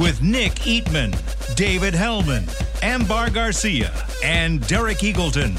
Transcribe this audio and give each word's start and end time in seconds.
With 0.00 0.22
Nick 0.22 0.52
Eatman, 0.60 1.12
David 1.56 1.92
Helman, 1.92 2.44
Ambar 2.82 3.30
Garcia, 3.30 3.92
and 4.22 4.64
Derek 4.68 4.98
Eagleton. 4.98 5.56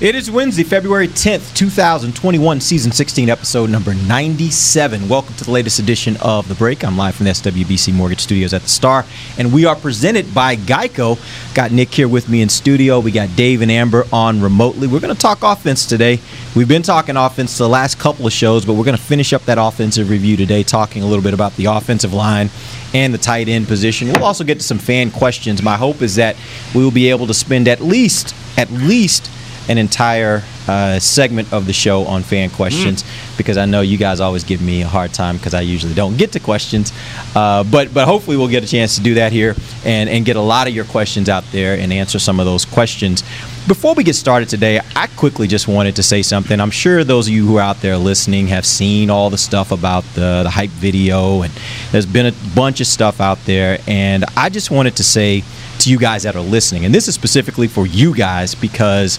It 0.00 0.14
is 0.14 0.30
Wednesday, 0.30 0.62
February 0.62 1.08
10th, 1.08 1.56
2021, 1.56 2.60
season 2.60 2.92
16, 2.92 3.28
episode 3.28 3.68
number 3.68 3.94
97. 3.94 5.08
Welcome 5.08 5.34
to 5.34 5.44
the 5.44 5.50
latest 5.50 5.80
edition 5.80 6.16
of 6.18 6.46
The 6.46 6.54
Break. 6.54 6.84
I'm 6.84 6.96
live 6.96 7.16
from 7.16 7.24
the 7.24 7.32
SWBC 7.32 7.92
Mortgage 7.92 8.20
Studios 8.20 8.54
at 8.54 8.62
the 8.62 8.68
Star, 8.68 9.04
and 9.38 9.52
we 9.52 9.64
are 9.64 9.74
presented 9.74 10.32
by 10.32 10.54
Geico. 10.54 11.18
Got 11.52 11.72
Nick 11.72 11.92
here 11.92 12.06
with 12.06 12.28
me 12.28 12.42
in 12.42 12.48
studio. 12.48 13.00
We 13.00 13.10
got 13.10 13.34
Dave 13.34 13.60
and 13.60 13.72
Amber 13.72 14.04
on 14.12 14.40
remotely. 14.40 14.86
We're 14.86 15.00
going 15.00 15.12
to 15.12 15.20
talk 15.20 15.42
offense 15.42 15.84
today. 15.84 16.20
We've 16.54 16.68
been 16.68 16.84
talking 16.84 17.16
offense 17.16 17.58
the 17.58 17.68
last 17.68 17.98
couple 17.98 18.24
of 18.24 18.32
shows, 18.32 18.64
but 18.64 18.74
we're 18.74 18.84
going 18.84 18.96
to 18.96 19.02
finish 19.02 19.32
up 19.32 19.46
that 19.46 19.58
offensive 19.58 20.10
review 20.10 20.36
today, 20.36 20.62
talking 20.62 21.02
a 21.02 21.06
little 21.06 21.24
bit 21.24 21.34
about 21.34 21.56
the 21.56 21.64
offensive 21.64 22.14
line 22.14 22.50
and 22.94 23.12
the 23.12 23.18
tight 23.18 23.48
end 23.48 23.66
position. 23.66 24.12
We'll 24.12 24.22
also 24.22 24.44
get 24.44 24.58
to 24.58 24.64
some 24.64 24.78
fan 24.78 25.10
questions. 25.10 25.60
My 25.60 25.76
hope 25.76 26.02
is 26.02 26.14
that 26.14 26.36
we 26.72 26.84
will 26.84 26.92
be 26.92 27.10
able 27.10 27.26
to 27.26 27.34
spend 27.34 27.66
at 27.66 27.80
least, 27.80 28.32
at 28.56 28.70
least, 28.70 29.28
an 29.68 29.78
entire 29.78 30.42
uh, 30.66 30.98
segment 30.98 31.52
of 31.52 31.66
the 31.66 31.72
show 31.72 32.04
on 32.04 32.22
fan 32.22 32.50
questions 32.50 33.04
because 33.36 33.56
I 33.56 33.64
know 33.64 33.80
you 33.80 33.96
guys 33.96 34.20
always 34.20 34.44
give 34.44 34.60
me 34.60 34.82
a 34.82 34.86
hard 34.86 35.14
time 35.14 35.36
because 35.36 35.54
I 35.54 35.60
usually 35.62 35.94
don't 35.94 36.16
get 36.16 36.32
to 36.32 36.40
questions. 36.40 36.92
Uh, 37.34 37.64
but 37.64 37.92
but 37.94 38.06
hopefully 38.06 38.36
we'll 38.36 38.48
get 38.48 38.64
a 38.64 38.66
chance 38.66 38.96
to 38.96 39.02
do 39.02 39.14
that 39.14 39.32
here 39.32 39.54
and 39.84 40.08
and 40.08 40.24
get 40.24 40.36
a 40.36 40.40
lot 40.40 40.66
of 40.68 40.74
your 40.74 40.84
questions 40.84 41.28
out 41.28 41.44
there 41.52 41.78
and 41.78 41.92
answer 41.92 42.18
some 42.18 42.40
of 42.40 42.46
those 42.46 42.64
questions. 42.64 43.22
Before 43.66 43.92
we 43.94 44.02
get 44.02 44.14
started 44.14 44.48
today, 44.48 44.80
I 44.96 45.08
quickly 45.08 45.46
just 45.46 45.68
wanted 45.68 45.96
to 45.96 46.02
say 46.02 46.22
something. 46.22 46.58
I'm 46.58 46.70
sure 46.70 47.04
those 47.04 47.28
of 47.28 47.34
you 47.34 47.46
who 47.46 47.58
are 47.58 47.60
out 47.60 47.82
there 47.82 47.98
listening 47.98 48.46
have 48.46 48.64
seen 48.64 49.10
all 49.10 49.28
the 49.28 49.36
stuff 49.36 49.72
about 49.72 50.04
the, 50.14 50.40
the 50.44 50.50
hype 50.50 50.70
video, 50.70 51.42
and 51.42 51.52
there's 51.92 52.06
been 52.06 52.24
a 52.24 52.32
bunch 52.54 52.80
of 52.80 52.86
stuff 52.86 53.20
out 53.20 53.38
there. 53.44 53.78
And 53.86 54.24
I 54.38 54.48
just 54.48 54.70
wanted 54.70 54.96
to 54.96 55.04
say 55.04 55.44
to 55.80 55.90
you 55.90 55.98
guys 55.98 56.22
that 56.22 56.34
are 56.34 56.40
listening, 56.40 56.86
and 56.86 56.94
this 56.94 57.08
is 57.08 57.14
specifically 57.14 57.68
for 57.68 57.86
you 57.86 58.14
guys 58.14 58.54
because 58.54 59.18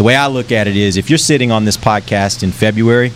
the 0.00 0.04
way 0.04 0.16
I 0.16 0.28
look 0.28 0.50
at 0.50 0.66
it 0.66 0.78
is 0.78 0.96
if 0.96 1.10
you're 1.10 1.18
sitting 1.18 1.52
on 1.52 1.66
this 1.66 1.76
podcast 1.76 2.42
in 2.42 2.52
February, 2.52 3.12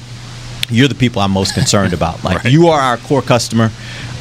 you're 0.69 0.87
the 0.87 0.95
people 0.95 1.23
I'm 1.23 1.31
most 1.31 1.55
concerned 1.55 1.95
about. 1.95 2.23
Like 2.23 2.45
you 2.45 2.69
are 2.69 2.79
our 2.79 2.99
core 2.99 3.23
customer, 3.23 3.71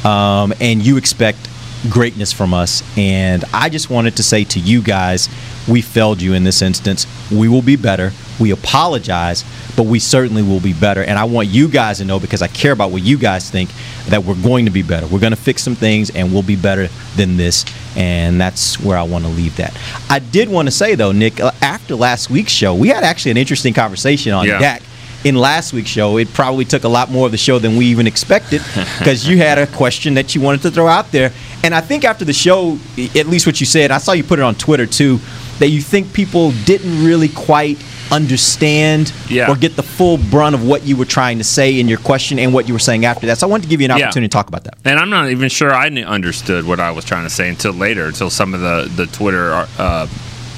um, 0.02 0.54
and 0.62 0.80
you 0.82 0.96
expect 0.96 1.46
greatness 1.90 2.32
from 2.32 2.54
us. 2.54 2.82
And 2.96 3.44
I 3.52 3.68
just 3.68 3.90
wanted 3.90 4.16
to 4.16 4.22
say 4.22 4.44
to 4.44 4.58
you 4.58 4.80
guys, 4.80 5.28
we 5.68 5.80
failed 5.80 6.20
you 6.20 6.34
in 6.34 6.44
this 6.44 6.62
instance. 6.62 7.06
We 7.30 7.48
will 7.48 7.62
be 7.62 7.76
better. 7.76 8.12
We 8.40 8.50
apologize, 8.50 9.44
but 9.76 9.84
we 9.86 9.98
certainly 9.98 10.42
will 10.42 10.60
be 10.60 10.72
better. 10.72 11.02
And 11.02 11.18
I 11.18 11.24
want 11.24 11.48
you 11.48 11.68
guys 11.68 11.98
to 11.98 12.04
know 12.04 12.18
because 12.18 12.42
I 12.42 12.48
care 12.48 12.72
about 12.72 12.90
what 12.90 13.02
you 13.02 13.16
guys 13.16 13.50
think 13.50 13.70
that 14.08 14.24
we're 14.24 14.40
going 14.42 14.64
to 14.66 14.70
be 14.70 14.82
better. 14.82 15.06
We're 15.06 15.20
going 15.20 15.32
to 15.32 15.36
fix 15.40 15.62
some 15.62 15.74
things 15.76 16.10
and 16.10 16.32
we'll 16.32 16.42
be 16.42 16.56
better 16.56 16.88
than 17.16 17.36
this. 17.36 17.64
And 17.96 18.40
that's 18.40 18.78
where 18.80 18.98
I 18.98 19.02
want 19.04 19.24
to 19.24 19.30
leave 19.30 19.56
that. 19.56 19.78
I 20.10 20.18
did 20.18 20.48
want 20.48 20.66
to 20.66 20.72
say, 20.72 20.94
though, 20.96 21.12
Nick, 21.12 21.40
uh, 21.40 21.52
after 21.62 21.94
last 21.94 22.28
week's 22.30 22.52
show, 22.52 22.74
we 22.74 22.88
had 22.88 23.04
actually 23.04 23.30
an 23.30 23.36
interesting 23.36 23.72
conversation 23.72 24.32
on 24.32 24.46
Yeah. 24.46 24.58
Dak 24.58 24.82
in 25.22 25.36
last 25.36 25.72
week's 25.72 25.88
show. 25.88 26.18
It 26.18 26.30
probably 26.34 26.66
took 26.66 26.84
a 26.84 26.88
lot 26.88 27.10
more 27.10 27.24
of 27.24 27.32
the 27.32 27.38
show 27.38 27.58
than 27.58 27.76
we 27.76 27.86
even 27.86 28.06
expected 28.06 28.60
because 28.98 29.26
you 29.26 29.38
had 29.38 29.58
a 29.58 29.66
question 29.68 30.14
that 30.14 30.34
you 30.34 30.40
wanted 30.42 30.60
to 30.62 30.70
throw 30.70 30.86
out 30.86 31.10
there. 31.12 31.32
And 31.62 31.74
I 31.74 31.80
think 31.80 32.04
after 32.04 32.26
the 32.26 32.34
show, 32.34 32.78
at 33.16 33.26
least 33.26 33.46
what 33.46 33.58
you 33.58 33.64
said, 33.64 33.90
I 33.90 33.98
saw 33.98 34.12
you 34.12 34.22
put 34.24 34.38
it 34.38 34.42
on 34.42 34.54
Twitter 34.54 34.84
too, 34.86 35.18
that 35.58 35.68
you 35.68 35.80
think 35.80 36.12
people 36.12 36.52
didn't 36.64 37.04
really 37.04 37.28
quite 37.28 37.78
understand 38.10 39.12
Yeah. 39.28 39.50
or 39.50 39.56
get 39.56 39.76
the 39.76 39.82
full 39.82 40.18
brunt 40.18 40.54
of 40.54 40.64
what 40.64 40.84
you 40.84 40.96
were 40.96 41.04
trying 41.04 41.38
to 41.38 41.44
say 41.44 41.78
in 41.80 41.88
your 41.88 41.98
question 41.98 42.38
and 42.38 42.52
what 42.52 42.66
you 42.68 42.74
were 42.74 42.78
saying 42.80 43.04
after 43.04 43.26
that. 43.26 43.38
So 43.38 43.46
I 43.46 43.50
wanted 43.50 43.62
to 43.64 43.68
give 43.68 43.80
you 43.80 43.86
an 43.90 43.96
Yeah. 43.96 44.06
opportunity 44.06 44.28
to 44.28 44.32
talk 44.32 44.48
about 44.48 44.64
that. 44.64 44.74
And 44.84 44.98
I'm 44.98 45.10
not 45.10 45.30
even 45.30 45.48
sure 45.48 45.74
I 45.74 45.88
understood 45.88 46.66
what 46.66 46.80
I 46.80 46.90
was 46.90 47.04
trying 47.04 47.24
to 47.24 47.30
say 47.30 47.48
until 47.48 47.72
later, 47.72 48.06
until 48.06 48.30
some 48.30 48.54
of 48.54 48.60
the 48.60 48.88
the 48.96 49.06
Twitter, 49.06 49.66
uh, 49.78 50.06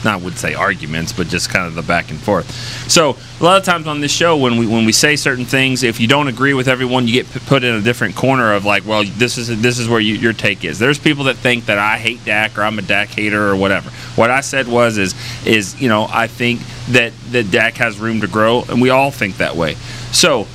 not 0.06 0.22
would 0.22 0.38
say 0.38 0.54
arguments, 0.54 1.12
but 1.12 1.26
just 1.26 1.50
kind 1.50 1.66
of 1.66 1.74
the 1.74 1.82
back 1.82 2.10
and 2.10 2.18
forth. 2.18 2.50
So 2.90 3.18
a 3.38 3.44
lot 3.44 3.58
of 3.58 3.64
times 3.64 3.86
on 3.86 4.00
this 4.00 4.12
show, 4.12 4.38
when 4.38 4.56
we 4.56 4.66
when 4.66 4.86
we 4.86 4.92
say 4.92 5.16
certain 5.16 5.44
things, 5.44 5.82
if 5.82 6.00
you 6.00 6.08
don't 6.08 6.28
agree 6.28 6.54
with 6.54 6.68
everyone, 6.68 7.06
you 7.06 7.22
get 7.22 7.30
put 7.46 7.62
in 7.62 7.74
a 7.74 7.82
different 7.82 8.16
corner 8.16 8.54
of 8.54 8.64
like, 8.64 8.86
well, 8.86 9.04
this 9.04 9.36
is 9.36 9.60
this 9.60 9.78
is 9.78 9.88
where 9.88 10.00
you, 10.00 10.14
your 10.14 10.32
take 10.32 10.64
is. 10.64 10.78
There's 10.78 10.98
people 10.98 11.24
that 11.24 11.36
think 11.36 11.66
that 11.66 11.78
I 11.78 11.98
hate 11.98 12.24
Dak 12.24 12.56
or 12.56 12.62
I'm 12.62 12.78
a 12.78 12.82
Dak 12.82 13.08
hater 13.08 13.50
or 13.50 13.56
whatever. 13.56 13.90
What 14.14 14.30
I 14.30 14.40
said 14.40 14.66
was 14.66 14.96
is 14.96 15.14
is 15.44 15.78
you 15.80 15.88
know 15.88 16.06
I 16.10 16.28
think 16.28 16.60
that 16.88 17.12
that 17.32 17.50
Dak 17.50 17.74
has 17.74 17.98
room 17.98 18.22
to 18.22 18.28
grow, 18.28 18.62
and 18.70 18.80
we 18.80 18.88
all 18.88 19.10
think 19.10 19.36
that 19.36 19.56
way. 19.56 19.74
So 20.12 20.46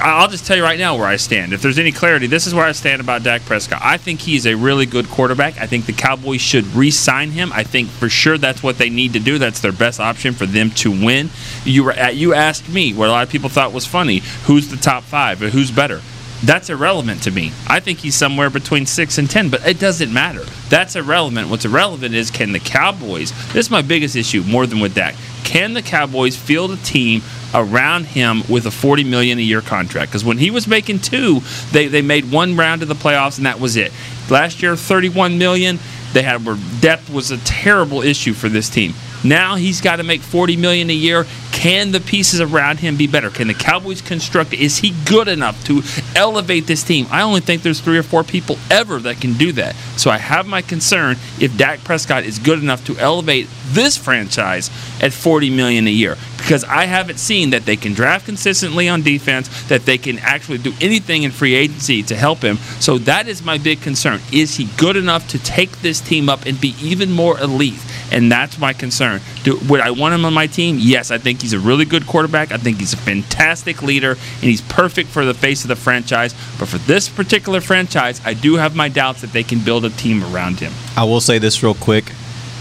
I'll 0.00 0.28
just 0.28 0.46
tell 0.46 0.56
you 0.56 0.62
right 0.62 0.78
now 0.78 0.96
where 0.96 1.06
I 1.06 1.16
stand. 1.16 1.52
If 1.52 1.62
there's 1.62 1.78
any 1.78 1.92
clarity, 1.92 2.26
this 2.26 2.46
is 2.46 2.54
where 2.54 2.64
I 2.64 2.72
stand 2.72 3.00
about 3.00 3.22
Dak 3.22 3.42
Prescott. 3.42 3.80
I 3.82 3.96
think 3.96 4.20
he's 4.20 4.46
a 4.46 4.54
really 4.54 4.86
good 4.86 5.08
quarterback. 5.08 5.58
I 5.58 5.66
think 5.66 5.86
the 5.86 5.92
Cowboys 5.92 6.40
should 6.40 6.64
re-sign 6.66 7.30
him. 7.30 7.52
I 7.52 7.62
think 7.62 7.88
for 7.88 8.08
sure 8.08 8.38
that's 8.38 8.62
what 8.62 8.78
they 8.78 8.90
need 8.90 9.12
to 9.14 9.20
do. 9.20 9.38
That's 9.38 9.60
their 9.60 9.72
best 9.72 10.00
option 10.00 10.34
for 10.34 10.46
them 10.46 10.70
to 10.72 10.90
win. 10.90 11.30
You 11.64 11.84
were 11.84 11.92
at, 11.92 12.16
you 12.16 12.34
asked 12.34 12.68
me 12.68 12.94
what 12.94 13.08
a 13.08 13.12
lot 13.12 13.24
of 13.24 13.30
people 13.30 13.48
thought 13.48 13.72
was 13.72 13.86
funny. 13.86 14.22
Who's 14.44 14.68
the 14.68 14.76
top 14.76 15.04
five? 15.04 15.42
Or 15.42 15.48
who's 15.50 15.70
better? 15.70 16.00
That's 16.44 16.70
irrelevant 16.70 17.24
to 17.24 17.32
me. 17.32 17.50
I 17.66 17.80
think 17.80 17.98
he's 17.98 18.14
somewhere 18.14 18.48
between 18.48 18.86
six 18.86 19.18
and 19.18 19.28
ten, 19.28 19.48
but 19.48 19.66
it 19.66 19.80
doesn't 19.80 20.12
matter. 20.12 20.44
That's 20.68 20.94
irrelevant. 20.94 21.48
What's 21.48 21.64
irrelevant 21.64 22.14
is 22.14 22.30
can 22.30 22.52
the 22.52 22.60
Cowboys? 22.60 23.32
This 23.52 23.66
is 23.66 23.70
my 23.72 23.82
biggest 23.82 24.14
issue, 24.14 24.44
more 24.44 24.64
than 24.64 24.78
with 24.78 24.94
Dak. 24.94 25.16
Can 25.42 25.72
the 25.72 25.82
Cowboys 25.82 26.36
field 26.36 26.70
a 26.70 26.76
team 26.76 27.22
around 27.54 28.04
him 28.06 28.42
with 28.48 28.66
a 28.66 28.70
40 28.70 29.04
million 29.04 29.38
a 29.38 29.42
year 29.42 29.60
contract. 29.60 30.10
Because 30.10 30.24
when 30.24 30.38
he 30.38 30.50
was 30.50 30.66
making 30.66 31.00
two 31.00 31.40
they, 31.72 31.88
they 31.88 32.02
made 32.02 32.30
one 32.30 32.56
round 32.56 32.82
of 32.82 32.88
the 32.88 32.94
playoffs 32.94 33.38
and 33.38 33.46
that 33.46 33.60
was 33.60 33.76
it. 33.76 33.92
Last 34.30 34.62
year 34.62 34.76
31 34.76 35.38
million 35.38 35.78
they 36.12 36.22
had 36.22 36.44
where 36.44 36.56
depth 36.80 37.10
was 37.10 37.30
a 37.30 37.38
terrible 37.38 38.02
issue 38.02 38.32
for 38.32 38.48
this 38.48 38.68
team. 38.68 38.94
Now 39.24 39.56
he's 39.56 39.80
got 39.80 39.96
to 39.96 40.02
make 40.02 40.20
40 40.20 40.56
million 40.56 40.90
a 40.90 40.94
year 40.94 41.26
can 41.58 41.90
the 41.90 41.98
pieces 41.98 42.40
around 42.40 42.78
him 42.78 42.96
be 42.96 43.08
better 43.08 43.30
can 43.30 43.48
the 43.48 43.54
cowboys 43.54 44.00
construct 44.00 44.54
is 44.54 44.78
he 44.78 44.94
good 45.04 45.26
enough 45.26 45.64
to 45.64 45.82
elevate 46.14 46.68
this 46.68 46.84
team 46.84 47.04
i 47.10 47.20
only 47.20 47.40
think 47.40 47.62
there's 47.62 47.80
three 47.80 47.98
or 47.98 48.02
four 48.04 48.22
people 48.22 48.56
ever 48.70 49.00
that 49.00 49.20
can 49.20 49.32
do 49.32 49.50
that 49.50 49.74
so 49.96 50.08
i 50.08 50.18
have 50.18 50.46
my 50.46 50.62
concern 50.62 51.16
if 51.40 51.56
dak 51.56 51.82
prescott 51.82 52.22
is 52.22 52.38
good 52.38 52.60
enough 52.60 52.84
to 52.86 52.96
elevate 52.98 53.48
this 53.70 53.96
franchise 53.96 54.70
at 55.02 55.12
40 55.12 55.50
million 55.50 55.88
a 55.88 55.90
year 55.90 56.16
because 56.48 56.64
I 56.64 56.86
haven't 56.86 57.18
seen 57.18 57.50
that 57.50 57.66
they 57.66 57.76
can 57.76 57.92
draft 57.92 58.24
consistently 58.24 58.88
on 58.88 59.02
defense, 59.02 59.48
that 59.64 59.84
they 59.84 59.98
can 59.98 60.18
actually 60.20 60.58
do 60.58 60.72
anything 60.80 61.24
in 61.24 61.30
free 61.30 61.54
agency 61.54 62.02
to 62.04 62.16
help 62.16 62.38
him. 62.38 62.56
So 62.80 62.96
that 62.98 63.28
is 63.28 63.44
my 63.44 63.58
big 63.58 63.82
concern. 63.82 64.20
Is 64.32 64.56
he 64.56 64.64
good 64.78 64.96
enough 64.96 65.28
to 65.28 65.38
take 65.38 65.82
this 65.82 66.00
team 66.00 66.28
up 66.28 66.46
and 66.46 66.58
be 66.58 66.74
even 66.80 67.12
more 67.12 67.38
elite? 67.38 67.84
And 68.10 68.32
that's 68.32 68.58
my 68.58 68.72
concern. 68.72 69.20
Do, 69.42 69.58
would 69.68 69.80
I 69.80 69.90
want 69.90 70.14
him 70.14 70.24
on 70.24 70.32
my 70.32 70.46
team? 70.46 70.78
Yes, 70.78 71.10
I 71.10 71.18
think 71.18 71.42
he's 71.42 71.47
a 71.52 71.58
really 71.58 71.84
good 71.84 72.06
quarterback. 72.06 72.52
I 72.52 72.56
think 72.56 72.78
he's 72.78 72.92
a 72.92 72.98
fantastic 72.98 73.82
leader, 73.82 74.12
and 74.12 74.42
he's 74.42 74.60
perfect 74.60 75.08
for 75.08 75.24
the 75.24 75.34
face 75.34 75.62
of 75.64 75.68
the 75.68 75.76
franchise. 75.76 76.34
But 76.58 76.68
for 76.68 76.78
this 76.78 77.08
particular 77.08 77.60
franchise, 77.60 78.20
I 78.24 78.34
do 78.34 78.56
have 78.56 78.74
my 78.74 78.88
doubts 78.88 79.20
that 79.20 79.32
they 79.32 79.42
can 79.42 79.60
build 79.60 79.84
a 79.84 79.90
team 79.90 80.22
around 80.24 80.60
him. 80.60 80.72
I 80.96 81.04
will 81.04 81.20
say 81.20 81.38
this 81.38 81.62
real 81.62 81.74
quick. 81.74 82.12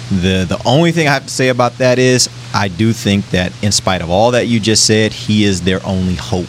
The 0.09 0.45
the 0.47 0.61
only 0.65 0.93
thing 0.93 1.07
I 1.07 1.13
have 1.13 1.25
to 1.25 1.29
say 1.29 1.49
about 1.49 1.79
that 1.79 1.99
is 1.99 2.29
I 2.53 2.69
do 2.69 2.93
think 2.93 3.29
that 3.31 3.51
in 3.61 3.71
spite 3.73 4.01
of 4.01 4.09
all 4.09 4.31
that 4.31 4.47
you 4.47 4.59
just 4.59 4.85
said, 4.85 5.11
he 5.11 5.43
is 5.43 5.61
their 5.61 5.85
only 5.85 6.15
hope. 6.15 6.47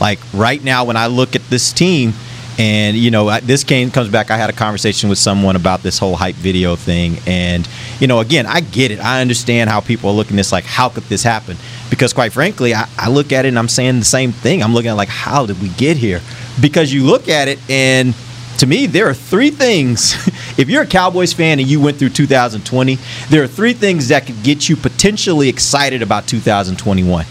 Like 0.00 0.18
right 0.34 0.62
now 0.62 0.84
when 0.84 0.96
I 0.96 1.06
look 1.06 1.36
at 1.36 1.42
this 1.48 1.72
team 1.72 2.12
and 2.58 2.96
you 2.96 3.10
know 3.10 3.38
this 3.40 3.64
game 3.64 3.90
comes 3.90 4.08
back 4.08 4.30
I 4.30 4.36
had 4.36 4.48
a 4.48 4.52
conversation 4.52 5.08
with 5.08 5.18
someone 5.18 5.56
about 5.56 5.82
this 5.82 5.98
whole 5.98 6.16
hype 6.16 6.36
video 6.36 6.74
thing 6.74 7.18
and 7.26 7.68
you 8.00 8.06
know 8.06 8.20
again 8.20 8.46
I 8.46 8.60
get 8.60 8.90
it. 8.90 9.00
I 9.00 9.20
understand 9.20 9.70
how 9.70 9.80
people 9.80 10.10
are 10.10 10.14
looking 10.14 10.34
at 10.34 10.38
this 10.38 10.52
like 10.52 10.64
how 10.64 10.88
could 10.88 11.04
this 11.04 11.22
happen? 11.22 11.56
Because 11.90 12.12
quite 12.12 12.32
frankly, 12.32 12.74
I, 12.74 12.88
I 12.98 13.08
look 13.08 13.32
at 13.32 13.44
it 13.44 13.48
and 13.48 13.58
I'm 13.58 13.68
saying 13.68 13.98
the 13.98 14.04
same 14.04 14.32
thing. 14.32 14.62
I'm 14.62 14.74
looking 14.74 14.90
at 14.90 14.96
like 14.96 15.08
how 15.08 15.46
did 15.46 15.60
we 15.60 15.68
get 15.70 15.96
here? 15.96 16.20
Because 16.60 16.92
you 16.92 17.04
look 17.04 17.28
at 17.28 17.48
it 17.48 17.58
and 17.70 18.14
to 18.58 18.66
me, 18.66 18.86
there 18.86 19.06
are 19.06 19.14
three 19.14 19.50
things. 19.50 20.14
if 20.58 20.70
you're 20.70 20.82
a 20.82 20.86
Cowboys 20.86 21.32
fan 21.32 21.58
and 21.58 21.68
you 21.68 21.80
went 21.80 21.98
through 21.98 22.08
2020, 22.08 22.98
there 23.28 23.42
are 23.42 23.46
three 23.46 23.74
things 23.74 24.08
that 24.08 24.26
could 24.26 24.42
get 24.42 24.68
you 24.68 24.76
potentially 24.76 25.48
excited 25.48 26.00
about 26.00 26.26
2021. 26.26 27.26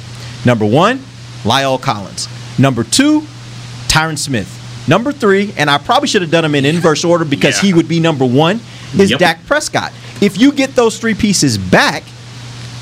Number 0.46 0.66
one, 0.66 1.00
La'el 1.42 1.82
Collins. 1.82 2.28
Number 2.60 2.84
two, 2.84 3.22
Tyron 3.88 4.18
Smith. 4.18 4.62
Number 4.88 5.12
three, 5.12 5.54
and 5.58 5.70
I 5.70 5.78
probably 5.78 6.08
should 6.08 6.22
have 6.22 6.32
done 6.32 6.44
them 6.44 6.56
in 6.56 6.66
inverse 6.66 7.04
order 7.04 7.26
because 7.26 7.56
Yeah. 7.58 7.62
he 7.70 7.74
would 7.74 7.88
be 7.88 8.00
number 8.00 8.26
one. 8.26 8.60
is 8.98 9.10
Yep. 9.12 9.20
Dak 9.20 9.46
Prescott. 9.46 9.92
If 10.22 10.38
you 10.40 10.52
get 10.54 10.74
those 10.76 10.98
three 10.98 11.16
pieces 11.16 11.58
back, 11.58 12.04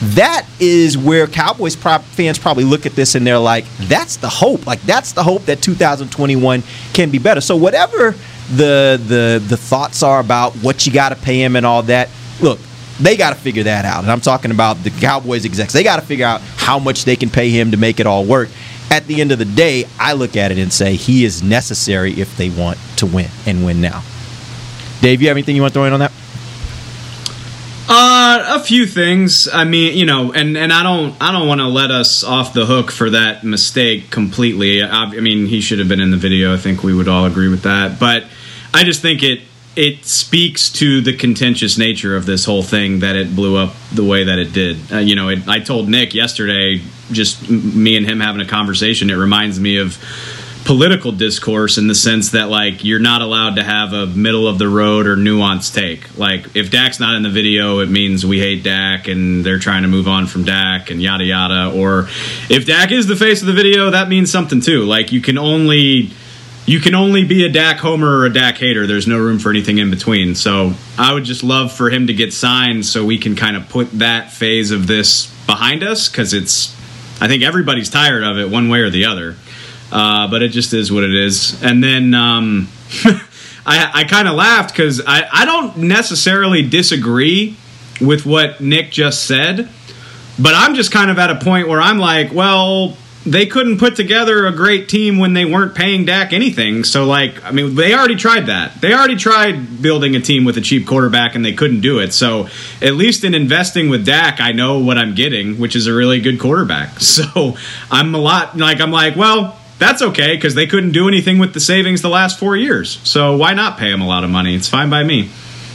that 0.01 0.45
is 0.59 0.97
where 0.97 1.25
Cowboys 1.27 1.75
fans 1.75 2.37
probably 2.37 2.65
look 2.65 2.85
at 2.85 2.95
this 2.95 3.15
and 3.15 3.25
they're 3.25 3.39
like, 3.39 3.65
that's 3.83 4.17
the 4.17 4.29
hope. 4.29 4.67
Like 4.67 4.81
that's 4.83 5.13
the 5.13 5.23
hope 5.23 5.45
that 5.45 5.61
2021 5.61 6.61
can 6.93 7.09
be 7.09 7.17
better. 7.19 7.41
So 7.41 7.55
whatever 7.55 8.13
the 8.53 9.01
the 9.07 9.41
the 9.47 9.57
thoughts 9.57 10.03
are 10.03 10.19
about 10.19 10.53
what 10.57 10.85
you 10.85 10.91
got 10.91 11.09
to 11.09 11.15
pay 11.15 11.41
him 11.41 11.55
and 11.55 11.65
all 11.65 11.81
that, 11.83 12.09
look, 12.41 12.59
they 12.99 13.15
got 13.17 13.29
to 13.29 13.35
figure 13.35 13.63
that 13.63 13.85
out. 13.85 14.03
And 14.03 14.11
I'm 14.11 14.21
talking 14.21 14.51
about 14.51 14.83
the 14.83 14.89
Cowboys 14.91 15.45
execs. 15.45 15.73
They 15.73 15.83
got 15.83 15.95
to 15.99 16.05
figure 16.05 16.25
out 16.25 16.41
how 16.57 16.77
much 16.79 17.05
they 17.05 17.15
can 17.15 17.29
pay 17.29 17.49
him 17.49 17.71
to 17.71 17.77
make 17.77 17.99
it 17.99 18.05
all 18.05 18.25
work. 18.25 18.49
At 18.93 19.07
the 19.07 19.21
end 19.21 19.31
of 19.31 19.39
the 19.39 19.45
day, 19.45 19.85
I 19.99 20.13
look 20.13 20.37
at 20.37 20.51
it 20.51 20.59
and 20.59 20.71
say 20.71 20.95
he 20.97 21.25
is 21.25 21.41
necessary 21.41 22.11
if 22.21 22.37
they 22.37 22.51
want 22.51 22.77
to 22.97 23.07
win 23.07 23.27
and 23.47 23.65
win 23.65 23.81
now. 23.81 24.03
Dave, 25.01 25.19
you 25.19 25.29
have 25.29 25.35
anything 25.35 25.55
you 25.55 25.63
want 25.63 25.73
to 25.73 25.79
throw 25.79 25.85
in 25.85 25.93
on 25.93 25.99
that? 26.01 26.11
Uh, 27.89 28.59
a 28.59 28.63
few 28.63 28.85
things. 28.85 29.49
I 29.51 29.63
mean, 29.63 29.97
you 29.97 30.05
know, 30.05 30.31
and 30.31 30.55
and 30.55 30.71
I 30.71 30.83
don't 30.83 31.15
I 31.19 31.31
don't 31.31 31.47
want 31.47 31.59
to 31.61 31.67
let 31.69 31.89
us 31.89 32.23
off 32.23 32.53
the 32.53 32.67
hook 32.67 32.91
for 32.91 33.09
that 33.09 33.43
mistake 33.43 34.11
completely. 34.11 34.83
I, 34.83 35.05
I 35.05 35.19
mean, 35.21 35.47
he 35.47 35.59
should 35.59 35.79
have 35.79 35.89
been 35.89 35.99
in 35.99 36.11
the 36.11 36.17
video. 36.17 36.53
I 36.53 36.57
think 36.57 36.83
we 36.83 36.93
would 36.93 37.07
all 37.07 37.25
agree 37.25 37.49
with 37.49 37.63
that. 37.63 37.99
But 37.99 38.25
I 38.75 38.83
just 38.83 39.01
think 39.01 39.23
it 39.23 39.41
it 39.75 40.05
speaks 40.05 40.69
to 40.69 41.01
the 41.01 41.15
contentious 41.15 41.77
nature 41.77 42.15
of 42.15 42.25
this 42.25 42.45
whole 42.45 42.63
thing 42.63 42.99
that 42.99 43.15
it 43.15 43.35
blew 43.35 43.57
up 43.57 43.73
the 43.91 44.03
way 44.03 44.23
that 44.25 44.37
it 44.37 44.53
did. 44.53 44.77
Uh, 44.91 44.97
you 44.99 45.15
know, 45.15 45.29
it, 45.29 45.47
I 45.47 45.59
told 45.59 45.89
Nick 45.89 46.13
yesterday, 46.13 46.81
just 47.11 47.49
me 47.49 47.97
and 47.97 48.05
him 48.05 48.19
having 48.19 48.41
a 48.41 48.47
conversation. 48.47 49.09
It 49.09 49.15
reminds 49.15 49.59
me 49.59 49.77
of 49.77 49.97
political 50.65 51.11
discourse 51.11 51.77
in 51.77 51.87
the 51.87 51.95
sense 51.95 52.31
that 52.31 52.49
like 52.49 52.85
you're 52.85 52.99
not 52.99 53.21
allowed 53.21 53.55
to 53.55 53.63
have 53.63 53.91
a 53.91 54.07
middle 54.07 54.47
of 54.47 54.59
the 54.59 54.67
road 54.67 55.07
or 55.07 55.15
nuanced 55.15 55.73
take. 55.73 56.17
Like 56.17 56.55
if 56.55 56.71
Dak's 56.71 56.99
not 56.99 57.15
in 57.15 57.23
the 57.23 57.29
video, 57.29 57.79
it 57.79 57.89
means 57.89 58.25
we 58.25 58.39
hate 58.39 58.63
Dak 58.63 59.07
and 59.07 59.43
they're 59.43 59.59
trying 59.59 59.81
to 59.81 59.89
move 59.89 60.07
on 60.07 60.27
from 60.27 60.45
Dak 60.45 60.89
and 60.89 61.01
yada 61.01 61.25
yada. 61.25 61.71
Or 61.75 62.07
if 62.49 62.65
Dak 62.65 62.91
is 62.91 63.07
the 63.07 63.15
face 63.15 63.41
of 63.41 63.47
the 63.47 63.53
video, 63.53 63.89
that 63.89 64.07
means 64.07 64.31
something 64.31 64.61
too. 64.61 64.83
Like 64.83 65.11
you 65.11 65.21
can 65.21 65.37
only 65.37 66.11
you 66.65 66.79
can 66.79 66.95
only 66.95 67.25
be 67.25 67.45
a 67.45 67.49
Dak 67.49 67.77
homer 67.77 68.19
or 68.19 68.25
a 68.25 68.33
Dak 68.33 68.57
hater. 68.57 68.87
There's 68.87 69.07
no 69.07 69.19
room 69.19 69.39
for 69.39 69.49
anything 69.49 69.79
in 69.79 69.89
between. 69.89 70.35
So 70.35 70.73
I 70.97 71.13
would 71.13 71.25
just 71.25 71.43
love 71.43 71.71
for 71.73 71.89
him 71.89 72.07
to 72.07 72.13
get 72.13 72.33
signed 72.33 72.85
so 72.85 73.05
we 73.05 73.17
can 73.17 73.35
kind 73.35 73.57
of 73.57 73.67
put 73.67 73.91
that 73.99 74.31
phase 74.31 74.71
of 74.71 74.87
this 74.87 75.27
behind 75.45 75.83
us 75.83 76.09
because 76.09 76.33
it's 76.33 76.73
I 77.21 77.27
think 77.27 77.43
everybody's 77.43 77.89
tired 77.89 78.23
of 78.23 78.37
it 78.37 78.49
one 78.49 78.69
way 78.69 78.79
or 78.79 78.89
the 78.89 79.05
other. 79.05 79.35
Uh, 79.91 80.27
but 80.27 80.41
it 80.41 80.49
just 80.49 80.73
is 80.73 80.91
what 80.91 81.03
it 81.03 81.13
is. 81.13 81.61
And 81.61 81.83
then 81.83 82.13
um, 82.13 82.67
I, 83.65 83.91
I 83.93 84.03
kind 84.05 84.27
of 84.27 84.35
laughed 84.35 84.73
because 84.73 85.01
I, 85.05 85.27
I 85.31 85.45
don't 85.45 85.77
necessarily 85.77 86.67
disagree 86.67 87.57
with 88.01 88.25
what 88.25 88.59
Nick 88.59 88.91
just 88.91 89.25
said, 89.25 89.69
but 90.39 90.53
I'm 90.55 90.73
just 90.73 90.91
kind 90.91 91.11
of 91.11 91.19
at 91.19 91.29
a 91.29 91.35
point 91.35 91.67
where 91.67 91.79
I'm 91.79 91.99
like, 91.99 92.33
well, 92.33 92.97
they 93.25 93.45
couldn't 93.45 93.77
put 93.77 93.95
together 93.95 94.45
a 94.45 94.51
great 94.51 94.89
team 94.89 95.17
when 95.17 95.33
they 95.33 95.45
weren't 95.45 95.75
paying 95.75 96.05
Dak 96.05 96.33
anything. 96.33 96.83
So, 96.83 97.05
like, 97.05 97.43
I 97.43 97.51
mean, 97.51 97.75
they 97.75 97.93
already 97.93 98.15
tried 98.15 98.47
that. 98.47 98.81
They 98.81 98.93
already 98.93 99.15
tried 99.15 99.81
building 99.81 100.15
a 100.15 100.19
team 100.19 100.43
with 100.43 100.57
a 100.57 100.61
cheap 100.61 100.85
quarterback 100.85 101.35
and 101.35 101.43
they 101.45 101.53
couldn't 101.53 101.81
do 101.81 101.99
it. 101.99 102.13
So, 102.13 102.47
at 102.81 102.95
least 102.95 103.23
in 103.23 103.33
investing 103.33 103.89
with 103.89 104.05
Dak, 104.05 104.41
I 104.41 104.51
know 104.51 104.79
what 104.79 104.97
I'm 104.97 105.15
getting, 105.15 105.57
which 105.57 105.75
is 105.75 105.87
a 105.87 105.93
really 105.93 106.19
good 106.19 106.39
quarterback. 106.39 106.99
So, 107.13 107.55
I'm 107.91 108.15
a 108.15 108.17
lot 108.17 108.57
like, 108.57 108.81
I'm 108.81 108.91
like, 108.91 109.15
well, 109.15 109.59
that's 109.77 110.01
okay 110.01 110.35
because 110.35 110.55
they 110.55 110.65
couldn't 110.65 110.93
do 110.93 111.07
anything 111.07 111.37
with 111.37 111.53
the 111.53 111.59
savings 111.59 112.01
the 112.01 112.09
last 112.09 112.39
four 112.39 112.57
years. 112.57 112.99
So, 113.07 113.37
why 113.37 113.53
not 113.53 113.77
pay 113.77 113.91
them 113.91 114.01
a 114.01 114.07
lot 114.07 114.23
of 114.23 114.31
money? 114.31 114.55
It's 114.55 114.67
fine 114.67 114.89
by 114.89 115.03
me. 115.03 115.29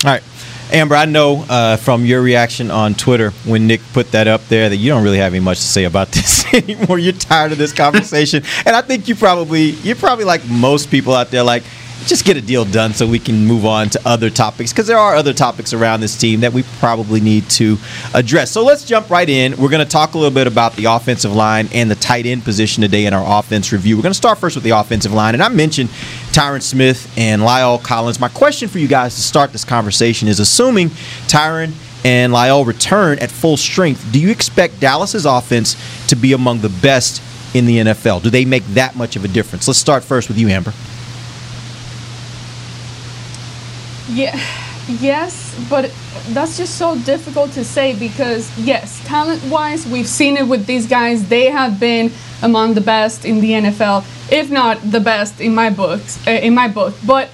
All 0.04 0.10
right. 0.10 0.22
Amber, 0.70 0.96
I 0.96 1.06
know 1.06 1.46
uh, 1.48 1.76
from 1.78 2.04
your 2.04 2.20
reaction 2.20 2.70
on 2.70 2.94
Twitter 2.94 3.30
when 3.46 3.66
Nick 3.66 3.80
put 3.94 4.12
that 4.12 4.28
up 4.28 4.46
there 4.48 4.68
that 4.68 4.76
you 4.76 4.90
don't 4.90 5.02
really 5.02 5.16
have 5.18 5.32
any 5.32 5.42
much 5.42 5.58
to 5.58 5.64
say 5.64 5.84
about 5.84 6.08
this 6.12 6.52
anymore. 6.52 6.98
You're 6.98 7.14
tired 7.14 7.52
of 7.52 7.58
this 7.58 7.72
conversation, 7.72 8.42
and 8.66 8.76
I 8.76 8.82
think 8.82 9.08
you 9.08 9.14
probably 9.14 9.70
you're 9.70 9.96
probably 9.96 10.26
like 10.26 10.46
most 10.48 10.90
people 10.90 11.14
out 11.14 11.30
there, 11.30 11.42
like 11.42 11.62
just 12.06 12.24
get 12.24 12.36
a 12.36 12.40
deal 12.40 12.64
done 12.64 12.94
so 12.94 13.06
we 13.06 13.18
can 13.18 13.46
move 13.46 13.66
on 13.66 13.90
to 13.90 14.00
other 14.06 14.30
topics 14.30 14.72
because 14.72 14.86
there 14.86 14.98
are 14.98 15.14
other 15.14 15.32
topics 15.32 15.72
around 15.72 16.00
this 16.00 16.16
team 16.16 16.40
that 16.40 16.52
we 16.52 16.62
probably 16.78 17.20
need 17.20 17.48
to 17.50 17.76
address. 18.14 18.50
So 18.50 18.64
let's 18.64 18.84
jump 18.84 19.10
right 19.10 19.28
in. 19.28 19.56
We're 19.56 19.68
going 19.68 19.84
to 19.84 19.90
talk 19.90 20.14
a 20.14 20.18
little 20.18 20.34
bit 20.34 20.46
about 20.46 20.74
the 20.76 20.86
offensive 20.86 21.34
line 21.34 21.68
and 21.72 21.90
the 21.90 21.96
tight 21.96 22.26
end 22.26 22.44
position 22.44 22.82
today 22.82 23.06
in 23.06 23.14
our 23.14 23.38
offense 23.38 23.72
review. 23.72 23.96
We're 23.96 24.02
going 24.02 24.12
to 24.12 24.16
start 24.18 24.38
first 24.38 24.56
with 24.56 24.64
the 24.64 24.70
offensive 24.70 25.12
line, 25.12 25.34
and 25.34 25.42
I 25.42 25.48
mentioned 25.48 25.90
Tyron 26.32 26.62
Smith 26.62 27.12
and 27.18 27.42
La'el 27.42 27.82
Collins. 27.82 28.20
My 28.20 28.28
question 28.28 28.68
for 28.68 28.78
you 28.78 28.88
guys 28.88 29.14
to 29.16 29.20
start 29.20 29.52
this 29.52 29.64
conversation 29.64 30.28
is 30.28 30.40
assuming 30.40 30.88
Tyron 31.26 31.72
and 32.04 32.32
La'el 32.32 32.66
return 32.66 33.18
at 33.18 33.30
full 33.30 33.56
strength, 33.56 34.06
do 34.12 34.20
you 34.20 34.30
expect 34.30 34.80
Dallas's 34.80 35.26
offense 35.26 35.76
to 36.08 36.16
be 36.16 36.32
among 36.32 36.60
the 36.60 36.68
best 36.68 37.22
in 37.54 37.66
the 37.66 37.78
NFL? 37.78 38.22
Do 38.22 38.30
they 38.30 38.44
make 38.44 38.64
that 38.68 38.96
much 38.96 39.16
of 39.16 39.24
a 39.24 39.28
difference? 39.28 39.66
Let's 39.66 39.78
start 39.78 40.04
first 40.04 40.28
with 40.28 40.38
you, 40.38 40.48
Amber. 40.48 40.72
Yeah, 44.10 44.40
yes, 44.88 45.54
but 45.68 45.92
that's 46.30 46.56
just 46.56 46.76
so 46.76 46.98
difficult 47.00 47.52
to 47.52 47.64
say 47.64 47.94
because 47.94 48.56
yes, 48.58 49.04
talent-wise, 49.04 49.86
we've 49.86 50.08
seen 50.08 50.36
it 50.36 50.48
with 50.48 50.66
these 50.66 50.86
guys. 50.86 51.28
They 51.28 51.50
have 51.50 51.78
been 51.78 52.10
among 52.42 52.74
the 52.74 52.80
best 52.80 53.24
in 53.24 53.40
the 53.40 53.50
NFL, 53.52 54.04
if 54.32 54.50
not 54.50 54.78
the 54.90 55.00
best 55.00 55.40
in 55.40 55.54
my 55.54 55.70
books. 55.70 56.26
Uh, 56.26 56.30
in 56.30 56.54
my 56.54 56.68
book, 56.68 56.94
but 57.06 57.28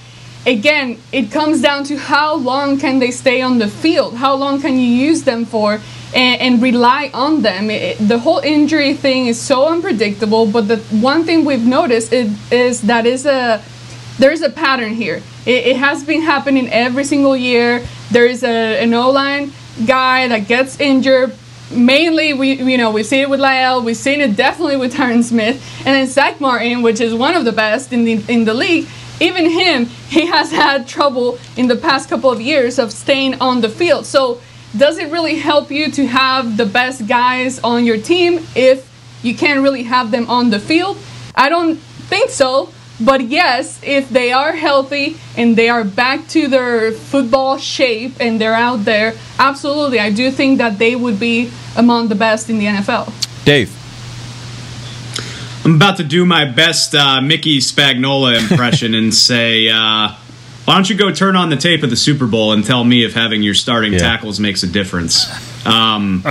again, 0.45 0.99
it 1.13 1.31
comes 1.31 1.61
down 1.61 1.85
to 1.85 1.97
how 1.97 2.35
long 2.35 2.77
can 2.77 2.99
they 2.99 3.11
stay 3.11 3.41
on 3.41 3.57
the 3.57 3.67
field? 3.67 4.15
How 4.15 4.35
long 4.35 4.59
can 4.61 4.73
you 4.77 4.87
use 5.07 5.23
them 5.23 5.45
for? 5.45 5.79
And, 6.13 6.61
rely 6.61 7.09
on 7.13 7.41
them. 7.41 7.69
It- 7.69 7.97
the 7.99 8.19
whole 8.19 8.39
injury 8.39 8.93
thing 8.93 9.27
is 9.27 9.37
so 9.39 9.67
unpredictable. 9.67 10.45
But 10.45 10.69
the 10.69 10.77
one 11.01 11.25
thing 11.25 11.43
we've 11.43 11.65
noticed 11.65 12.13
is, 12.13 12.31
is 12.51 12.81
that 12.83 13.05
is 13.05 13.25
a 13.25 13.61
there's 14.17 14.41
a 14.41 14.49
pattern 14.49 14.93
here. 14.93 15.21
It, 15.45 15.67
it 15.67 15.75
has 15.77 16.03
been 16.03 16.21
happening 16.21 16.69
every 16.69 17.03
single 17.03 17.35
year. 17.35 17.85
There 18.11 18.25
is 18.25 18.43
a 18.43 18.81
an 18.81 18.93
O 18.93 19.09
line 19.11 19.51
guy 19.85 20.27
that 20.27 20.47
gets 20.47 20.79
injured. 20.79 21.35
Mainly, 21.71 22.33
we 22.33 22.53
you 22.53 22.77
know 22.77 22.91
we 22.91 23.03
see 23.03 23.21
it 23.21 23.29
with 23.29 23.39
La'el. 23.39 23.83
We've 23.83 23.97
seen 23.97 24.21
it 24.21 24.35
definitely 24.35 24.77
with 24.77 24.93
Tyron 24.93 25.23
Smith, 25.23 25.63
and 25.79 25.87
then 25.87 26.07
Zack 26.07 26.39
Martin, 26.39 26.81
which 26.81 27.01
is 27.01 27.13
one 27.13 27.35
of 27.35 27.45
the 27.45 27.51
best 27.51 27.91
in 27.91 28.05
the 28.05 28.23
in 28.27 28.45
the 28.45 28.53
league. 28.53 28.87
Even 29.19 29.49
him, 29.49 29.85
he 30.09 30.25
has 30.25 30.51
had 30.51 30.87
trouble 30.87 31.39
in 31.55 31.67
the 31.67 31.75
past 31.75 32.09
couple 32.09 32.29
of 32.29 32.41
years 32.41 32.77
of 32.77 32.91
staying 32.91 33.35
on 33.39 33.61
the 33.61 33.69
field. 33.69 34.05
So, 34.05 34.41
does 34.77 34.97
it 34.97 35.09
really 35.09 35.35
help 35.35 35.71
you 35.71 35.89
to 35.91 36.05
have 36.05 36.57
the 36.57 36.65
best 36.65 37.07
guys 37.07 37.59
on 37.59 37.85
your 37.85 37.97
team 37.97 38.45
if 38.55 38.91
you 39.23 39.33
can't 39.33 39.61
really 39.61 39.83
have 39.83 40.11
them 40.11 40.29
on 40.29 40.49
the 40.49 40.59
field? 40.59 40.97
I 41.33 41.47
don't 41.49 41.77
think 41.77 42.29
so. 42.29 42.69
But 42.99 43.21
yes, 43.25 43.79
if 43.83 44.09
they 44.09 44.31
are 44.31 44.53
healthy 44.53 45.17
and 45.35 45.55
they 45.57 45.67
are 45.69 45.83
back 45.83 46.27
to 46.29 46.47
their 46.47 46.91
football 46.93 47.57
shape 47.57 48.13
and 48.21 48.39
they're 48.39 48.53
out 48.53 48.85
there, 48.85 49.13
absolutely, 49.37 49.99
I 49.99 50.11
do 50.11 50.31
think 50.31 50.59
that 50.59 50.79
they 50.79 50.95
would 50.95 51.19
be 51.19 51.51
among 51.75 52.07
the 52.07 52.15
best 52.15 52.49
in 52.49 52.57
the 52.57 52.65
NFL. 52.65 53.11
Dave. 53.43 53.69
I'm 55.65 55.75
about 55.75 55.97
to 55.97 56.03
do 56.03 56.25
my 56.25 56.45
best 56.45 56.93
uh, 56.93 57.21
Mickey 57.21 57.57
Spagnola 57.57 58.39
impression 58.39 58.93
and 58.93 59.13
say, 59.29 59.67
uh, 59.67 60.13
why 60.65 60.73
don't 60.75 60.89
you 60.89 60.95
go 60.95 61.11
turn 61.11 61.35
on 61.35 61.49
the 61.49 61.57
tape 61.57 61.83
of 61.83 61.89
the 61.89 61.95
Super 61.95 62.27
Bowl 62.27 62.53
and 62.53 62.63
tell 62.63 62.83
me 62.83 63.03
if 63.03 63.13
having 63.13 63.41
your 63.43 63.55
starting 63.55 63.93
Yeah. 63.93 63.99
tackles 63.99 64.39
makes 64.39 64.63
a 64.63 64.67
difference? 64.67 65.27
Um, 65.65 66.23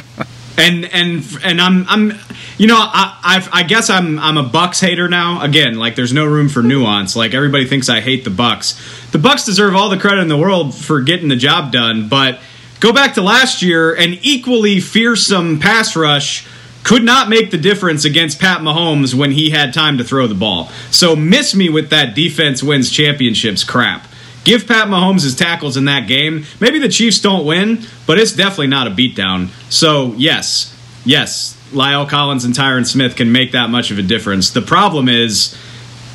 and 0.57 0.85
and 0.87 1.25
and 1.43 1.61
I'm 1.61 1.85
I'm 1.89 2.13
you 2.59 2.67
know 2.67 2.77
I 2.79 3.19
I've, 3.23 3.49
I 3.53 3.63
guess 3.63 3.91
I'm 3.91 4.19
I'm 4.19 4.37
a 4.37 4.43
Bucks 4.43 4.81
hater 4.81 5.09
now. 5.09 5.43
Again, 5.43 5.75
like 5.75 5.97
there's 5.97 6.13
no 6.13 6.25
room 6.25 6.49
for 6.49 6.63
nuance. 6.63 7.17
Like 7.17 7.35
everybody 7.35 7.67
thinks 7.67 7.89
I 7.89 8.01
hate 8.01 8.25
the 8.25 8.31
Bucks. 8.31 8.81
The 9.11 9.19
Bucks 9.19 9.45
deserve 9.45 9.75
all 9.75 9.89
the 9.89 9.99
credit 9.99 10.21
in 10.21 10.29
the 10.29 10.37
world 10.37 10.75
for 10.75 11.01
getting 11.03 11.29
the 11.29 11.37
job 11.37 11.73
done, 11.73 12.09
but 12.09 12.41
go 12.81 12.93
back 12.93 13.15
to 13.15 13.23
last 13.23 13.63
year, 13.63 13.95
an 13.95 14.19
equally 14.23 14.81
fearsome 14.81 15.59
pass 15.59 15.97
rush 15.97 16.47
could 16.85 17.03
not 17.03 17.31
make 17.31 17.51
the 17.51 17.59
difference 17.59 18.05
against 18.05 18.39
Pat 18.39 18.61
Mahomes 18.61 19.15
when 19.15 19.33
he 19.33 19.51
had 19.51 19.73
time 19.73 19.99
to 19.99 20.05
throw 20.05 20.27
the 20.27 20.35
ball. 20.35 20.69
So 20.91 21.17
miss 21.17 21.55
me 21.55 21.71
with 21.71 21.91
that 21.91 22.15
defense 22.15 22.63
wins 22.63 22.91
championships 22.91 23.65
crap. 23.65 24.07
Give 24.45 24.67
Pat 24.67 24.89
Mahomes 24.89 25.23
his 25.23 25.35
tackles 25.35 25.79
in 25.79 25.87
that 25.87 26.07
game. 26.07 26.45
Maybe 26.61 26.79
the 26.79 26.91
Chiefs 26.91 27.19
don't 27.19 27.47
win, 27.47 27.87
but 28.07 28.19
it's 28.19 28.33
definitely 28.33 28.67
not 28.67 28.87
a 28.87 28.91
beatdown. 28.91 29.49
So, 29.73 30.13
yes, 30.19 30.77
yes, 31.07 31.59
La'el 31.75 32.09
Collins 32.09 32.45
and 32.45 32.55
Tyron 32.55 32.87
Smith 32.87 33.17
can 33.17 33.31
make 33.31 33.53
that 33.53 33.71
much 33.71 33.91
of 33.91 33.99
a 33.99 34.03
difference. 34.03 34.51
The 34.51 34.63
problem 34.63 35.09
is 35.09 35.57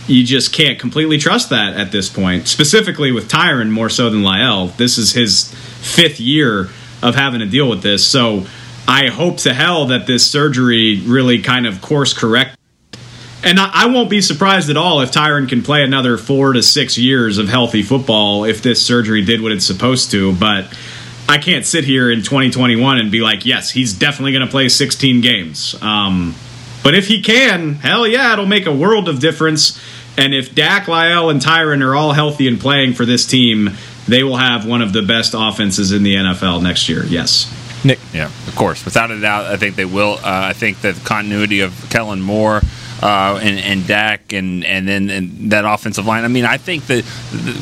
you 0.08 0.24
just 0.24 0.52
can't 0.52 0.80
completely 0.80 1.18
trust 1.18 1.52
that 1.52 1.76
at 1.76 1.92
this 1.92 2.10
point, 2.10 2.48
specifically 2.48 3.12
with 3.12 3.30
Tyron 3.30 3.70
more 3.70 3.90
so 3.90 4.10
than 4.10 4.22
La'el. 4.22 4.76
This 4.78 4.98
is 4.98 5.14
his 5.14 5.54
fifth 5.82 6.20
year 6.20 6.70
of 7.02 7.16
having 7.16 7.40
to 7.40 7.46
deal 7.46 7.70
with 7.70 7.82
this. 7.82 8.06
So, 8.06 8.46
I 8.88 9.10
hope 9.10 9.38
to 9.40 9.54
hell 9.54 9.86
that 9.88 10.08
this 10.08 10.26
surgery 10.26 11.00
really 11.06 11.44
kind 11.44 11.68
of 11.68 11.80
course 11.80 12.12
correct 12.12 12.58
and 13.44 13.60
I, 13.60 13.70
I 13.74 13.86
won't 13.88 14.10
be 14.10 14.22
surprised 14.22 14.70
at 14.70 14.78
all 14.78 15.02
if 15.02 15.12
Tyron 15.12 15.48
can 15.48 15.62
play 15.62 15.84
another 15.84 16.18
four 16.18 16.54
to 16.54 16.62
six 16.62 16.98
years 16.98 17.38
of 17.38 17.48
healthy 17.48 17.84
football 17.84 18.44
if 18.44 18.62
this 18.62 18.86
surgery 18.86 19.24
did 19.24 19.42
what 19.42 19.52
it's 19.52 19.66
supposed 19.66 20.12
to. 20.12 20.34
But 20.36 20.66
I 21.30 21.38
can't 21.38 21.64
sit 21.66 21.84
here 21.84 22.10
in 22.10 22.24
2021 22.24 22.98
and 22.98 23.12
be 23.12 23.22
like, 23.22 23.46
yes, 23.46 23.70
he's 23.70 23.94
definitely 23.94 24.32
going 24.32 24.46
to 24.46 24.52
play 24.52 24.68
16 24.68 25.22
games. 25.22 25.80
Um, 25.80 26.34
but 26.84 26.96
if 26.96 27.08
he 27.08 27.22
can, 27.22 27.76
hell 27.76 28.08
yeah, 28.08 28.34
it'll 28.34 28.48
make 28.48 28.66
a 28.66 28.74
world 28.74 29.08
of 29.08 29.20
difference. 29.20 29.80
And 30.18 30.34
if 30.34 30.56
Dak, 30.56 30.86
La'el, 30.86 31.30
and 31.30 31.40
Tyron 31.40 31.86
are 31.86 31.96
all 31.96 32.14
healthy 32.14 32.48
and 32.48 32.60
playing 32.60 32.94
for 32.94 33.06
this 33.06 33.28
team, 33.28 33.70
they 34.08 34.24
will 34.24 34.38
have 34.38 34.66
one 34.66 34.82
of 34.82 34.92
the 34.92 35.04
best 35.04 35.36
offenses 35.38 35.92
in 35.92 36.02
the 36.02 36.16
NFL 36.16 36.64
next 36.64 36.90
year. 36.90 37.06
Yes. 37.06 37.54
Nick. 37.86 38.00
Yeah, 38.12 38.26
of 38.48 38.56
course. 38.56 38.84
Without 38.84 39.12
a 39.12 39.22
doubt, 39.22 39.46
I 39.46 39.58
think 39.58 39.76
they 39.76 39.86
will. 39.86 40.14
Uh, 40.14 40.22
I 40.24 40.54
think 40.54 40.82
the 40.82 41.00
continuity 41.06 41.62
of 41.62 41.90
Kellen 41.90 42.22
Moore 42.22 42.62
uh, 43.02 43.40
and, 43.42 43.60
and 43.60 43.88
Dak 43.88 44.34
and 44.34 44.66
and 44.66 44.88
then 44.88 45.10
and 45.10 45.52
that 45.52 45.66
offensive 45.66 46.06
line. 46.06 46.24
I 46.24 46.28
mean, 46.28 46.46
I 46.46 46.58
think 46.58 46.88
that 46.88 47.06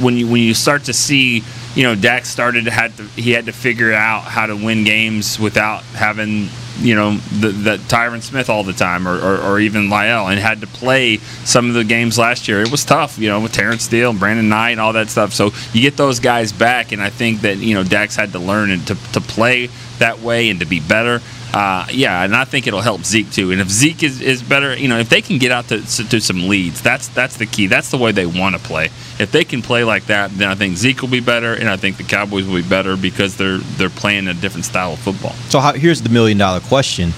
when 0.01 0.17
you 0.17 0.27
when 0.27 0.41
you 0.41 0.53
start 0.53 0.85
to 0.85 0.93
see, 0.93 1.43
you 1.77 1.83
know, 1.83 1.93
Dak 1.93 2.25
started 2.25 2.65
to 2.65 2.71
had 2.71 2.97
to 2.97 3.03
he 3.03 3.31
had 3.31 3.45
to 3.45 3.51
figure 3.51 3.93
out 3.93 4.23
how 4.23 4.47
to 4.47 4.55
win 4.55 4.83
games 4.83 5.39
without 5.39 5.83
having 5.83 6.49
you 6.79 6.95
know 6.95 7.17
the, 7.17 7.49
the 7.49 7.77
Tyron 7.77 8.23
Smith 8.23 8.49
all 8.49 8.63
the 8.63 8.73
time, 8.73 9.07
or, 9.07 9.15
or, 9.15 9.37
or, 9.37 9.59
even 9.59 9.83
La'el, 9.83 10.31
and 10.31 10.39
had 10.39 10.61
to 10.61 10.67
play 10.67 11.17
some 11.45 11.67
of 11.67 11.75
the 11.75 11.83
games 11.83 12.17
last 12.17 12.47
year. 12.47 12.63
It 12.63 12.71
was 12.71 12.83
tough, 12.83 13.19
you 13.19 13.29
know, 13.29 13.41
with 13.41 13.53
Terence 13.53 13.83
Steele, 13.83 14.11
Brandon 14.11 14.49
Knight, 14.49 14.71
and 14.71 14.81
all 14.81 14.93
that 14.93 15.09
stuff. 15.09 15.33
So 15.33 15.51
you 15.71 15.81
get 15.81 15.97
those 15.97 16.19
guys 16.19 16.51
back, 16.51 16.93
and 16.93 17.01
I 17.01 17.11
think 17.11 17.41
that 17.41 17.57
you 17.57 17.75
know 17.75 17.83
Dax 17.83 18.15
had 18.15 18.31
to 18.31 18.39
learn 18.39 18.71
and 18.71 18.85
to, 18.87 18.95
to 19.13 19.21
play 19.21 19.69
that 19.99 20.19
way 20.19 20.49
and 20.49 20.59
to 20.61 20.65
be 20.65 20.79
better. 20.79 21.21
Uh, 21.57 21.87
yeah, 21.89 22.23
and 22.23 22.35
I 22.35 22.45
think 22.45 22.67
it'll 22.67 22.81
help 22.81 23.03
Zeke 23.03 23.31
too. 23.31 23.51
And 23.51 23.59
if 23.59 23.67
Zeke 23.67 24.03
is, 24.03 24.21
is 24.21 24.43
better, 24.43 24.77
you 24.77 24.87
know, 24.87 24.99
if 24.99 25.09
they 25.09 25.23
can 25.23 25.39
get 25.39 25.51
out 25.51 25.67
to, 25.69 25.81
to 25.81 26.21
some 26.21 26.47
leads, 26.47 26.83
that's 26.83 27.07
that's 27.07 27.37
the 27.37 27.47
key. 27.47 27.65
That's 27.65 27.89
the 27.89 27.97
way 27.97 28.11
they 28.11 28.27
want 28.27 28.55
to 28.55 28.61
play. 28.61 28.91
If 29.17 29.31
they 29.31 29.43
can 29.43 29.63
play 29.63 29.83
like 29.83 30.05
that, 30.05 30.29
then 30.37 30.49
I 30.49 30.53
think 30.53 30.77
Zeke 30.77 31.01
will 31.01 31.09
be 31.09 31.19
better, 31.19 31.55
and 31.55 31.67
I 31.67 31.75
think 31.75 31.97
the 31.97 32.03
Cowboys 32.03 32.45
will 32.45 32.61
be 32.61 32.69
better 32.69 32.95
because 32.95 33.37
they're 33.37 33.57
they're 33.57 33.89
playing 33.89 34.27
a 34.27 34.35
different 34.35 34.65
style 34.65 34.93
of 34.93 34.99
football. 34.99 35.31
So 35.49 35.59
how, 35.59 35.73
here's 35.73 36.03
the 36.03 36.09
million 36.09 36.37
dollar 36.37 36.59
question: 36.59 37.11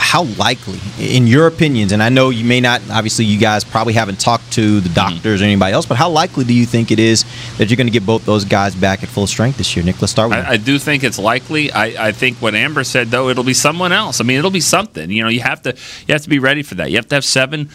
how 0.00 0.24
likely, 0.24 0.80
in 0.98 1.26
your 1.26 1.46
opinions, 1.46 1.92
and 1.92 2.02
I 2.02 2.08
know 2.08 2.30
you 2.30 2.44
may 2.44 2.60
not, 2.60 2.80
obviously, 2.90 3.26
you 3.26 3.38
guys 3.38 3.64
probably 3.64 3.92
haven't 3.92 4.18
talked 4.18 4.50
to 4.54 4.80
the 4.80 4.88
mm-hmm. 4.88 4.94
doctors 4.94 5.40
mm-hmm. 5.40 5.44
or 5.44 5.46
anybody 5.46 5.74
else, 5.74 5.84
but 5.84 5.98
how 5.98 6.08
likely 6.08 6.44
do 6.44 6.54
you 6.54 6.64
think 6.64 6.90
it 6.90 6.98
is 6.98 7.24
that 7.58 7.68
you're 7.68 7.76
going 7.76 7.86
to 7.86 7.92
get 7.92 8.06
both 8.06 8.24
those 8.24 8.46
guys 8.46 8.74
back 8.74 9.02
at 9.02 9.10
full 9.10 9.26
strength 9.26 9.58
this 9.58 9.76
year? 9.76 9.84
Nick, 9.84 10.00
let's 10.00 10.10
start 10.10 10.30
with 10.30 10.38
I, 10.38 10.52
I, 10.52 10.56
do 10.56 10.78
think 10.78 11.04
it's 11.04 11.18
likely. 11.18 11.70
I, 11.70 12.08
I, 12.08 12.12
think 12.12 12.38
what 12.38 12.54
Amber 12.54 12.82
said, 12.82 13.08
though, 13.08 13.28
it'll 13.28 13.44
be 13.44 13.54
someone 13.54 13.92
else. 13.92 14.20
I 14.20 14.24
mean, 14.24 14.38
it'll 14.38 14.50
be 14.50 14.60
something. 14.60 15.10
You 15.10 15.22
know, 15.22 15.28
you 15.28 15.40
have 15.40 15.60
to 15.62 15.76
you 16.06 16.12
have 16.14 16.22
to 16.22 16.30
be 16.30 16.38
ready 16.38 16.62
for 16.62 16.76
that. 16.76 16.90
You 16.90 16.96
have 16.96 17.08
to 17.08 17.16
have 17.16 17.24
seven 17.24 17.68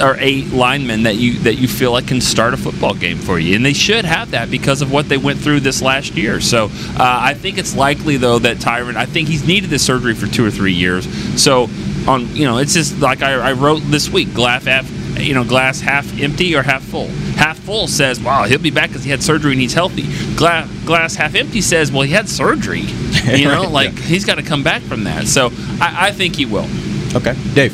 or 0.00 0.16
eight 0.20 0.52
linemen 0.52 1.02
that 1.02 1.16
you 1.16 1.40
that 1.40 1.56
you 1.56 1.66
feel 1.66 1.92
like 1.92 2.06
can 2.06 2.20
start 2.20 2.54
a 2.54 2.56
football 2.56 2.94
game 2.94 3.18
for 3.18 3.38
you, 3.38 3.56
and 3.56 3.64
they 3.64 3.72
should 3.72 4.04
have 4.04 4.30
that 4.30 4.50
because 4.50 4.80
of 4.80 4.92
what 4.92 5.08
they 5.08 5.18
went 5.18 5.40
through 5.40 5.60
this 5.60 5.82
last 5.82 6.14
year. 6.14 6.40
So 6.40 6.66
uh, 6.66 7.18
I 7.20 7.34
think 7.34 7.58
it's 7.58 7.74
likely, 7.74 8.16
though, 8.16 8.38
that 8.38 8.58
Tyron. 8.58 8.96
I 8.96 9.06
think 9.06 9.28
he's 9.28 9.46
needed 9.46 9.70
this 9.70 9.84
surgery 9.84 10.14
for 10.14 10.26
two 10.28 10.46
or 10.46 10.50
three 10.50 10.72
years. 10.72 11.04
So 11.42 11.63
on 12.08 12.34
you 12.34 12.44
know 12.44 12.58
it's 12.58 12.74
just 12.74 12.98
like 13.00 13.22
I, 13.22 13.50
I 13.50 13.52
wrote 13.52 13.80
this 13.80 14.08
week 14.08 14.34
glass 14.34 14.64
half 14.64 14.90
you 15.18 15.34
know 15.34 15.44
glass 15.44 15.80
half 15.80 16.18
empty 16.20 16.54
or 16.56 16.62
half 16.62 16.82
full. 16.82 17.08
Half 17.36 17.58
full 17.58 17.88
says 17.88 18.20
wow 18.20 18.44
he'll 18.44 18.58
be 18.58 18.70
back 18.70 18.90
because 18.90 19.04
he 19.04 19.10
had 19.10 19.22
surgery 19.22 19.52
and 19.52 19.60
he's 19.60 19.74
healthy. 19.74 20.02
Glass 20.36 20.68
glass 20.84 21.14
half 21.14 21.34
empty 21.34 21.60
says 21.60 21.90
well 21.92 22.02
he 22.02 22.12
had 22.12 22.28
surgery. 22.28 22.84
You 23.24 23.48
know 23.48 23.70
like 23.70 23.94
yeah. 23.94 24.02
he's 24.02 24.24
got 24.26 24.34
to 24.34 24.42
come 24.42 24.62
back 24.62 24.82
from 24.82 25.04
that. 25.04 25.26
So 25.26 25.50
I, 25.80 26.08
I 26.08 26.10
think 26.10 26.36
he 26.36 26.44
will. 26.44 26.68
Okay. 27.14 27.34
Dave 27.54 27.72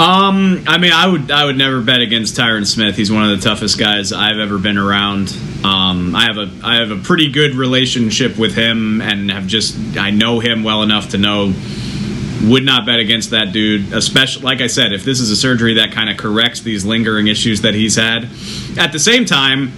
um, 0.00 0.64
I 0.66 0.78
mean, 0.78 0.92
I 0.92 1.06
would 1.06 1.30
I 1.30 1.44
would 1.44 1.58
never 1.58 1.82
bet 1.82 2.00
against 2.00 2.34
Tyron 2.34 2.66
Smith. 2.66 2.96
He's 2.96 3.12
one 3.12 3.28
of 3.28 3.38
the 3.38 3.46
toughest 3.46 3.78
guys 3.78 4.12
I've 4.12 4.38
ever 4.38 4.56
been 4.56 4.78
around. 4.78 5.36
Um, 5.62 6.16
I 6.16 6.22
have 6.22 6.38
a 6.38 6.50
I 6.64 6.76
have 6.76 6.90
a 6.90 6.96
pretty 6.96 7.30
good 7.30 7.54
relationship 7.54 8.38
with 8.38 8.54
him, 8.54 9.02
and 9.02 9.30
have 9.30 9.46
just 9.46 9.76
I 9.98 10.08
know 10.08 10.40
him 10.40 10.64
well 10.64 10.82
enough 10.82 11.10
to 11.10 11.18
know 11.18 11.52
would 12.44 12.64
not 12.64 12.86
bet 12.86 12.98
against 12.98 13.32
that 13.32 13.52
dude. 13.52 13.92
Especially, 13.92 14.42
like 14.42 14.62
I 14.62 14.68
said, 14.68 14.94
if 14.94 15.04
this 15.04 15.20
is 15.20 15.30
a 15.30 15.36
surgery 15.36 15.74
that 15.74 15.92
kind 15.92 16.08
of 16.08 16.16
corrects 16.16 16.60
these 16.60 16.86
lingering 16.86 17.26
issues 17.26 17.60
that 17.60 17.74
he's 17.74 17.96
had. 17.96 18.26
At 18.78 18.92
the 18.92 18.98
same 18.98 19.26
time, 19.26 19.70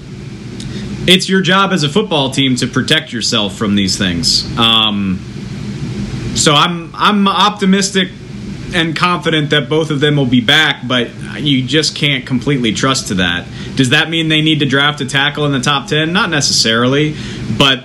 it's 1.08 1.28
your 1.28 1.40
job 1.40 1.72
as 1.72 1.82
a 1.82 1.88
football 1.88 2.30
team 2.30 2.54
to 2.56 2.68
protect 2.68 3.12
yourself 3.12 3.56
from 3.56 3.74
these 3.74 3.98
things. 3.98 4.46
Um, 4.56 5.18
so 6.36 6.54
I'm 6.54 6.94
I'm 6.94 7.26
optimistic 7.26 8.10
and 8.74 8.96
confident 8.96 9.50
that 9.50 9.68
both 9.68 9.90
of 9.90 10.00
them 10.00 10.16
will 10.16 10.26
be 10.26 10.40
back, 10.40 10.86
but 10.86 11.10
you 11.40 11.64
just 11.64 11.94
can't 11.94 12.26
completely 12.26 12.72
trust 12.72 13.08
to 13.08 13.14
that. 13.14 13.46
Does 13.76 13.90
that 13.90 14.10
mean 14.10 14.28
they 14.28 14.42
need 14.42 14.60
to 14.60 14.66
draft 14.66 15.00
a 15.00 15.06
tackle 15.06 15.46
in 15.46 15.52
the 15.52 15.60
top 15.60 15.88
10? 15.88 16.12
Not 16.12 16.30
necessarily, 16.30 17.16
but 17.58 17.84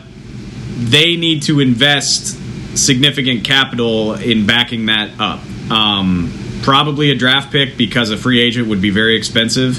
they 0.78 1.16
need 1.16 1.44
to 1.44 1.60
invest 1.60 2.38
significant 2.78 3.44
capital 3.44 4.14
in 4.14 4.46
backing 4.46 4.86
that 4.88 5.20
up. 5.20 5.40
Um, 5.72 6.32
probably 6.62 7.12
a 7.12 7.16
draft 7.16 7.52
pick 7.52 7.78
because 7.78 8.12
a 8.12 8.18
free 8.18 8.40
agent 8.40 8.68
would 8.68 8.82
be 8.82 8.90
very 8.90 9.18
expensive. 9.18 9.76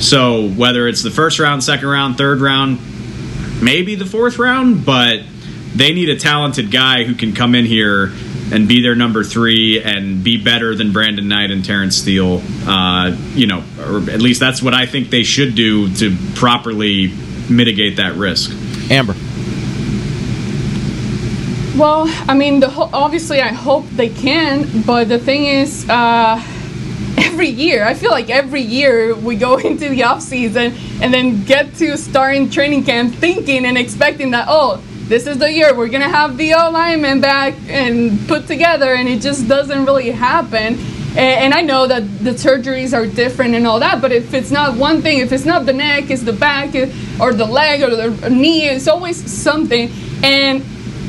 So 0.00 0.48
whether 0.48 0.88
it's 0.88 1.02
the 1.02 1.10
first 1.10 1.38
round, 1.38 1.62
second 1.62 1.88
round, 1.88 2.18
third 2.18 2.40
round, 2.40 2.80
maybe 3.62 3.94
the 3.94 4.06
fourth 4.06 4.38
round, 4.38 4.84
but 4.84 5.20
they 5.74 5.92
need 5.92 6.08
a 6.08 6.18
talented 6.18 6.70
guy 6.70 7.04
who 7.04 7.14
can 7.14 7.34
come 7.34 7.54
in 7.54 7.64
here 7.64 8.12
and 8.52 8.68
be 8.68 8.82
their 8.82 8.94
number 8.94 9.24
three 9.24 9.82
and 9.82 10.22
be 10.22 10.36
better 10.36 10.74
than 10.74 10.92
Brandon 10.92 11.26
Knight 11.26 11.50
and 11.50 11.64
Terence 11.64 11.96
Steele. 11.96 12.42
Uh, 12.66 13.16
you 13.34 13.46
know, 13.46 13.64
or 13.80 13.98
at 14.10 14.20
least 14.20 14.40
that's 14.40 14.62
what 14.62 14.74
I 14.74 14.84
think 14.84 15.08
they 15.08 15.22
should 15.22 15.54
do 15.54 15.92
to 15.96 16.14
properly 16.34 17.12
mitigate 17.48 17.96
that 17.96 18.14
risk. 18.14 18.52
Amber. 18.90 19.14
Well, 21.76 22.04
I 22.28 22.34
mean, 22.34 22.60
the 22.60 22.68
ho- 22.68 22.90
obviously, 22.92 23.40
I 23.40 23.48
hope 23.48 23.86
they 23.88 24.10
can, 24.10 24.82
but 24.82 25.08
the 25.08 25.18
thing 25.18 25.46
is, 25.46 25.88
uh, 25.88 26.34
every 27.16 27.48
year, 27.48 27.84
I 27.84 27.94
feel 27.94 28.10
like 28.10 28.28
every 28.28 28.60
year 28.60 29.14
we 29.14 29.36
go 29.36 29.56
into 29.64 29.88
the 29.88 30.02
off 30.04 30.20
season 30.20 30.74
and 31.00 31.12
then 31.12 31.44
get 31.44 31.74
to 31.76 31.96
starting 31.96 32.50
training 32.50 32.84
camp 32.84 33.14
thinking 33.14 33.64
and 33.64 33.78
expecting 33.78 34.32
that, 34.32 34.44
oh, 34.48 34.82
this 35.08 35.26
is 35.26 35.38
the 35.38 35.50
year 35.50 35.74
we're 35.74 35.88
gonna 35.88 36.08
have 36.08 36.36
the 36.36 36.52
alignment 36.52 37.20
back 37.20 37.54
and 37.68 38.26
put 38.28 38.46
together, 38.46 38.94
and 38.94 39.08
it 39.08 39.20
just 39.20 39.48
doesn't 39.48 39.84
really 39.84 40.10
happen. 40.10 40.78
And, 41.14 41.52
I 41.52 41.60
know 41.60 41.86
that 41.86 42.24
the 42.24 42.30
surgeries 42.30 42.96
are 42.96 43.06
different 43.06 43.54
and 43.54 43.66
all 43.66 43.78
that, 43.80 44.00
but 44.00 44.12
if 44.12 44.32
it's 44.32 44.50
not 44.50 44.76
one 44.76 45.02
thing, 45.02 45.18
if 45.18 45.30
it's 45.30 45.44
not 45.44 45.66
the 45.66 45.72
neck, 45.74 46.10
it's 46.10 46.22
the 46.22 46.32
back, 46.32 46.74
or 47.20 47.34
the 47.34 47.44
leg, 47.44 47.82
or 47.82 47.94
the 47.94 48.30
knee, 48.30 48.66
it's 48.66 48.88
always 48.88 49.30
something. 49.30 49.90
And 50.22 50.64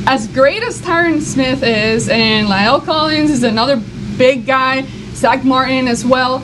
as 0.06 0.28
great 0.28 0.62
as 0.62 0.78
Tyron 0.82 1.22
Smith 1.22 1.62
is, 1.62 2.10
and 2.10 2.48
La'el 2.48 2.84
Collins 2.84 3.30
is 3.30 3.44
another 3.44 3.80
big 4.18 4.44
guy, 4.44 4.84
Zack 5.14 5.42
Martin 5.42 5.88
as 5.88 6.04
well, 6.04 6.42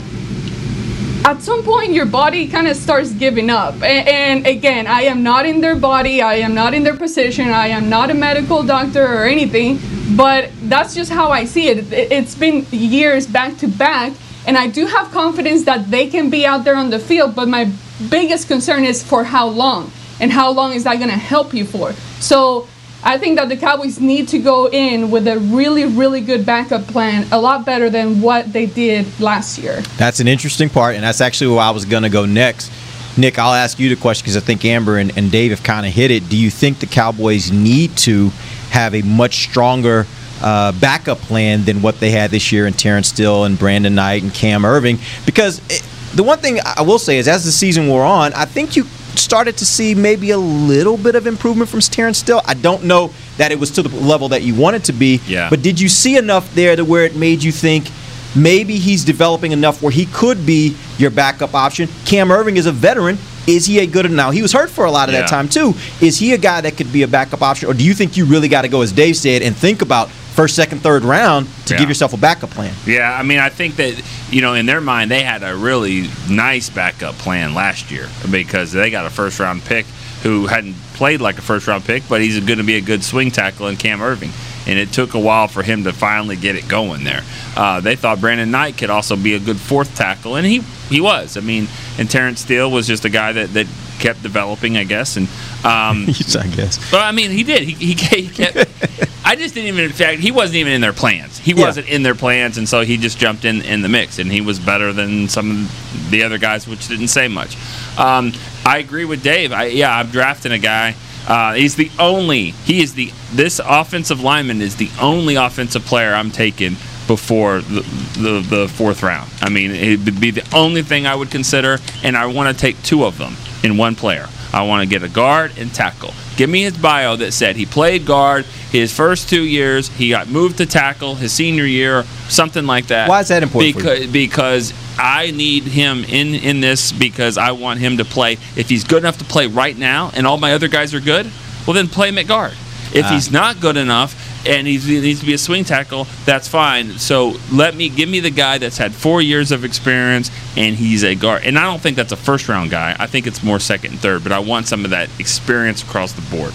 at 1.31 1.41
some 1.43 1.63
point 1.63 1.93
your 1.93 2.07
body 2.07 2.49
kind 2.49 2.67
of 2.67 2.77
starts 2.77 3.13
giving 3.13 3.51
up. 3.51 3.75
And, 3.75 4.09
and, 4.09 4.47
again, 4.47 4.89
I 4.89 5.03
am 5.03 5.23
not 5.23 5.47
in 5.47 5.61
their 5.61 5.77
body, 5.77 6.21
I 6.21 6.35
am 6.47 6.55
not 6.55 6.75
in 6.75 6.83
their 6.83 6.97
position, 6.97 7.49
I 7.49 7.69
am 7.69 7.89
not 7.89 8.11
a 8.11 8.15
medical 8.15 8.65
doctor 8.65 9.05
or 9.05 9.25
anything, 9.25 9.79
but 10.17 10.51
that's 10.63 10.93
just 10.93 11.11
how 11.11 11.31
I 11.31 11.45
see 11.45 11.69
it. 11.69 11.93
It's 11.93 12.35
been 12.35 12.67
years 12.73 13.29
back 13.29 13.57
to 13.59 13.69
back, 13.69 14.13
and 14.47 14.59
I 14.59 14.67
do 14.67 14.87
have 14.87 15.13
confidence 15.13 15.65
that 15.65 15.91
they 15.91 16.09
can 16.09 16.31
be 16.31 16.45
out 16.45 16.65
there 16.65 16.75
on 16.75 16.91
the 16.91 16.99
field, 16.99 17.37
but 17.37 17.47
my 17.49 17.71
biggest 18.09 18.49
concern 18.49 18.85
is 18.85 19.01
for 19.03 19.23
how 19.23 19.47
long 19.47 19.93
and 20.19 20.33
how 20.33 20.51
long 20.51 20.73
is 20.73 20.83
that 20.85 20.97
going 20.97 21.11
to 21.11 21.25
help 21.35 21.55
you 21.55 21.65
for. 21.65 21.93
So 22.19 22.67
I 23.03 23.17
think 23.17 23.39
that 23.39 23.49
the 23.49 23.57
Cowboys 23.57 23.99
need 23.99 24.29
to 24.29 24.39
go 24.39 24.69
in 24.69 25.11
with 25.11 25.27
a 25.27 25.39
really, 25.39 25.87
really 25.87 26.21
good 26.21 26.45
backup 26.45 26.87
plan, 26.87 27.27
a 27.33 27.41
lot 27.41 27.65
better 27.65 27.89
than 27.89 28.21
what 28.21 28.53
they 28.53 28.67
did 28.67 29.07
last 29.19 29.59
year. 29.59 29.81
That's 29.97 30.21
an 30.21 30.29
interesting 30.29 30.69
part, 30.69 30.97
and 30.97 31.05
that's 31.05 31.23
actually 31.23 31.55
where 31.55 31.65
I 31.65 31.71
was 31.71 31.87
going 31.87 32.03
to 32.03 32.11
go 32.11 32.27
next. 32.27 32.71
Nick, 33.17 33.39
I'll 33.39 33.55
ask 33.55 33.79
you 33.79 33.89
the 33.89 34.01
question 34.01 34.25
because 34.25 34.37
I 34.37 34.41
think 34.41 34.65
Amber 34.65 34.99
and, 34.99 35.17
and 35.17 35.31
Dave 35.31 35.51
have 35.51 35.63
kind 35.63 35.87
of 35.87 35.93
hit 35.93 36.11
it. 36.11 36.29
Do 36.29 36.37
you 36.37 36.51
think 36.51 36.79
the 36.79 36.87
Cowboys 36.87 37.51
need 37.51 37.97
to 37.99 38.29
have 38.71 38.95
a 38.95 39.03
much 39.03 39.45
stronger 39.45 40.07
uh, 40.43 40.73
backup 40.73 41.19
plan 41.19 41.65
than 41.65 41.83
what 41.83 42.01
they 42.01 42.11
had 42.11 42.31
this 42.31 42.53
year 42.53 42.67
in 42.67 42.73
Terence 42.75 43.09
Steele 43.09 43.45
and 43.45 43.59
Brandon 43.59 43.95
Knight 43.95 44.23
and 44.23 44.33
Cam 44.33 44.63
Erving? 44.63 45.01
Because 45.27 45.61
it, 45.71 45.83
the 46.15 46.23
one 46.23 46.39
thing 46.39 46.59
I 46.65 46.83
will 46.83 46.99
say 46.99 47.19
is, 47.19 47.29
as 47.29 47.45
the 47.45 47.53
season 47.53 47.89
wore 47.89 48.05
on, 48.05 48.33
I 48.35 48.45
think 48.45 48.77
you 48.77 48.85
started 49.19 49.57
to 49.59 49.67
see 49.67 49.95
maybe 49.95 50.31
a 50.31 50.39
little 50.39 50.97
bit 50.97 51.15
of 51.15 51.27
improvement 51.27 51.71
from 51.71 51.81
Terence 51.81 52.19
Steele. 52.19 52.43
I 52.47 52.55
don't 52.55 52.85
know 52.85 53.13
that 53.37 53.53
it 53.53 53.59
was 53.59 53.71
to 53.73 53.83
the 53.83 53.89
level 54.01 54.29
that 54.29 54.43
you 54.43 54.55
wanted 54.55 54.85
to 54.85 54.93
be. 54.93 55.21
Yeah. 55.27 55.51
But 55.51 55.63
did 55.63 55.81
you 55.81 55.89
see 55.89 56.17
enough 56.17 56.55
there 56.55 56.77
to 56.77 56.85
where 56.85 57.05
it 57.05 57.17
made 57.17 57.43
you 57.43 57.53
think 57.53 57.91
maybe 58.37 58.77
he's 58.79 59.05
developing 59.05 59.53
enough 59.53 59.83
where 59.83 59.93
he 59.93 60.07
could 60.07 60.47
be 60.47 60.77
your 60.99 61.11
backup 61.11 61.55
option? 61.55 61.89
Cam 62.05 62.29
Erving 62.29 62.57
is 62.57 62.67
a 62.67 62.73
veteran. 62.73 63.19
Is 63.47 63.67
he 63.67 63.81
a 63.81 63.87
good 63.87 64.11
now? 64.11 64.31
He 64.31 64.43
was 64.43 64.53
hurt 64.53 64.71
for 64.71 64.85
a 64.85 64.91
lot 64.91 65.09
of 65.09 65.15
yeah. 65.15 65.23
that 65.23 65.31
time 65.31 65.49
too. 65.49 65.75
Is 66.01 66.19
he 66.19 66.35
a 66.35 66.39
guy 66.39 66.61
that 66.61 66.77
could 66.77 66.93
be 66.93 67.03
a 67.03 67.09
backup 67.09 67.43
option, 67.43 67.69
or 67.69 67.75
do 67.75 67.85
you 67.85 67.95
think 67.95 68.17
you 68.17 68.27
really 68.27 68.49
got 68.49 68.63
to 68.63 68.69
go, 68.69 68.83
as 68.83 68.93
Dave 68.93 69.17
said, 69.17 69.43
and 69.43 69.57
think 69.57 69.83
about 69.83 70.11
first, 70.35 70.55
second, 70.57 70.81
third 70.83 71.05
round 71.05 71.47
to 71.67 71.75
Yeah. 71.75 71.81
give 71.81 71.89
yourself 71.89 72.13
a 72.13 72.17
backup 72.17 72.51
plan. 72.51 72.73
Yeah, 72.87 73.13
I 73.13 73.23
mean, 73.23 73.39
I 73.39 73.49
think 73.49 73.77
that 73.77 73.95
you 74.31 74.41
know, 74.43 74.55
in 74.55 74.67
their 74.67 74.81
mind, 74.81 75.11
they 75.11 75.23
had 75.23 75.43
a 75.43 75.55
really 75.57 76.09
nice 76.29 76.71
backup 76.71 77.19
plan 77.19 77.55
last 77.55 77.91
year 77.91 78.09
because 78.31 78.73
they 78.73 78.91
got 78.91 79.07
a 79.07 79.11
first 79.11 79.41
round 79.41 79.65
pick 79.65 79.87
who 80.23 80.47
hadn't 80.47 80.75
played 80.95 81.21
like 81.21 81.39
a 81.39 81.43
first 81.43 81.67
round 81.67 81.85
pick, 81.85 82.03
but 82.09 82.21
he's 82.21 82.39
going 82.41 82.59
to 82.59 82.65
be 82.65 82.77
a 82.77 82.81
good 82.81 83.03
swing 83.03 83.31
tackle 83.31 83.69
in 83.69 83.77
Cam 83.77 84.01
Erving. 84.01 84.31
And 84.67 84.79
it 84.79 84.93
took 84.93 85.15
a 85.15 85.19
while 85.19 85.49
for 85.49 85.63
him 85.63 85.85
to 85.85 85.93
finally 85.93 86.37
get 86.37 86.55
it 86.55 86.69
going 86.69 87.03
there. 87.03 87.23
Uh, 87.57 87.81
they 87.81 87.97
thought 87.97 88.21
Brandon 88.21 88.51
Knight 88.51 88.77
could 88.77 88.91
also 88.91 89.17
be 89.17 89.33
a 89.35 89.39
good 89.41 89.57
fourth 89.59 89.97
tackle, 89.97 90.37
and 90.37 90.47
he 90.47 90.63
he 90.91 91.01
was. 91.01 91.37
I 91.39 91.41
mean, 91.41 91.67
and 91.99 92.09
Terence 92.11 92.41
Steele 92.41 92.71
was 92.71 92.87
just 92.87 93.05
a 93.07 93.09
guy 93.09 93.33
that, 93.33 93.55
that 93.55 93.67
kept 94.01 94.23
developing, 94.23 94.77
I 94.77 94.85
guess. 94.85 95.17
And 95.17 95.27
um, 95.65 96.07
I 96.39 96.47
guess. 96.57 96.91
Well, 96.93 97.03
I 97.03 97.13
mean, 97.13 97.31
he 97.31 97.45
did. 97.45 97.63
He, 97.63 97.95
he, 97.95 98.23
he 98.23 98.29
kept. 98.29 98.57
I 99.25 99.37
just 99.37 99.55
didn't 99.55 99.69
even. 99.69 99.85
In 99.85 99.93
fact, 99.93 100.19
he 100.21 100.31
wasn't 100.33 100.57
even 100.57 100.73
in 100.73 100.81
their 100.81 100.93
plans. 100.93 101.39
He 101.39 101.53
Yeah. 101.53 101.67
wasn't 101.67 101.89
in 101.89 102.03
their 102.03 102.15
plans, 102.15 102.59
and 102.59 102.69
so 102.69 102.81
he 102.81 102.97
just 102.97 103.19
jumped 103.19 103.45
in 103.45 103.63
in 103.63 103.83
the 103.83 103.89
mix, 103.89 104.19
and 104.19 104.33
he 104.33 104.41
was 104.41 104.59
better 104.59 104.93
than 104.93 105.29
some 105.29 105.51
of 105.67 106.11
the 106.11 106.23
other 106.25 106.39
guys, 106.39 106.67
which 106.67 106.89
didn't 106.89 107.09
say 107.09 107.29
much. 107.29 107.57
Um, 107.99 108.33
I 108.65 108.79
agree 108.79 109.05
with 109.05 109.23
Dave. 109.23 109.53
I, 109.53 109.67
yeah, 109.67 109.95
I'm 109.97 110.09
drafting 110.09 110.53
a 110.53 110.59
guy. 110.59 110.95
Uh, 111.29 111.53
he's 111.53 111.77
the 111.77 111.91
only. 111.99 112.51
He 112.51 112.83
is 112.83 112.95
the. 112.95 113.13
This 113.33 113.61
offensive 113.65 114.21
lineman 114.23 114.61
is 114.63 114.77
the 114.77 114.91
only 115.01 115.37
offensive 115.37 115.85
player 115.85 116.13
I'm 116.15 116.31
taking 116.33 116.77
before 117.07 117.61
the, 117.61 117.81
the, 118.19 118.41
the 118.49 118.69
fourth 118.69 119.03
round. 119.03 119.31
I 119.43 119.49
mean, 119.51 119.71
it 119.73 119.99
would 120.05 120.21
be 120.21 120.31
the 120.31 120.47
only 120.55 120.83
thing 120.83 121.07
I 121.07 121.15
would 121.15 121.31
consider, 121.31 121.79
and 122.03 122.17
I 122.17 122.27
want 122.27 122.57
to 122.57 122.61
take 122.61 122.81
two 122.83 123.05
of 123.05 123.19
them 123.19 123.37
in 123.63 123.77
one 123.77 123.95
player. 123.95 124.29
I 124.53 124.63
want 124.65 124.83
to 124.83 124.89
get 124.89 125.03
a 125.05 125.09
guard 125.09 125.53
and 125.59 125.73
tackle. 125.73 126.13
Give 126.37 126.51
me 126.51 126.63
his 126.63 126.77
bio 126.77 127.17
that 127.17 127.33
said 127.33 127.55
he 127.57 127.67
played 127.67 128.05
guard 128.07 128.45
his 128.73 128.93
first 128.93 129.29
two 129.29 129.43
years. 129.43 129.89
He 129.89 130.09
got 130.11 130.29
moved 130.29 130.59
to 130.59 130.67
tackle 130.67 131.15
his 131.15 131.33
senior 131.33 131.65
year, 131.67 132.05
something 132.29 132.67
like 132.67 132.87
that. 132.89 133.09
Why 133.09 133.21
is 133.21 133.29
that 133.29 133.43
important? 133.43 133.77
Because 133.77 134.07
because 134.09 134.73
I 134.99 135.31
need 135.31 135.65
him 135.65 136.05
in 136.05 136.35
in 136.35 136.61
this 136.61 136.91
because 136.93 137.39
I 137.39 137.53
want 137.53 137.79
him 137.81 137.99
to 137.99 138.05
play. 138.05 138.39
If 138.57 138.69
he's 138.69 138.85
good 138.85 138.99
enough 139.03 139.19
to 139.19 139.25
play 139.25 139.47
right 139.47 139.77
now, 139.77 140.11
and 140.15 140.27
all 140.27 140.39
my 140.39 140.53
other 140.55 140.69
guys 140.69 140.95
are 140.95 141.01
good, 141.01 141.31
well 141.67 141.75
then 141.75 141.87
play 141.89 142.09
him 142.09 142.19
at 142.19 142.27
guard. 142.27 142.53
If 142.93 143.05
Ah. 143.05 143.11
he's 143.11 143.31
not 143.31 143.61
good 143.61 143.77
enough 143.77 144.17
and 144.47 144.67
he 144.67 144.79
needs 145.01 145.21
to 145.21 145.27
be 145.27 145.35
a 145.35 145.39
swing 145.39 145.65
tackle, 145.65 146.07
that's 146.25 146.49
fine. 146.49 146.99
So 146.99 147.35
let 147.53 147.75
me 147.75 147.89
give 147.89 148.09
me 148.09 148.21
the 148.21 148.31
guy 148.31 148.59
that's 148.59 148.79
had 148.79 148.95
four 148.95 149.21
years 149.23 149.53
of 149.53 149.65
experience 149.65 150.31
and 150.57 150.77
he's 150.77 151.03
a 151.05 151.15
guard. 151.15 151.45
And 151.45 151.59
I 151.59 151.63
don't 151.65 151.81
think 151.81 151.97
that's 151.97 152.13
a 152.13 152.17
first 152.17 152.49
round 152.49 152.71
guy. 152.71 152.97
I 152.99 153.07
think 153.07 153.27
it's 153.27 153.43
more 153.43 153.59
second 153.61 153.93
and 153.93 154.01
third. 154.01 154.23
But 154.23 154.33
I 154.33 154.39
want 154.39 154.67
some 154.67 154.85
of 154.85 154.91
that 154.91 155.09
experience 155.19 155.83
across 155.83 156.13
the 156.13 156.23
board. 156.35 156.53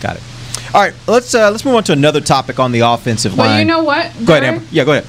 Got 0.00 0.16
it. 0.16 0.22
All 0.74 0.82
right, 0.82 0.94
let's 1.06 1.34
uh, 1.34 1.50
let's 1.50 1.64
move 1.64 1.74
on 1.76 1.84
to 1.84 1.92
another 1.92 2.20
topic 2.20 2.58
on 2.58 2.72
the 2.72 2.80
offensive 2.80 3.36
But 3.36 3.46
line. 3.46 3.58
you 3.60 3.64
know 3.66 3.84
what? 3.84 4.12
Go 4.24 4.32
ahead, 4.34 4.44
Amber. 4.44 4.64
Yeah, 4.70 4.84
go 4.84 4.92
ahead. 4.92 5.06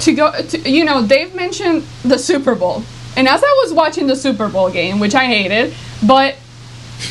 to 0.00 0.12
go 0.14 0.32
to, 0.42 0.70
you 0.70 0.84
know 0.84 1.06
dave 1.06 1.34
mentioned 1.34 1.82
the 2.04 2.18
super 2.18 2.54
bowl 2.54 2.82
and 3.16 3.26
as 3.28 3.42
i 3.42 3.62
was 3.64 3.72
watching 3.72 4.06
the 4.06 4.16
super 4.16 4.48
bowl 4.48 4.70
game 4.70 4.98
which 5.00 5.14
i 5.14 5.24
hated 5.26 5.74
but 6.06 6.34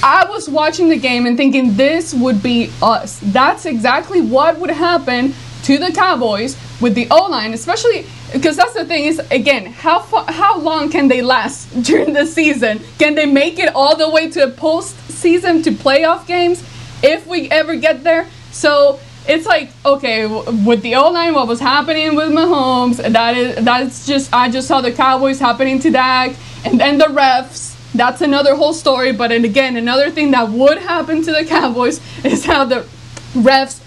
i 0.04 0.26
was 0.26 0.50
watching 0.50 0.90
the 0.90 0.98
game 0.98 1.26
and 1.26 1.38
thinking 1.38 1.76
this 1.76 2.14
would 2.14 2.42
be 2.42 2.72
us 2.82 3.20
that's 3.24 3.66
exactly 3.66 4.22
what 4.22 4.58
would 4.60 4.70
happen 4.70 5.34
to 5.64 5.78
the 5.78 5.92
cowboys 5.92 6.58
with 6.82 6.94
the 6.96 7.08
o-line 7.12 7.54
especially 7.54 8.06
because 8.34 8.56
that's 8.56 8.74
the 8.74 8.86
thing 8.86 9.06
is 9.06 9.20
again 9.32 9.66
how 9.66 10.00
fa- 10.00 10.32
how 10.32 10.58
long 10.60 10.90
can 10.90 11.08
they 11.08 11.22
last 11.22 11.70
during 11.84 12.14
the 12.14 12.26
season 12.26 12.80
can 13.00 13.16
they 13.16 13.26
make 13.26 13.60
it 13.60 13.74
all 13.76 13.96
the 13.96 14.10
way 14.10 14.30
to 14.30 14.44
a 14.44 14.52
postseason 14.52 15.64
to 15.64 15.72
playoff 15.72 16.28
games 16.28 16.64
if 17.04 17.26
we 17.28 17.50
ever 17.50 17.76
get 17.76 18.04
there 18.04 18.28
so 18.52 19.00
it's 19.28 19.46
like 19.46 19.70
okay 19.86 20.26
with 20.26 20.82
the 20.82 20.96
O 20.96 21.10
line, 21.10 21.34
what 21.34 21.48
was 21.48 21.60
happening 21.60 22.16
with 22.16 22.30
Mahomes, 22.30 22.98
that 22.98 23.36
is 23.36 23.64
that's 23.64 24.08
just 24.08 24.34
I 24.34 24.50
just 24.50 24.68
saw 24.68 24.82
the 24.82 24.92
Cowboys 24.92 25.40
happening 25.40 25.80
to 25.80 25.92
Dak, 25.92 26.36
and 26.66 26.80
then 26.80 26.98
the 26.98 27.06
refs. 27.06 27.67
That's 27.94 28.22
another 28.22 28.56
whole 28.56 28.74
story. 28.74 29.12
But 29.12 29.32
and 29.32 29.46
again, 29.46 29.78
another 29.78 30.12
thing 30.12 30.32
that 30.32 30.50
would 30.50 30.78
happen 30.80 31.22
to 31.24 31.32
the 31.32 31.46
Cowboys 31.46 32.00
is 32.24 32.46
how 32.46 32.66
the 32.66 32.86
refs, 33.34 33.82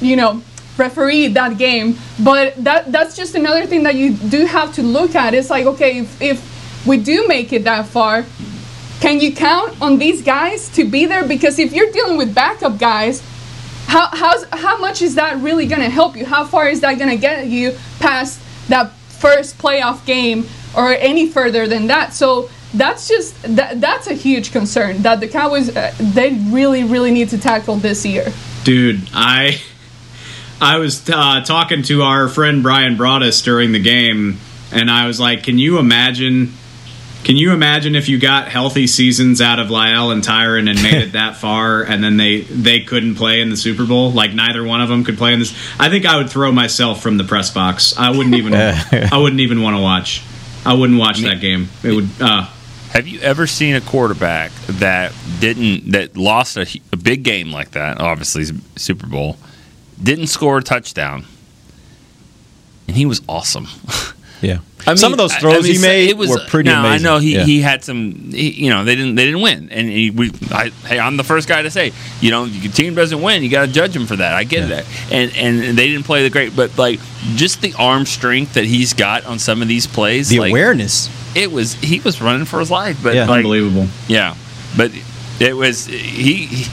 you 0.00 0.16
know, 0.16 0.42
referee 0.76 1.28
that 1.28 1.58
game. 1.58 1.96
But 2.22 2.62
that 2.64 2.90
that's 2.90 3.16
just 3.16 3.34
another 3.34 3.66
thing 3.66 3.82
that 3.84 3.94
you 3.94 4.14
do 4.14 4.46
have 4.46 4.74
to 4.74 4.82
look 4.82 5.14
at. 5.14 5.34
It's 5.34 5.50
like 5.50 5.66
okay, 5.66 5.98
if, 5.98 6.20
if 6.22 6.86
we 6.86 6.96
do 6.98 7.26
make 7.28 7.52
it 7.52 7.64
that 7.64 7.86
far, 7.86 8.24
can 9.00 9.20
you 9.20 9.34
count 9.34 9.80
on 9.80 9.98
these 9.98 10.22
guys 10.22 10.68
to 10.70 10.88
be 10.88 11.06
there? 11.06 11.26
Because 11.26 11.58
if 11.58 11.72
you're 11.72 11.90
dealing 11.92 12.16
with 12.16 12.34
backup 12.34 12.78
guys, 12.78 13.22
how 13.86 14.08
how's 14.12 14.44
how 14.52 14.78
much 14.78 15.02
is 15.02 15.14
that 15.16 15.38
really 15.38 15.66
going 15.66 15.82
to 15.82 15.90
help 15.90 16.16
you? 16.16 16.24
How 16.24 16.44
far 16.44 16.68
is 16.68 16.80
that 16.80 16.98
going 16.98 17.10
to 17.10 17.16
get 17.16 17.46
you 17.46 17.76
past 18.00 18.40
that 18.68 18.92
first 18.92 19.58
playoff 19.58 20.04
game 20.06 20.46
or 20.76 20.92
any 20.92 21.28
further 21.28 21.66
than 21.66 21.86
that? 21.88 22.12
So 22.12 22.48
that's 22.74 23.08
just 23.08 23.40
that 23.56 23.80
that's 23.80 24.06
a 24.06 24.14
huge 24.14 24.52
concern 24.52 25.02
that 25.02 25.20
the 25.20 25.28
Cowboys 25.28 25.74
uh, 25.74 25.94
they 25.98 26.34
really 26.50 26.84
really 26.84 27.10
need 27.10 27.30
to 27.30 27.38
tackle 27.38 27.76
this 27.76 28.04
year. 28.04 28.32
Dude, 28.64 29.08
I 29.12 29.60
I 30.60 30.78
was 30.78 31.08
uh, 31.08 31.42
talking 31.42 31.82
to 31.84 32.02
our 32.02 32.28
friend 32.28 32.62
Bryan 32.62 32.96
Broaddus 32.96 33.44
during 33.44 33.72
the 33.72 33.80
game, 33.80 34.38
and 34.72 34.90
I 34.90 35.06
was 35.06 35.20
like, 35.20 35.42
"Can 35.42 35.58
you 35.58 35.78
imagine? 35.78 36.52
Can 37.24 37.36
you 37.36 37.52
imagine 37.52 37.94
if 37.96 38.08
you 38.08 38.18
got 38.18 38.48
healthy 38.48 38.86
seasons 38.86 39.40
out 39.40 39.58
of 39.58 39.68
La'el 39.68 40.12
and 40.12 40.22
Tyron 40.22 40.68
and 40.68 40.82
made 40.82 41.02
it 41.02 41.12
that 41.12 41.36
far, 41.36 41.82
and 41.82 42.02
then 42.02 42.16
they 42.16 42.42
they 42.42 42.80
couldn't 42.80 43.16
play 43.16 43.40
in 43.40 43.50
the 43.50 43.56
Super 43.56 43.86
Bowl? 43.86 44.10
Like 44.12 44.32
neither 44.32 44.64
one 44.64 44.80
of 44.80 44.88
them 44.88 45.04
could 45.04 45.18
play 45.18 45.32
in 45.32 45.38
this. 45.38 45.54
I 45.78 45.88
think 45.88 46.06
I 46.06 46.16
would 46.16 46.30
throw 46.30 46.52
myself 46.52 47.02
from 47.02 47.16
the 47.16 47.24
press 47.24 47.50
box. 47.50 47.96
I 47.98 48.10
wouldn't 48.10 48.34
even. 48.34 48.54
I 48.54 49.18
wouldn't 49.18 49.40
even 49.40 49.62
want 49.62 49.76
to 49.76 49.82
watch. 49.82 50.22
I 50.66 50.74
wouldn't 50.74 50.98
watch 50.98 51.20
that 51.20 51.40
game. 51.40 51.68
It 51.82 51.92
would. 51.92 52.08
Uh, 52.20 52.48
Have 52.94 53.08
you 53.08 53.18
ever 53.22 53.48
seen 53.48 53.74
a 53.74 53.80
quarterback 53.80 54.52
that 54.68 55.12
didn't 55.40 55.90
that 55.90 56.16
lost 56.16 56.56
a, 56.56 56.80
a 56.92 56.96
big 56.96 57.24
game 57.24 57.50
like 57.50 57.72
that? 57.72 58.00
Obviously, 58.00 58.44
Super 58.76 59.08
Bowl 59.08 59.36
didn't 60.00 60.28
score 60.28 60.58
a 60.58 60.62
touchdown, 60.62 61.26
and 62.86 62.96
he 62.96 63.04
was 63.04 63.20
awesome. 63.28 63.66
Yeah. 64.44 64.58
I 64.86 64.90
mean, 64.90 64.96
Some 64.98 65.12
of 65.12 65.18
those 65.18 65.32
I- 65.32 65.36
I 65.36 65.40
throws 65.40 65.62
mean, 65.64 65.72
he 65.76 65.78
made 65.80 66.10
it 66.10 66.16
was, 66.18 66.28
were 66.28 66.40
pretty 66.46 66.68
now, 66.68 66.84
amazing. 66.84 67.06
I 67.06 67.10
know 67.10 67.18
he, 67.18 67.34
Yeah. 67.36 67.44
he 67.44 67.60
had 67.62 67.82
some. 67.82 68.30
He, 68.32 68.50
you 68.50 68.68
know, 68.70 68.84
they 68.84 68.94
didn't 68.94 69.14
they 69.14 69.24
didn't 69.24 69.40
win, 69.40 69.70
and 69.72 69.88
he, 69.88 70.10
we. 70.10 70.30
I, 70.50 70.68
hey, 70.86 70.98
I'm 70.98 71.16
the 71.16 71.24
first 71.24 71.48
guy 71.48 71.62
to 71.62 71.70
say, 71.70 71.92
you 72.20 72.30
know, 72.30 72.44
if 72.44 72.62
your 72.62 72.70
team 72.72 72.94
doesn't 72.94 73.22
win, 73.22 73.42
you 73.42 73.48
got 73.48 73.64
to 73.66 73.72
judge 73.72 73.96
him 73.96 74.04
for 74.06 74.16
that. 74.16 74.34
I 74.34 74.44
get 74.44 74.68
Yeah. 74.68 74.82
that, 74.82 74.84
and 75.10 75.32
and 75.36 75.78
they 75.78 75.88
didn't 75.88 76.04
play 76.04 76.22
the 76.22 76.28
great, 76.28 76.54
but 76.54 76.76
like 76.76 77.00
just 77.34 77.62
the 77.62 77.72
arm 77.78 78.04
strength 78.04 78.52
that 78.54 78.64
he's 78.66 78.92
got 78.92 79.24
on 79.24 79.38
some 79.38 79.62
of 79.62 79.68
these 79.68 79.86
plays, 79.86 80.28
the 80.28 80.40
like, 80.40 80.50
awareness. 80.50 81.08
It 81.34 81.50
was 81.50 81.72
he 81.74 82.00
was 82.00 82.20
running 82.20 82.44
for 82.44 82.60
his 82.60 82.70
life, 82.70 82.98
but 83.02 83.14
Yeah. 83.14 83.22
like, 83.26 83.38
unbelievable. 83.38 83.86
yeah, 84.06 84.34
but 84.76 84.90
it 85.40 85.56
was 85.56 85.86
he. 85.86 86.44
he- 86.46 86.66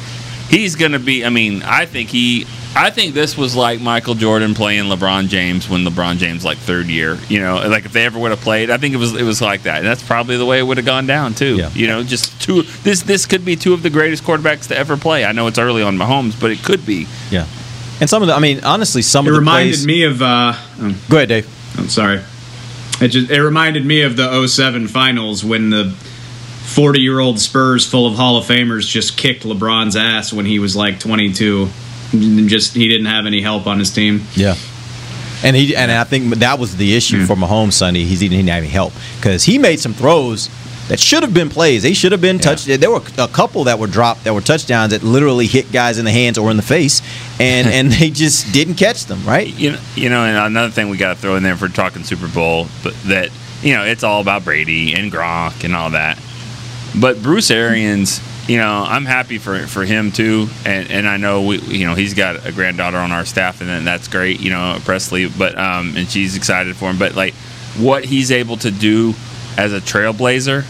He's 0.51 0.75
going 0.75 0.91
to 0.91 0.99
be. 0.99 1.25
I 1.25 1.29
mean, 1.29 1.63
I 1.63 1.85
think 1.87 2.09
he. 2.09 2.45
I 2.75 2.89
think 2.89 3.13
this 3.13 3.37
was 3.37 3.55
like 3.55 3.81
Michael 3.81 4.15
Jordan 4.15 4.53
playing 4.53 4.83
LeBron 4.85 5.27
James 5.27 5.67
when 5.69 5.83
LeBron 5.85 6.17
James 6.17 6.45
like 6.45 6.57
third 6.57 6.87
year. 6.87 7.17
You 7.27 7.39
know, 7.39 7.67
like 7.67 7.85
if 7.85 7.93
they 7.93 8.05
ever 8.05 8.19
would 8.19 8.31
have 8.31 8.41
played, 8.41 8.69
I 8.69 8.77
think 8.77 8.93
it 8.93 8.97
was 8.97 9.15
it 9.15 9.23
was 9.23 9.41
like 9.41 9.63
that, 9.63 9.77
and 9.77 9.85
that's 9.87 10.03
probably 10.03 10.37
the 10.37 10.45
way 10.45 10.59
it 10.59 10.63
would 10.63 10.77
have 10.77 10.85
gone 10.85 11.07
down 11.07 11.33
too. 11.33 11.55
Yeah. 11.55 11.69
You 11.71 11.87
know, 11.87 12.03
just 12.03 12.39
two. 12.41 12.61
This 12.83 13.01
this 13.01 13.25
could 13.25 13.43
be 13.45 13.55
two 13.55 13.73
of 13.73 13.81
the 13.81 13.89
greatest 13.89 14.23
quarterbacks 14.23 14.67
to 14.67 14.77
ever 14.77 14.97
play. 14.97 15.25
I 15.25 15.31
know 15.31 15.47
it's 15.47 15.57
early 15.57 15.81
on 15.83 15.97
Mahomes, 15.97 16.39
but 16.39 16.51
it 16.51 16.61
could 16.63 16.85
be. 16.85 17.07
Yeah. 17.31 17.47
And 18.01 18.09
some 18.09 18.21
of 18.23 18.27
the, 18.27 18.33
I 18.33 18.39
mean, 18.39 18.63
honestly, 18.63 19.01
some 19.03 19.25
It 19.25 19.29
of 19.29 19.33
the 19.35 19.39
reminded 19.39 19.71
plays. 19.73 19.85
me 19.87 20.03
of. 20.03 20.21
Uh, 20.21 20.53
oh. 20.55 20.95
Go 21.09 21.17
ahead, 21.17 21.29
Dave. 21.29 21.77
I'm 21.77 21.87
sorry. 21.87 22.21
It 22.99 23.07
just 23.09 23.29
it 23.31 23.41
reminded 23.41 23.85
me 23.85 24.01
of 24.01 24.17
the 24.17 24.47
07 24.47 24.87
finals 24.87 25.45
when 25.45 25.69
the 25.69 25.95
40 26.61 27.01
year 27.01 27.19
old 27.19 27.39
Spurs 27.39 27.85
full 27.89 28.07
of 28.07 28.15
Hall 28.15 28.37
of 28.37 28.45
Famers 28.45 28.87
just 28.87 29.17
kicked 29.17 29.43
LeBron's 29.43 29.95
ass 29.95 30.31
when 30.31 30.45
he 30.45 30.59
was 30.59 30.75
like 30.75 30.99
22. 30.99 31.67
And 32.13 32.49
Just 32.49 32.75
he 32.75 32.87
didn't 32.87 33.07
have 33.07 33.25
any 33.25 33.41
help 33.41 33.67
on 33.67 33.79
his 33.79 33.91
team. 33.91 34.21
Yeah. 34.35 34.55
And 35.43 35.55
he 35.55 35.75
and 35.75 35.91
I 35.91 36.03
think 36.03 36.35
that 36.35 36.59
was 36.59 36.77
the 36.77 36.95
issue 36.95 37.19
hmm. 37.19 37.25
for 37.25 37.35
Mahomes 37.35 37.73
Sunday. 37.73 38.03
He's 38.03 38.19
he 38.19 38.29
didn't 38.29 38.47
have 38.47 38.63
any 38.63 38.67
help 38.67 38.93
because 39.17 39.43
he 39.43 39.57
made 39.57 39.79
some 39.79 39.93
throws 39.93 40.49
that 40.87 40.99
should 40.99 41.23
have 41.23 41.33
been 41.33 41.49
plays. 41.49 41.83
They 41.83 41.93
should 41.93 42.11
have 42.11 42.21
been 42.21 42.37
touched. 42.37 42.67
There 42.67 42.91
were 42.91 43.01
a 43.17 43.27
couple 43.27 43.63
that 43.63 43.79
were 43.79 43.87
dropped 43.87 44.25
that 44.25 44.33
were 44.33 44.41
touchdowns 44.41 44.91
that 44.91 45.03
literally 45.03 45.47
hit 45.47 45.71
guys 45.71 45.97
in 45.97 46.05
the 46.05 46.11
hands 46.11 46.37
or 46.37 46.51
in 46.51 46.57
the 46.57 46.63
face, 46.63 47.01
and 47.39 47.67
and 47.73 47.91
they 47.91 48.09
just 48.09 48.53
didn't 48.53 48.75
catch 48.75 49.05
them. 49.05 49.25
Right? 49.25 49.47
You 49.47 49.71
know, 49.71 49.79
you 49.95 50.09
know, 50.09 50.25
and 50.25 50.37
another 50.37 50.71
thing 50.71 50.89
we 50.89 50.97
got 50.97 51.15
to 51.15 51.19
throw 51.19 51.37
in 51.37 51.43
there 51.43 51.55
for 51.55 51.69
talking 51.69 52.03
Super 52.03 52.27
Bowl, 52.27 52.67
but 52.83 52.93
that 53.03 53.31
you 53.63 53.73
know, 53.73 53.83
it's 53.83 54.03
all 54.03 54.21
about 54.21 54.43
Brady 54.43 54.93
and 54.93 55.11
Gronk 55.11 55.63
and 55.63 55.75
all 55.75 55.91
that. 55.91 56.21
But 56.99 57.21
Bruce 57.23 57.51
Arians, 57.51 58.19
you 58.49 58.57
know, 58.57 58.83
I'm 58.87 59.05
happy 59.05 59.37
for 59.37 59.57
for 59.67 59.85
him 59.85 60.11
too, 60.11 60.47
and 60.65 60.89
and 60.91 61.07
I 61.07 61.17
know 61.17 61.43
we, 61.43 61.57
you 61.59 61.87
know, 61.87 61.95
he's 61.95 62.13
got 62.13 62.45
a 62.45 62.51
granddaughter 62.51 62.97
on 62.97 63.11
our 63.11 63.25
staff, 63.25 63.61
and 63.61 63.69
then 63.69 63.85
that's 63.85 64.07
great, 64.07 64.39
you 64.41 64.49
know, 64.49 64.77
Presley, 64.83 65.27
but 65.29 65.57
um, 65.57 65.95
and 65.95 66.09
she's 66.09 66.35
excited 66.35 66.75
for 66.75 66.89
him. 66.89 66.97
But 66.97 67.15
like, 67.15 67.33
what 67.77 68.03
he's 68.03 68.31
able 68.31 68.57
to 68.57 68.71
do 68.71 69.13
as 69.57 69.73
a 69.73 69.79
trailblazer, 69.79 70.65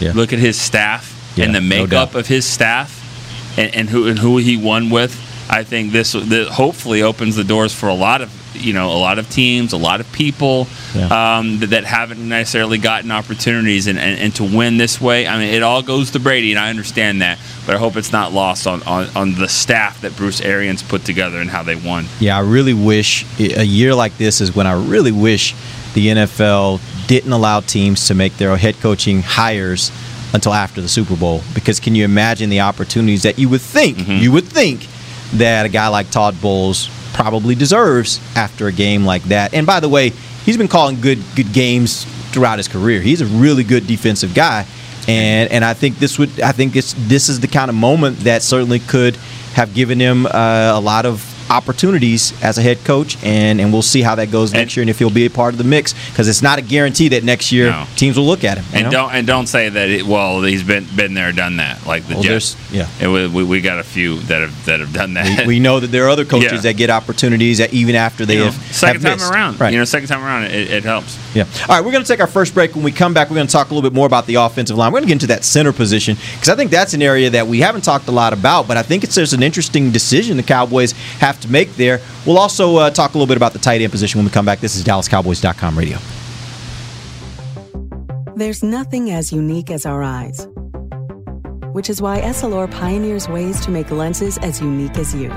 Yeah. 0.00 0.12
look 0.14 0.32
at 0.32 0.38
his 0.40 0.60
staff 0.60 1.32
Yeah, 1.36 1.46
and 1.46 1.54
the 1.54 1.60
makeup 1.62 2.12
doubt. 2.12 2.20
of 2.20 2.26
his 2.26 2.44
staff, 2.44 2.98
and, 3.58 3.74
and 3.74 3.88
who 3.90 4.06
and 4.08 4.18
who 4.18 4.36
he 4.38 4.56
won 4.56 4.90
with. 4.90 5.18
I 5.50 5.64
think 5.64 5.92
this, 5.92 6.12
this 6.12 6.48
hopefully 6.48 7.02
opens 7.02 7.36
the 7.36 7.44
doors 7.44 7.74
for 7.74 7.88
a 7.88 7.94
lot 7.94 8.20
of 8.22 8.30
you 8.54 8.72
know 8.72 8.88
a 8.92 8.98
lot 8.98 9.18
of 9.18 9.28
teams, 9.30 9.72
a 9.72 9.76
lot 9.76 10.00
of 10.00 10.10
people 10.12 10.66
Yeah. 10.94 11.38
um, 11.38 11.58
that, 11.60 11.70
that 11.70 11.84
haven't 11.84 12.26
necessarily 12.28 12.78
gotten 12.78 13.10
opportunities, 13.10 13.86
and, 13.86 13.98
and, 13.98 14.20
and 14.20 14.34
to 14.36 14.44
win 14.44 14.76
this 14.76 15.00
way. 15.00 15.26
I 15.26 15.38
mean, 15.38 15.54
it 15.54 15.62
all 15.62 15.82
goes 15.82 16.10
to 16.12 16.20
Brady, 16.20 16.50
and 16.52 16.58
I 16.58 16.70
understand 16.70 17.22
that, 17.22 17.38
but 17.66 17.74
I 17.74 17.78
hope 17.78 17.96
it's 17.96 18.12
not 18.12 18.32
lost 18.32 18.66
on, 18.66 18.82
on, 18.84 19.08
on 19.16 19.34
the 19.34 19.48
staff 19.48 20.00
that 20.02 20.16
Bruce 20.16 20.40
Arians 20.40 20.82
put 20.82 21.04
together 21.04 21.38
and 21.38 21.50
how 21.50 21.62
they 21.62 21.76
won. 21.76 22.04
Yeah, 22.20 22.36
I 22.36 22.40
really 22.40 22.74
wish 22.74 23.24
a 23.38 23.64
year 23.64 23.94
like 23.94 24.16
this 24.18 24.40
is 24.40 24.54
when 24.54 24.66
I 24.66 24.72
really 24.74 25.12
wish 25.12 25.54
the 25.94 26.08
NFL 26.08 26.80
didn't 27.06 27.32
allow 27.32 27.60
teams 27.60 28.06
to 28.08 28.14
make 28.14 28.36
their 28.38 28.56
head 28.56 28.76
coaching 28.80 29.22
hires 29.22 29.90
until 30.34 30.54
after 30.54 30.80
the 30.80 30.88
Super 30.88 31.16
Bowl. 31.16 31.42
Because 31.54 31.78
can 31.80 31.94
you 31.94 32.04
imagine 32.04 32.48
the 32.48 32.60
opportunities 32.60 33.22
that 33.24 33.38
you 33.38 33.48
would 33.50 33.60
think 33.60 33.98
you 34.08 34.32
would 34.32 34.46
think 34.48 34.86
that 35.34 35.66
a 35.66 35.68
guy 35.68 35.88
like 35.88 36.10
Todd 36.10 36.40
Bowles 36.40 36.88
probably 37.12 37.54
deserves 37.54 38.20
after 38.36 38.66
a 38.66 38.72
game 38.72 39.04
like 39.04 39.22
that? 39.24 39.54
And 39.54 39.66
by 39.66 39.80
the 39.80 39.88
way, 39.88 40.10
he's 40.44 40.56
been 40.56 40.68
calling 40.68 41.00
good 41.00 41.18
good 41.34 41.52
games 41.52 42.04
throughout 42.32 42.58
his 42.58 42.68
career. 42.68 43.00
He's 43.00 43.20
a 43.20 43.26
really 43.26 43.64
good 43.64 43.86
defensive 43.86 44.34
guy. 44.34 44.66
And 45.08 45.50
and 45.50 45.64
I 45.64 45.74
think 45.74 45.98
this 45.98 46.18
would 46.18 46.40
I 46.40 46.52
think 46.52 46.72
this 46.72 46.94
this 46.96 47.28
is 47.28 47.40
the 47.40 47.48
kind 47.48 47.68
of 47.68 47.74
moment 47.74 48.18
that 48.20 48.42
certainly 48.42 48.78
could 48.78 49.16
have 49.54 49.74
given 49.74 50.00
him 50.00 50.26
uh, 50.26 50.72
a 50.74 50.80
lot 50.80 51.04
of 51.06 51.31
opportunities 51.52 52.32
as 52.42 52.58
a 52.58 52.62
head 52.62 52.82
coach, 52.84 53.16
and, 53.24 53.60
and 53.60 53.72
we'll 53.72 53.82
see 53.82 54.02
how 54.02 54.14
that 54.16 54.30
goes 54.30 54.52
next 54.52 54.62
And- 54.72 54.76
year 54.76 54.82
and 54.82 54.90
if 54.90 54.98
he'll 54.98 55.10
be 55.10 55.26
a 55.26 55.30
part 55.30 55.54
of 55.54 55.58
the 55.58 55.64
mix 55.64 55.94
because 56.10 56.28
it's 56.28 56.42
not 56.42 56.58
a 56.58 56.62
guarantee 56.62 57.08
that 57.08 57.24
next 57.24 57.52
year 57.52 57.70
No. 57.70 57.86
teams 57.96 58.16
will 58.16 58.26
look 58.26 58.44
at 58.44 58.58
him. 58.58 58.64
And 58.72 58.84
know? 58.84 58.90
don't 58.90 59.12
and 59.14 59.26
don't 59.26 59.46
say 59.46 59.68
that. 59.68 59.88
It, 59.90 60.06
well, 60.06 60.42
he's 60.42 60.62
been 60.62 60.86
been 60.96 61.14
there, 61.14 61.32
done 61.32 61.56
that. 61.56 61.86
Like 61.86 62.06
the 62.08 62.14
Well, 62.14 62.22
Jets. 62.22 62.56
yeah. 62.72 62.88
It, 63.00 63.08
we, 63.08 63.44
we 63.44 63.60
got 63.60 63.78
a 63.78 63.82
few 63.84 64.18
that 64.20 64.40
have 64.42 64.64
that 64.66 64.80
have 64.80 64.92
done 64.92 65.14
that. 65.14 65.46
we, 65.46 65.54
we 65.54 65.60
know 65.60 65.80
that 65.80 65.88
there 65.88 66.06
are 66.06 66.10
other 66.10 66.24
coaches 66.24 66.52
Yeah. 66.52 66.60
that 66.60 66.76
get 66.76 66.90
opportunities 66.90 67.58
that 67.58 67.72
even 67.72 67.94
after 67.94 68.24
they 68.26 68.34
You 68.34 68.40
know, 68.40 68.50
have 68.50 68.74
second 68.74 69.02
have 69.02 69.18
time 69.18 69.32
around. 69.32 69.60
Right. 69.60 69.72
You 69.72 69.78
know, 69.78 69.84
second 69.84 70.08
time 70.08 70.22
around, 70.22 70.44
it, 70.44 70.70
it 70.70 70.84
helps. 70.84 71.18
Yeah. 71.34 71.44
All 71.68 71.76
right, 71.76 71.84
we're 71.84 71.92
going 71.92 72.04
to 72.04 72.08
take 72.08 72.20
our 72.20 72.26
first 72.26 72.52
break. 72.54 72.74
When 72.74 72.84
we 72.84 72.92
come 72.92 73.14
back, 73.14 73.30
we're 73.30 73.36
going 73.36 73.46
to 73.46 73.52
talk 73.52 73.70
a 73.70 73.74
little 73.74 73.88
bit 73.88 73.94
more 73.94 74.06
about 74.06 74.26
the 74.26 74.34
offensive 74.36 74.76
line. 74.76 74.92
We're 74.92 75.00
going 75.00 75.08
to 75.08 75.14
get 75.14 75.22
into 75.22 75.26
that 75.28 75.44
center 75.44 75.72
position 75.72 76.16
because 76.34 76.48
I 76.50 76.56
think 76.56 76.70
that's 76.70 76.92
an 76.94 77.00
area 77.02 77.30
that 77.30 77.46
we 77.46 77.60
haven't 77.60 77.82
talked 77.82 78.06
a 78.08 78.12
lot 78.12 78.32
about, 78.32 78.68
but 78.68 78.76
I 78.76 78.82
think 78.82 79.02
it's 79.04 79.14
there's 79.14 79.32
an 79.32 79.42
interesting 79.42 79.90
decision 79.90 80.36
the 80.36 80.42
Cowboys 80.42 80.92
have 81.20 81.40
to 81.42 81.50
make 81.50 81.74
there. 81.76 82.00
We'll 82.26 82.38
also 82.38 82.76
uh, 82.76 82.90
talk 82.90 83.10
a 83.10 83.18
little 83.18 83.26
bit 83.26 83.36
about 83.36 83.52
the 83.52 83.58
tight 83.58 83.80
end 83.80 83.92
position 83.92 84.18
when 84.18 84.24
we 84.24 84.30
come 84.32 84.44
back. 84.44 84.60
This 84.60 84.74
is 84.74 84.84
DallasCowboys.com 84.84 85.78
radio. 85.78 85.98
There's 88.34 88.62
nothing 88.62 89.10
as 89.10 89.30
unique 89.30 89.70
as 89.70 89.84
our 89.84 90.02
eyes, 90.02 90.48
which 91.72 91.90
is 91.90 92.00
why 92.00 92.20
Essilor 92.20 92.70
pioneers 92.70 93.28
ways 93.28 93.60
to 93.60 93.70
make 93.70 93.90
lenses 93.90 94.38
as 94.38 94.60
unique 94.60 94.96
as 94.96 95.14
you. 95.14 95.28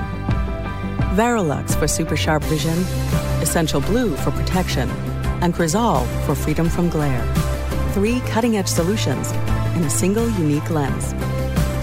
Varilux 1.14 1.78
for 1.78 1.86
super 1.86 2.16
sharp 2.16 2.42
vision, 2.44 2.78
Essential 3.42 3.80
Blue 3.80 4.16
for 4.16 4.30
protection, 4.30 4.88
and 5.40 5.54
Crizal 5.54 6.04
for 6.24 6.34
freedom 6.34 6.68
from 6.68 6.88
glare. 6.88 7.24
Three 7.92 8.20
cutting 8.20 8.56
edge 8.56 8.68
solutions 8.68 9.30
in 9.76 9.84
a 9.84 9.90
single 9.90 10.28
unique 10.30 10.70
lens. 10.70 11.14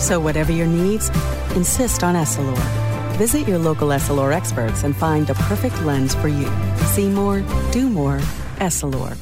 So, 0.04 0.20
whatever 0.20 0.52
your 0.52 0.68
needs, 0.68 1.10
insist 1.56 2.04
on 2.04 2.16
Essilor. 2.16 2.83
Visit 3.18 3.48
your 3.48 3.60
local 3.60 3.90
Essilor 3.90 4.34
experts 4.34 4.84
and 4.84 4.96
find 4.96 5.28
the 5.28 5.36
perfect 5.36 5.80
lens 5.84 6.16
for 6.16 6.28
you. 6.28 6.50
See 6.94 7.08
more, 7.08 7.42
do 7.72 7.88
more, 7.88 8.18
Essilor. 8.58 9.16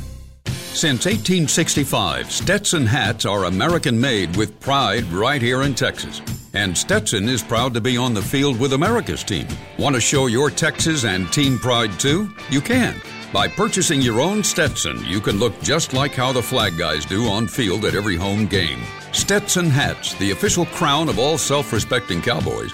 Since 0.46 1.06
1865, 1.06 2.32
Stetson 2.32 2.86
hats 2.86 3.26
are 3.26 3.44
American 3.44 4.00
made 4.00 4.38
with 4.38 4.58
pride 4.62 5.04
right 5.12 5.42
here 5.42 5.64
in 5.64 5.76
Texas. 5.76 6.22
And 6.54 6.78
Stetson 6.78 7.28
is 7.28 7.44
proud 7.44 7.74
to 7.74 7.82
be 7.82 7.98
on 7.98 8.14
the 8.14 8.22
field 8.22 8.58
with 8.58 8.72
America's 8.72 9.26
team. 9.26 9.48
Want 9.78 9.96
to 9.96 10.02
show 10.02 10.28
your 10.28 10.50
Texas 10.50 11.04
and 11.04 11.32
team 11.34 11.60
pride 11.60 12.00
too? 12.00 12.30
You 12.50 12.62
can. 12.62 12.96
By 13.34 13.50
purchasing 13.50 14.02
your 14.02 14.22
own 14.22 14.42
Stetson, 14.44 15.04
you 15.06 15.20
can 15.20 15.38
look 15.38 15.60
just 15.62 15.92
like 15.94 16.14
how 16.14 16.32
the 16.32 16.42
flag 16.42 16.78
guys 16.78 17.06
do 17.06 17.28
on 17.28 17.48
field 17.48 17.84
at 17.84 17.96
every 17.96 18.16
home 18.16 18.46
game. 18.46 18.80
Stetson 19.12 19.70
hats, 19.70 20.14
the 20.16 20.32
official 20.32 20.66
crown 20.68 21.10
of 21.10 21.20
all 21.20 21.38
self 21.38 21.74
respecting 21.74 22.22
Cowboys, 22.22 22.74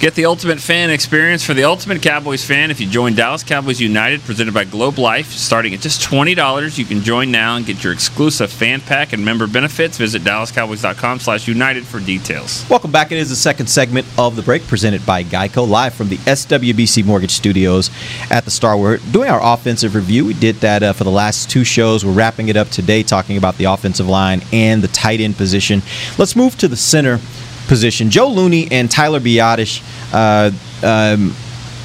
Get 0.00 0.14
the 0.14 0.24
ultimate 0.24 0.60
fan 0.60 0.88
experience 0.88 1.44
for 1.44 1.52
the 1.52 1.64
ultimate 1.64 2.00
Cowboys 2.00 2.42
fan 2.42 2.70
if 2.70 2.80
you 2.80 2.88
join 2.88 3.14
Dallas 3.14 3.42
Cowboys 3.44 3.82
United, 3.82 4.22
presented 4.22 4.54
by 4.54 4.64
Globe 4.64 4.96
Life. 4.96 5.30
Starting 5.32 5.74
at 5.74 5.80
just 5.80 6.00
$20, 6.00 6.78
you 6.78 6.86
can 6.86 7.02
join 7.02 7.30
now 7.30 7.56
and 7.56 7.66
get 7.66 7.84
your 7.84 7.92
exclusive 7.92 8.50
fan 8.50 8.80
pack 8.80 9.12
and 9.12 9.22
member 9.22 9.46
benefits. 9.46 9.98
Visit 9.98 10.22
dallascowboys.com 10.22 11.18
slash 11.18 11.46
united 11.46 11.84
for 11.84 12.00
details. 12.00 12.64
Welcome 12.70 12.90
back. 12.90 13.12
It 13.12 13.18
is 13.18 13.28
the 13.28 13.36
second 13.36 13.66
segment 13.66 14.06
of 14.16 14.36
the 14.36 14.42
break 14.42 14.66
presented 14.66 15.04
by 15.04 15.22
Geico, 15.22 15.68
live 15.68 15.92
from 15.92 16.08
the 16.08 16.16
SWBC 16.16 17.04
Mortgage 17.04 17.32
Studios 17.32 17.90
at 18.30 18.46
the 18.46 18.50
Star. 18.50 18.78
We're 18.78 18.96
doing 19.12 19.28
our 19.28 19.52
offensive 19.52 19.94
review. 19.94 20.24
We 20.24 20.32
did 20.32 20.56
that 20.60 20.82
uh, 20.82 20.94
for 20.94 21.04
the 21.04 21.10
last 21.10 21.50
two 21.50 21.62
shows. 21.62 22.06
We're 22.06 22.12
wrapping 22.12 22.48
it 22.48 22.56
up 22.56 22.70
today, 22.70 23.02
talking 23.02 23.36
about 23.36 23.58
the 23.58 23.64
offensive 23.64 24.08
line 24.08 24.40
and 24.50 24.80
the 24.80 24.88
tight 24.88 25.20
end 25.20 25.36
position. 25.36 25.82
Let's 26.16 26.36
move 26.36 26.56
to 26.56 26.68
the 26.68 26.76
center 26.78 27.20
position. 27.66 28.10
Joe 28.10 28.28
Looney 28.28 28.68
and 28.70 28.90
Tyler 28.90 29.20
Biadasz 29.20 29.82
uh, 30.12 30.50
um, 30.86 31.34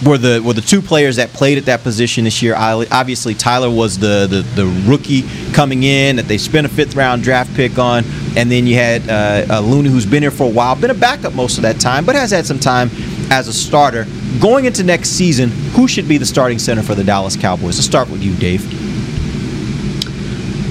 were 0.06 0.18
the 0.18 0.42
were 0.44 0.54
the 0.54 0.62
two 0.62 0.82
players 0.82 1.16
that 1.16 1.30
played 1.34 1.58
at 1.58 1.66
that 1.66 1.84
position 1.84 2.26
this 2.26 2.42
year. 2.42 2.56
Obviously, 2.56 3.34
Tyler 3.34 3.70
was 3.70 3.98
the, 3.98 4.28
the 4.30 4.42
the 4.62 4.66
rookie 4.90 5.24
coming 5.54 5.84
in 5.84 6.18
that 6.18 6.28
they 6.28 6.38
spent 6.38 6.66
a 6.66 6.70
fifth 6.70 6.96
round 6.96 7.24
draft 7.24 7.54
pick 7.56 7.78
on, 7.78 8.04
and 8.36 8.52
then 8.52 8.68
you 8.68 8.76
had 8.76 9.10
uh, 9.10 9.56
uh, 9.56 9.60
Looney, 9.62 9.90
who's 9.90 10.06
been 10.06 10.22
here 10.24 10.32
for 10.32 10.44
a 10.44 10.50
while, 10.50 10.76
been 10.76 10.92
a 10.92 10.94
backup 10.94 11.34
most 11.34 11.58
of 11.58 11.64
that 11.64 11.80
time, 11.80 12.06
but 12.06 12.16
has 12.16 12.32
had 12.32 12.46
some 12.46 12.60
time 12.60 12.90
as 13.32 13.48
a 13.48 13.54
starter. 13.54 14.06
Going 14.40 14.66
into 14.66 14.84
next 14.84 15.10
season, 15.10 15.50
who 15.50 15.88
should 15.88 16.08
be 16.10 16.18
the 16.18 16.26
starting 16.26 16.60
center 16.60 16.84
for 16.84 16.94
the 16.94 17.04
Dallas 17.04 17.38
Cowboys? 17.38 17.78
Let's 17.78 17.86
start 17.86 18.10
with 18.10 18.22
you, 18.22 18.36
Dave. 18.36 18.85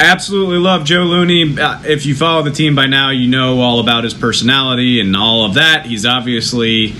Absolutely 0.01 0.59
love 0.59 0.85
Joe 0.85 1.05
Looney. 1.05 1.59
Uh, 1.59 1.83
if 1.85 2.05
you 2.05 2.15
follow 2.15 2.43
the 2.43 2.51
team 2.51 2.75
by 2.75 2.87
now, 2.87 3.11
you 3.11 3.29
know 3.29 3.61
all 3.61 3.79
about 3.81 4.05
his 4.05 4.13
personality 4.13 5.01
and 5.01 5.17
all 5.17 5.45
of 5.45 5.55
that. 5.55 5.87
He's 5.87 6.05
obviously 6.05 6.95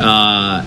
uh, 0.00 0.62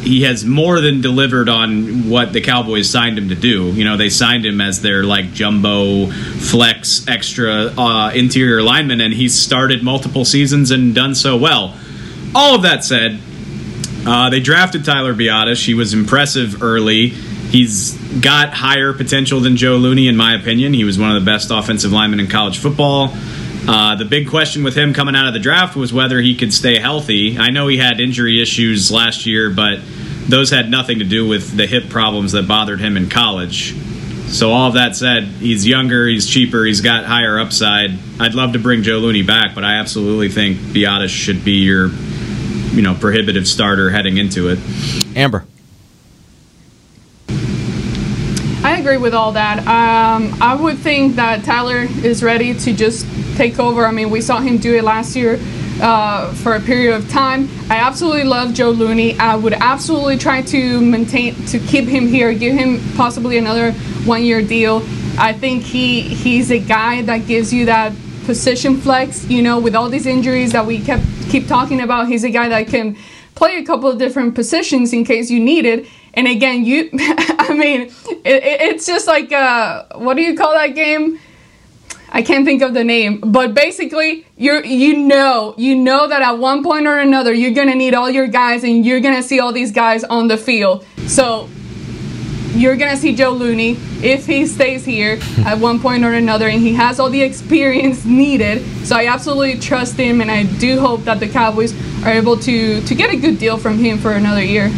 he 0.00 0.22
has 0.22 0.44
more 0.44 0.80
than 0.80 1.02
delivered 1.02 1.48
on 1.48 2.08
what 2.08 2.32
the 2.32 2.40
Cowboys 2.40 2.88
signed 2.88 3.18
him 3.18 3.28
to 3.28 3.34
do. 3.34 3.66
You 3.72 3.84
know, 3.84 3.96
they 3.96 4.08
signed 4.08 4.46
him 4.46 4.60
as 4.60 4.80
their 4.80 5.04
like 5.04 5.32
jumbo 5.32 6.06
flex 6.06 7.06
extra 7.06 7.72
uh, 7.76 8.10
interior 8.14 8.62
lineman, 8.62 9.00
and 9.00 9.12
he's 9.12 9.38
started 9.38 9.82
multiple 9.82 10.24
seasons 10.24 10.70
and 10.70 10.94
done 10.94 11.14
so 11.14 11.36
well. 11.36 11.78
All 12.34 12.54
of 12.54 12.62
that 12.62 12.82
said, 12.82 13.20
uh, 14.06 14.30
they 14.30 14.40
drafted 14.40 14.84
Tyler 14.84 15.14
Biadasz. 15.14 15.64
He 15.64 15.74
was 15.74 15.92
impressive 15.92 16.62
early. 16.62 17.12
He's 17.50 17.94
got 18.20 18.54
higher 18.54 18.92
potential 18.92 19.40
than 19.40 19.56
Joe 19.56 19.76
Looney, 19.76 20.06
in 20.06 20.16
my 20.16 20.34
opinion. 20.34 20.72
He 20.72 20.84
was 20.84 20.98
one 20.98 21.14
of 21.14 21.20
the 21.20 21.28
best 21.28 21.50
offensive 21.50 21.90
linemen 21.90 22.20
in 22.20 22.28
college 22.28 22.58
football. 22.58 23.12
Uh, 23.68 23.96
the 23.96 24.04
big 24.04 24.28
question 24.28 24.62
with 24.62 24.76
him 24.76 24.94
coming 24.94 25.14
out 25.14 25.26
of 25.26 25.34
the 25.34 25.40
draft 25.40 25.76
was 25.76 25.92
whether 25.92 26.20
he 26.20 26.34
could 26.34 26.52
stay 26.52 26.78
healthy. 26.78 27.38
I 27.38 27.50
know 27.50 27.66
he 27.66 27.76
had 27.76 28.00
injury 28.00 28.40
issues 28.40 28.90
last 28.90 29.26
year, 29.26 29.50
but 29.50 29.80
those 30.28 30.50
had 30.50 30.70
nothing 30.70 31.00
to 31.00 31.04
do 31.04 31.26
with 31.26 31.56
the 31.56 31.66
hip 31.66 31.88
problems 31.88 32.32
that 32.32 32.46
bothered 32.46 32.80
him 32.80 32.96
in 32.96 33.08
college. 33.08 33.74
So 34.28 34.52
all 34.52 34.68
of 34.68 34.74
that 34.74 34.94
said, 34.94 35.24
he's 35.24 35.66
younger, 35.66 36.06
he's 36.06 36.28
cheaper, 36.28 36.64
he's 36.64 36.80
got 36.80 37.04
higher 37.04 37.40
upside. 37.40 37.90
I'd 38.20 38.34
love 38.34 38.52
to 38.52 38.60
bring 38.60 38.84
Joe 38.84 38.98
Looney 38.98 39.22
back, 39.22 39.56
but 39.56 39.64
I 39.64 39.74
absolutely 39.74 40.28
think 40.28 40.56
Biadasz 40.58 41.08
should 41.08 41.44
be 41.44 41.64
your, 41.64 41.88
you 41.88 42.80
know, 42.80 42.94
prohibitive 42.94 43.48
starter 43.48 43.90
heading 43.90 44.18
into 44.18 44.48
it. 44.48 44.60
Amber. 45.16 45.44
I 48.62 48.69
agree 48.80 48.96
with 48.96 49.14
all 49.14 49.32
that. 49.32 49.58
Um, 49.58 50.34
I 50.40 50.54
would 50.54 50.78
think 50.78 51.16
that 51.16 51.44
Tyler 51.44 51.86
is 52.02 52.22
ready 52.22 52.54
to 52.54 52.72
just 52.72 53.06
take 53.36 53.58
over. 53.58 53.84
I 53.84 53.92
mean, 53.92 54.08
we 54.08 54.22
saw 54.22 54.40
him 54.40 54.56
do 54.56 54.74
it 54.74 54.84
last 54.84 55.14
year 55.14 55.38
uh, 55.82 56.32
for 56.34 56.54
a 56.54 56.60
period 56.60 56.94
of 56.94 57.08
time. 57.10 57.48
I 57.68 57.76
absolutely 57.76 58.24
love 58.24 58.54
Joe 58.54 58.70
Looney. 58.70 59.18
I 59.18 59.36
would 59.36 59.52
absolutely 59.52 60.16
try 60.16 60.40
to 60.42 60.80
maintain 60.80 61.34
to 61.46 61.58
keep 61.58 61.84
him 61.84 62.06
here, 62.06 62.32
give 62.32 62.54
him 62.54 62.80
possibly 62.96 63.36
another 63.36 63.72
one-year 64.06 64.42
deal. 64.42 64.82
I 65.18 65.34
think 65.34 65.62
he 65.62 66.00
he's 66.00 66.50
a 66.50 66.58
guy 66.58 67.02
that 67.02 67.26
gives 67.26 67.52
you 67.52 67.66
that 67.66 67.92
position 68.24 68.80
flex. 68.80 69.28
You 69.28 69.42
know, 69.42 69.60
with 69.60 69.76
all 69.76 69.90
these 69.90 70.06
injuries 70.06 70.52
that 70.52 70.64
we 70.64 70.80
kept 70.80 71.04
keep 71.28 71.46
talking 71.46 71.82
about, 71.82 72.08
he's 72.08 72.24
a 72.24 72.30
guy 72.30 72.48
that 72.48 72.68
can 72.68 72.96
play 73.34 73.58
a 73.58 73.64
couple 73.64 73.90
of 73.90 73.98
different 73.98 74.34
positions 74.34 74.94
in 74.94 75.04
case 75.04 75.30
you 75.30 75.40
need 75.40 75.66
it. 75.66 75.86
And 76.14 76.26
again, 76.26 76.64
you, 76.64 76.90
I 76.94 77.54
mean, 77.54 77.82
it, 78.24 78.42
it's 78.44 78.86
just 78.86 79.06
like, 79.06 79.32
uh, 79.32 79.84
what 79.94 80.14
do 80.14 80.22
you 80.22 80.36
call 80.36 80.52
that 80.54 80.74
game? 80.74 81.18
I 82.12 82.22
can't 82.22 82.44
think 82.44 82.60
of 82.62 82.74
the 82.74 82.82
name, 82.82 83.20
but 83.20 83.54
basically, 83.54 84.26
you 84.36 84.62
you 84.64 84.98
know 84.98 85.54
you 85.56 85.76
know 85.76 86.08
that 86.08 86.22
at 86.22 86.38
one 86.38 86.64
point 86.64 86.88
or 86.88 86.98
another 86.98 87.32
you're 87.32 87.52
gonna 87.52 87.76
need 87.76 87.94
all 87.94 88.10
your 88.10 88.26
guys, 88.26 88.64
and 88.64 88.84
you're 88.84 88.98
gonna 88.98 89.22
see 89.22 89.38
all 89.38 89.52
these 89.52 89.70
guys 89.70 90.02
on 90.02 90.26
the 90.26 90.36
field. 90.36 90.84
So 91.06 91.48
you're 92.54 92.76
gonna 92.76 92.96
see 92.96 93.14
Joe 93.14 93.30
Looney 93.30 93.78
if 94.02 94.26
he 94.26 94.44
stays 94.46 94.84
here 94.84 95.20
at 95.46 95.58
one 95.58 95.78
point 95.78 96.04
or 96.04 96.14
another, 96.14 96.48
and 96.48 96.60
he 96.60 96.74
has 96.74 96.98
all 96.98 97.10
the 97.10 97.22
experience 97.22 98.04
needed. 98.04 98.64
So 98.84 98.96
I 98.96 99.06
absolutely 99.06 99.60
trust 99.60 99.96
him, 99.96 100.20
and 100.20 100.32
I 100.32 100.42
do 100.58 100.80
hope 100.80 101.04
that 101.04 101.20
the 101.20 101.28
Cowboys 101.28 101.74
are 102.04 102.10
able 102.10 102.36
to 102.38 102.80
to 102.80 102.94
get 102.94 103.14
a 103.14 103.16
good 103.16 103.38
deal 103.38 103.56
from 103.56 103.78
him 103.78 103.98
for 103.98 104.12
another 104.12 104.42
year. 104.42 104.68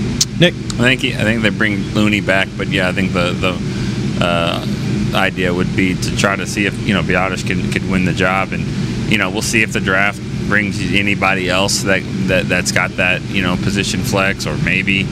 Nick, 0.42 0.54
I 0.54 0.96
think 0.96 1.04
I 1.04 1.22
think 1.22 1.42
they 1.42 1.50
bring 1.50 1.76
Looney 1.94 2.20
back, 2.20 2.48
but 2.58 2.66
yeah, 2.66 2.88
I 2.88 2.92
think 2.92 3.12
the 3.12 3.30
the. 3.30 3.82
Uh, 4.20 4.66
idea 5.14 5.52
would 5.52 5.74
be 5.76 5.94
to 5.94 6.16
try 6.16 6.34
to 6.36 6.46
see 6.46 6.64
if 6.64 6.86
you 6.86 6.94
know 6.94 7.02
Biadasz 7.02 7.46
can 7.46 7.70
could 7.70 7.88
win 7.90 8.04
the 8.04 8.12
job, 8.12 8.52
and 8.52 8.64
you 9.10 9.18
know 9.18 9.30
we'll 9.30 9.42
see 9.42 9.62
if 9.62 9.72
the 9.72 9.80
draft 9.80 10.20
brings 10.48 10.80
anybody 10.94 11.50
else 11.50 11.82
that, 11.82 12.02
that 12.28 12.48
that's 12.48 12.72
got 12.72 12.90
that 12.92 13.20
you 13.22 13.42
know 13.42 13.56
position 13.56 14.00
flex, 14.00 14.46
or 14.46 14.56
maybe 14.58 15.06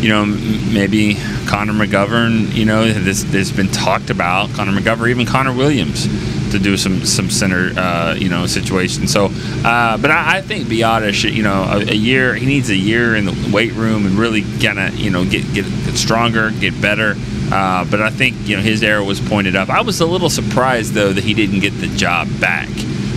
you 0.00 0.08
know 0.08 0.24
maybe 0.26 1.16
Connor 1.46 1.72
McGovern. 1.72 2.52
You 2.54 2.66
know 2.66 2.92
this 2.92 3.24
this 3.24 3.50
has 3.50 3.52
been 3.56 3.68
talked 3.68 4.10
about 4.10 4.52
Connor 4.52 4.72
McGovern, 4.72 5.10
even 5.10 5.26
Connor 5.26 5.52
Williams 5.52 6.06
to 6.52 6.58
do 6.58 6.76
some 6.76 7.04
some 7.04 7.30
center 7.30 7.72
uh, 7.78 8.14
you 8.14 8.28
know 8.28 8.46
situation. 8.46 9.08
So, 9.08 9.26
uh, 9.64 9.98
but 9.98 10.10
I, 10.10 10.38
I 10.38 10.40
think 10.42 10.68
Biadasz, 10.68 11.30
you 11.32 11.42
know, 11.42 11.64
a, 11.64 11.78
a, 11.78 11.94
year 11.94 12.34
he 12.34 12.46
needs 12.46 12.70
a 12.70 12.76
year 12.76 13.16
in 13.16 13.24
the 13.24 13.50
weight 13.52 13.72
room 13.72 14.06
and 14.06 14.14
really 14.14 14.42
of 14.78 14.94
you 14.94 15.10
know 15.10 15.24
get, 15.24 15.52
get 15.52 15.64
get 15.84 15.96
stronger, 15.96 16.50
get 16.50 16.80
better. 16.80 17.14
Uh, 17.50 17.84
but 17.90 18.00
I 18.00 18.10
think 18.10 18.36
you 18.46 18.56
know 18.56 18.62
his 18.62 18.82
arrow 18.82 19.04
was 19.04 19.20
pointed 19.20 19.56
up. 19.56 19.68
I 19.68 19.82
was 19.82 20.00
a 20.00 20.06
little 20.06 20.30
surprised 20.30 20.94
though 20.94 21.12
that 21.12 21.24
he 21.24 21.34
didn't 21.34 21.60
get 21.60 21.72
the 21.72 21.88
job 21.88 22.28
back 22.40 22.68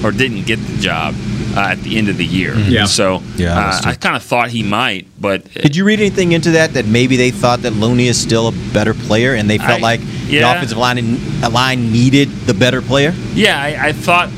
or 0.03 0.11
didn't 0.11 0.45
get 0.45 0.57
the 0.57 0.77
job 0.77 1.15
uh, 1.55 1.69
at 1.71 1.79
the 1.81 1.97
end 1.97 2.09
of 2.09 2.17
the 2.17 2.25
year. 2.25 2.51
Mm-hmm. 2.53 2.71
Yeah. 2.71 2.85
So 2.85 3.21
Yeah, 3.35 3.57
uh. 3.57 3.81
I 3.85 3.95
kind 3.95 4.15
of 4.15 4.23
thought 4.23 4.49
he 4.49 4.63
might, 4.63 5.07
but 5.19 5.51
Did 5.53 5.75
you 5.75 5.85
read 5.85 5.99
anything 5.99 6.31
into 6.33 6.51
that? 6.51 6.73
That 6.73 6.85
maybe 6.85 7.15
they 7.17 7.31
thought 7.31 7.61
that 7.61 7.71
Looney 7.71 8.07
is 8.07 8.19
still 8.19 8.47
a 8.47 8.51
better 8.73 8.93
player, 8.93 9.33
and 9.35 9.49
they 9.49 9.57
felt 9.57 9.79
I- 9.79 9.83
like 9.83 10.01
yeah. 10.27 10.41
the 10.53 10.57
offensive 10.57 10.77
line 10.77 11.41
line 11.51 11.91
needed 11.91 12.29
the 12.47 12.53
better 12.53 12.81
player. 12.81 13.13
yeah, 13.33 13.61
I, 13.61 13.87
I 13.87 13.91
thought 13.93 14.29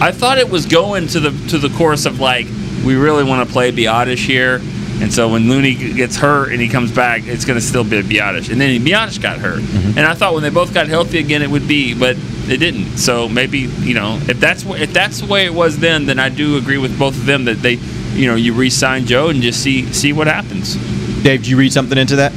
I 0.00 0.10
thought 0.12 0.38
it 0.38 0.48
was 0.50 0.66
going 0.66 1.06
to 1.08 1.20
the 1.20 1.48
to 1.50 1.58
the 1.58 1.68
course 1.76 2.06
of 2.06 2.20
like 2.20 2.46
we 2.84 2.96
really 2.96 3.24
want 3.24 3.46
to 3.46 3.52
play 3.52 3.72
Biadasz 3.72 4.24
here. 4.24 4.60
And 5.00 5.12
so 5.12 5.28
when 5.32 5.48
Looney 5.48 5.74
gets 5.74 6.16
hurt 6.16 6.52
and 6.52 6.60
he 6.60 6.68
comes 6.68 6.92
back, 6.92 7.26
it's 7.26 7.44
going 7.44 7.58
to 7.58 7.64
still 7.64 7.82
be 7.82 8.00
Biadasz. 8.02 8.50
And 8.50 8.60
then 8.60 8.80
Biadasz 8.80 9.20
got 9.20 9.38
hurt. 9.38 9.60
Mm-hmm. 9.60 9.98
And 9.98 10.06
I 10.06 10.14
thought 10.14 10.34
when 10.34 10.42
they 10.44 10.50
both 10.50 10.72
got 10.72 10.86
healthy 10.86 11.18
again, 11.18 11.42
it 11.42 11.50
would 11.50 11.66
be, 11.66 11.94
but 11.98 12.16
it 12.48 12.58
didn't. 12.58 12.98
So 12.98 13.28
maybe 13.28 13.60
you 13.60 13.94
know 13.94 14.18
if 14.28 14.38
that's 14.40 14.62
wh- 14.62 14.80
if 14.80 14.92
that's 14.92 15.20
the 15.20 15.26
way 15.26 15.44
it 15.46 15.54
was 15.54 15.78
then, 15.78 16.06
then 16.06 16.18
I 16.18 16.28
do 16.28 16.56
agree 16.56 16.78
with 16.78 16.98
both 16.98 17.16
of 17.16 17.26
them 17.26 17.44
that 17.46 17.58
they, 17.62 17.74
you 18.14 18.26
know, 18.28 18.34
you 18.34 18.52
re-sign 18.54 19.06
Joe 19.06 19.28
and 19.28 19.40
just 19.42 19.62
see 19.62 19.90
see 19.92 20.12
what 20.12 20.26
happens. 20.26 20.74
Dave, 21.22 21.40
did 21.42 21.48
you 21.48 21.56
read 21.56 21.72
something 21.72 21.96
into 21.98 22.16
that? 22.16 22.32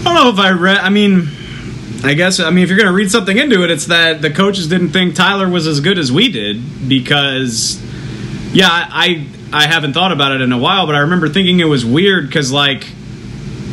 I 0.00 0.04
don't 0.04 0.14
know 0.14 0.30
if 0.30 0.38
I 0.38 0.50
read. 0.50 0.78
I 0.78 0.88
mean, 0.88 1.28
I 2.04 2.14
guess 2.14 2.40
I 2.40 2.50
mean 2.50 2.64
if 2.64 2.68
you're 2.70 2.78
going 2.78 2.88
to 2.88 2.94
read 2.94 3.10
something 3.10 3.36
into 3.36 3.62
it, 3.64 3.70
it's 3.70 3.86
that 3.86 4.22
the 4.22 4.30
coaches 4.30 4.66
didn't 4.68 4.90
think 4.90 5.14
Tyler 5.14 5.48
was 5.48 5.66
as 5.66 5.80
good 5.80 5.98
as 5.98 6.10
we 6.10 6.30
did 6.30 6.88
because, 6.88 7.80
yeah, 8.52 8.68
I 8.70 9.26
I 9.52 9.66
haven't 9.66 9.92
thought 9.92 10.12
about 10.12 10.32
it 10.32 10.40
in 10.40 10.52
a 10.52 10.58
while, 10.58 10.86
but 10.86 10.94
I 10.94 11.00
remember 11.00 11.28
thinking 11.28 11.60
it 11.60 11.64
was 11.64 11.84
weird 11.84 12.26
because 12.26 12.50
like, 12.52 12.86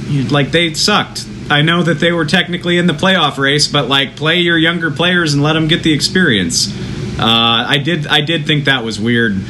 you- 0.08 0.24
like 0.28 0.52
they 0.52 0.74
sucked. 0.74 1.26
I 1.50 1.62
know 1.62 1.84
that 1.84 2.00
they 2.00 2.12
were 2.12 2.26
technically 2.26 2.78
in 2.78 2.88
the 2.88 2.94
playoff 2.94 3.38
race, 3.38 3.68
but 3.68 3.88
like 3.88 4.16
play 4.16 4.40
your 4.40 4.58
younger 4.58 4.92
players 4.92 5.34
and 5.34 5.42
let 5.42 5.54
them 5.54 5.68
get 5.68 5.84
the 5.84 5.94
experience. 5.94 6.70
Uh, 7.20 7.66
I 7.68 7.78
did 7.78 8.06
I 8.08 8.22
did 8.22 8.46
think 8.46 8.66
that 8.66 8.84
was 8.84 9.00
weird, 9.00 9.42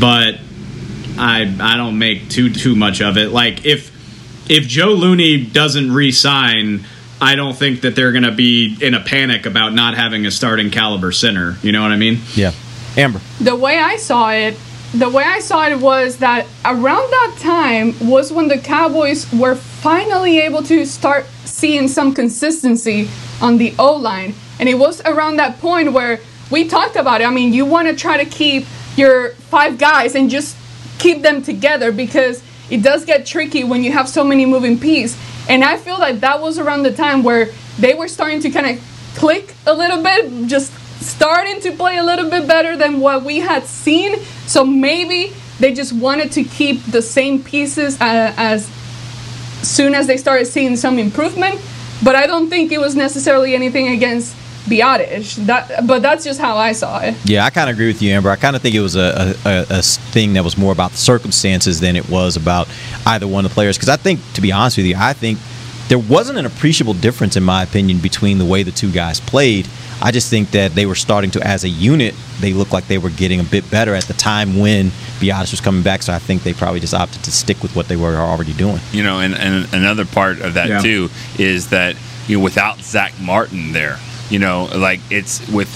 but 0.00 0.36
I 1.18 1.54
I 1.60 1.76
don't 1.76 1.98
make 1.98 2.28
too 2.30 2.50
too 2.50 2.74
much 2.74 3.00
of 3.02 3.16
it. 3.18 3.30
Like 3.30 3.66
if 3.66 3.92
if 4.50 4.66
Joe 4.66 4.94
Looney 4.94 5.44
doesn't 5.44 5.92
re-sign, 5.92 6.84
I 7.20 7.34
don't 7.34 7.54
think 7.54 7.82
that 7.82 7.94
they're 7.94 8.12
going 8.12 8.24
to 8.24 8.32
be 8.32 8.76
in 8.80 8.94
a 8.94 9.00
panic 9.00 9.44
about 9.44 9.74
not 9.74 9.94
having 9.94 10.24
a 10.24 10.30
starting 10.30 10.70
caliber 10.70 11.12
center. 11.12 11.58
You 11.62 11.72
know 11.72 11.82
what 11.82 11.92
I 11.92 11.96
mean? 11.96 12.20
Yeah, 12.34 12.52
Amber. 12.96 13.20
The 13.40 13.56
way 13.56 13.78
I 13.78 13.96
saw 13.96 14.30
it, 14.30 14.56
the 14.94 15.08
way 15.08 15.22
I 15.22 15.40
saw 15.40 15.66
it 15.66 15.78
was 15.78 16.16
that 16.18 16.46
around 16.64 17.10
that 17.10 17.36
time 17.40 17.94
was 18.08 18.32
when 18.32 18.48
the 18.48 18.58
Cowboys 18.58 19.30
were 19.32 19.54
finally 19.54 20.38
able 20.40 20.62
to 20.62 20.86
start 20.86 21.26
seeing 21.44 21.88
some 21.88 22.14
consistency 22.14 23.08
on 23.42 23.58
the 23.58 23.74
O 23.78 23.94
line. 23.96 24.34
And 24.58 24.68
it 24.68 24.76
was 24.76 25.02
around 25.02 25.36
that 25.36 25.60
point 25.60 25.92
where 25.92 26.20
we 26.50 26.66
talked 26.66 26.96
about 26.96 27.20
it. 27.20 27.24
I 27.24 27.30
mean, 27.30 27.52
you 27.52 27.66
want 27.66 27.88
to 27.88 27.94
try 27.94 28.22
to 28.22 28.28
keep 28.28 28.66
your 28.96 29.30
five 29.50 29.78
guys 29.78 30.14
and 30.14 30.30
just 30.30 30.56
keep 30.98 31.22
them 31.22 31.42
together 31.42 31.92
because 31.92 32.42
it 32.70 32.82
does 32.82 33.04
get 33.04 33.26
tricky 33.26 33.64
when 33.64 33.84
you 33.84 33.92
have 33.92 34.08
so 34.08 34.24
many 34.24 34.46
moving 34.46 34.78
pieces. 34.78 35.18
And 35.48 35.64
I 35.64 35.76
feel 35.76 35.98
like 35.98 36.20
that 36.20 36.40
was 36.40 36.58
around 36.58 36.82
the 36.82 36.92
time 36.92 37.22
where 37.22 37.50
they 37.78 37.94
were 37.94 38.08
starting 38.08 38.40
to 38.40 38.50
kind 38.50 38.66
of 38.78 39.12
click 39.16 39.54
a 39.66 39.74
little 39.74 40.02
bit, 40.02 40.48
just 40.48 40.72
starting 41.02 41.60
to 41.60 41.72
play 41.72 41.98
a 41.98 42.02
little 42.02 42.28
bit 42.28 42.46
better 42.48 42.76
than 42.76 43.00
what 43.00 43.22
we 43.22 43.38
had 43.38 43.64
seen. 43.64 44.16
So 44.48 44.64
maybe 44.64 45.32
they 45.60 45.72
just 45.74 45.92
wanted 45.92 46.32
to 46.32 46.42
keep 46.42 46.82
the 46.84 47.02
same 47.02 47.44
pieces 47.44 48.00
uh, 48.00 48.32
as 48.36 48.66
soon 49.62 49.94
as 49.94 50.06
they 50.06 50.16
started 50.16 50.46
seeing 50.46 50.76
some 50.76 50.98
improvement. 50.98 51.60
But 52.02 52.16
I 52.16 52.26
don't 52.26 52.48
think 52.48 52.72
it 52.72 52.78
was 52.78 52.96
necessarily 52.96 53.54
anything 53.54 53.88
against 53.88 54.34
Biadasz. 54.66 55.34
That, 55.46 55.86
but 55.86 56.00
that's 56.00 56.24
just 56.24 56.40
how 56.40 56.56
I 56.56 56.72
saw 56.72 57.00
it. 57.00 57.14
Yeah, 57.24 57.44
I 57.44 57.50
kind 57.50 57.68
of 57.68 57.76
agree 57.76 57.88
with 57.88 58.00
you, 58.00 58.12
Amber. 58.12 58.30
I 58.30 58.36
kind 58.36 58.56
of 58.56 58.62
think 58.62 58.74
it 58.74 58.80
was 58.80 58.96
a 58.96 59.34
a 59.44 59.82
thing 59.82 60.34
that 60.34 60.44
was 60.44 60.56
more 60.56 60.72
about 60.72 60.92
the 60.92 60.98
circumstances 60.98 61.80
than 61.80 61.96
it 61.96 62.08
was 62.08 62.36
about 62.36 62.68
either 63.06 63.26
one 63.26 63.44
of 63.44 63.50
the 63.50 63.54
players. 63.54 63.76
Because 63.76 63.88
I 63.88 63.96
think, 63.96 64.20
to 64.34 64.40
be 64.40 64.52
honest 64.52 64.76
with 64.76 64.86
you, 64.86 64.96
I 64.96 65.12
think 65.12 65.38
there 65.88 65.98
wasn't 65.98 66.38
an 66.38 66.46
appreciable 66.46 66.94
difference, 66.94 67.36
in 67.36 67.42
my 67.42 67.62
opinion, 67.62 67.98
between 67.98 68.38
the 68.38 68.44
way 68.44 68.62
the 68.62 68.70
two 68.70 68.92
guys 68.92 69.20
played. 69.20 69.68
I 70.00 70.10
just 70.12 70.30
think 70.30 70.52
that 70.52 70.74
they 70.74 70.86
were 70.86 70.94
starting 70.94 71.30
to, 71.32 71.40
as 71.46 71.64
a 71.64 71.68
unit, 71.68 72.14
they 72.40 72.52
looked 72.52 72.72
like 72.72 72.86
they 72.86 72.98
were 72.98 73.10
getting 73.10 73.40
a 73.40 73.44
bit 73.44 73.68
better 73.70 73.94
at 73.94 74.04
the 74.04 74.14
time 74.14 74.58
when 74.58 74.90
Biadasz 75.20 75.50
was 75.50 75.60
coming 75.60 75.82
back. 75.82 76.02
So 76.02 76.12
I 76.12 76.18
think 76.18 76.42
they 76.44 76.52
probably 76.52 76.80
just 76.80 76.94
opted 76.94 77.22
to 77.24 77.32
stick 77.32 77.62
with 77.62 77.74
what 77.74 77.88
they 77.88 77.96
were 77.96 78.14
already 78.16 78.52
doing. 78.52 78.80
You 78.92 79.02
know, 79.02 79.18
and, 79.20 79.34
and 79.34 79.72
another 79.74 80.04
part 80.04 80.40
of 80.40 80.54
that 80.54 80.68
Yeah. 80.68 80.80
too 80.80 81.10
is 81.38 81.70
that 81.70 81.96
you 82.28 82.38
know 82.38 82.44
without 82.44 82.78
Zack 82.80 83.12
Martin 83.20 83.72
there, 83.72 83.98
you 84.30 84.38
know, 84.38 84.68
like 84.74 85.00
it's 85.10 85.46
with 85.48 85.68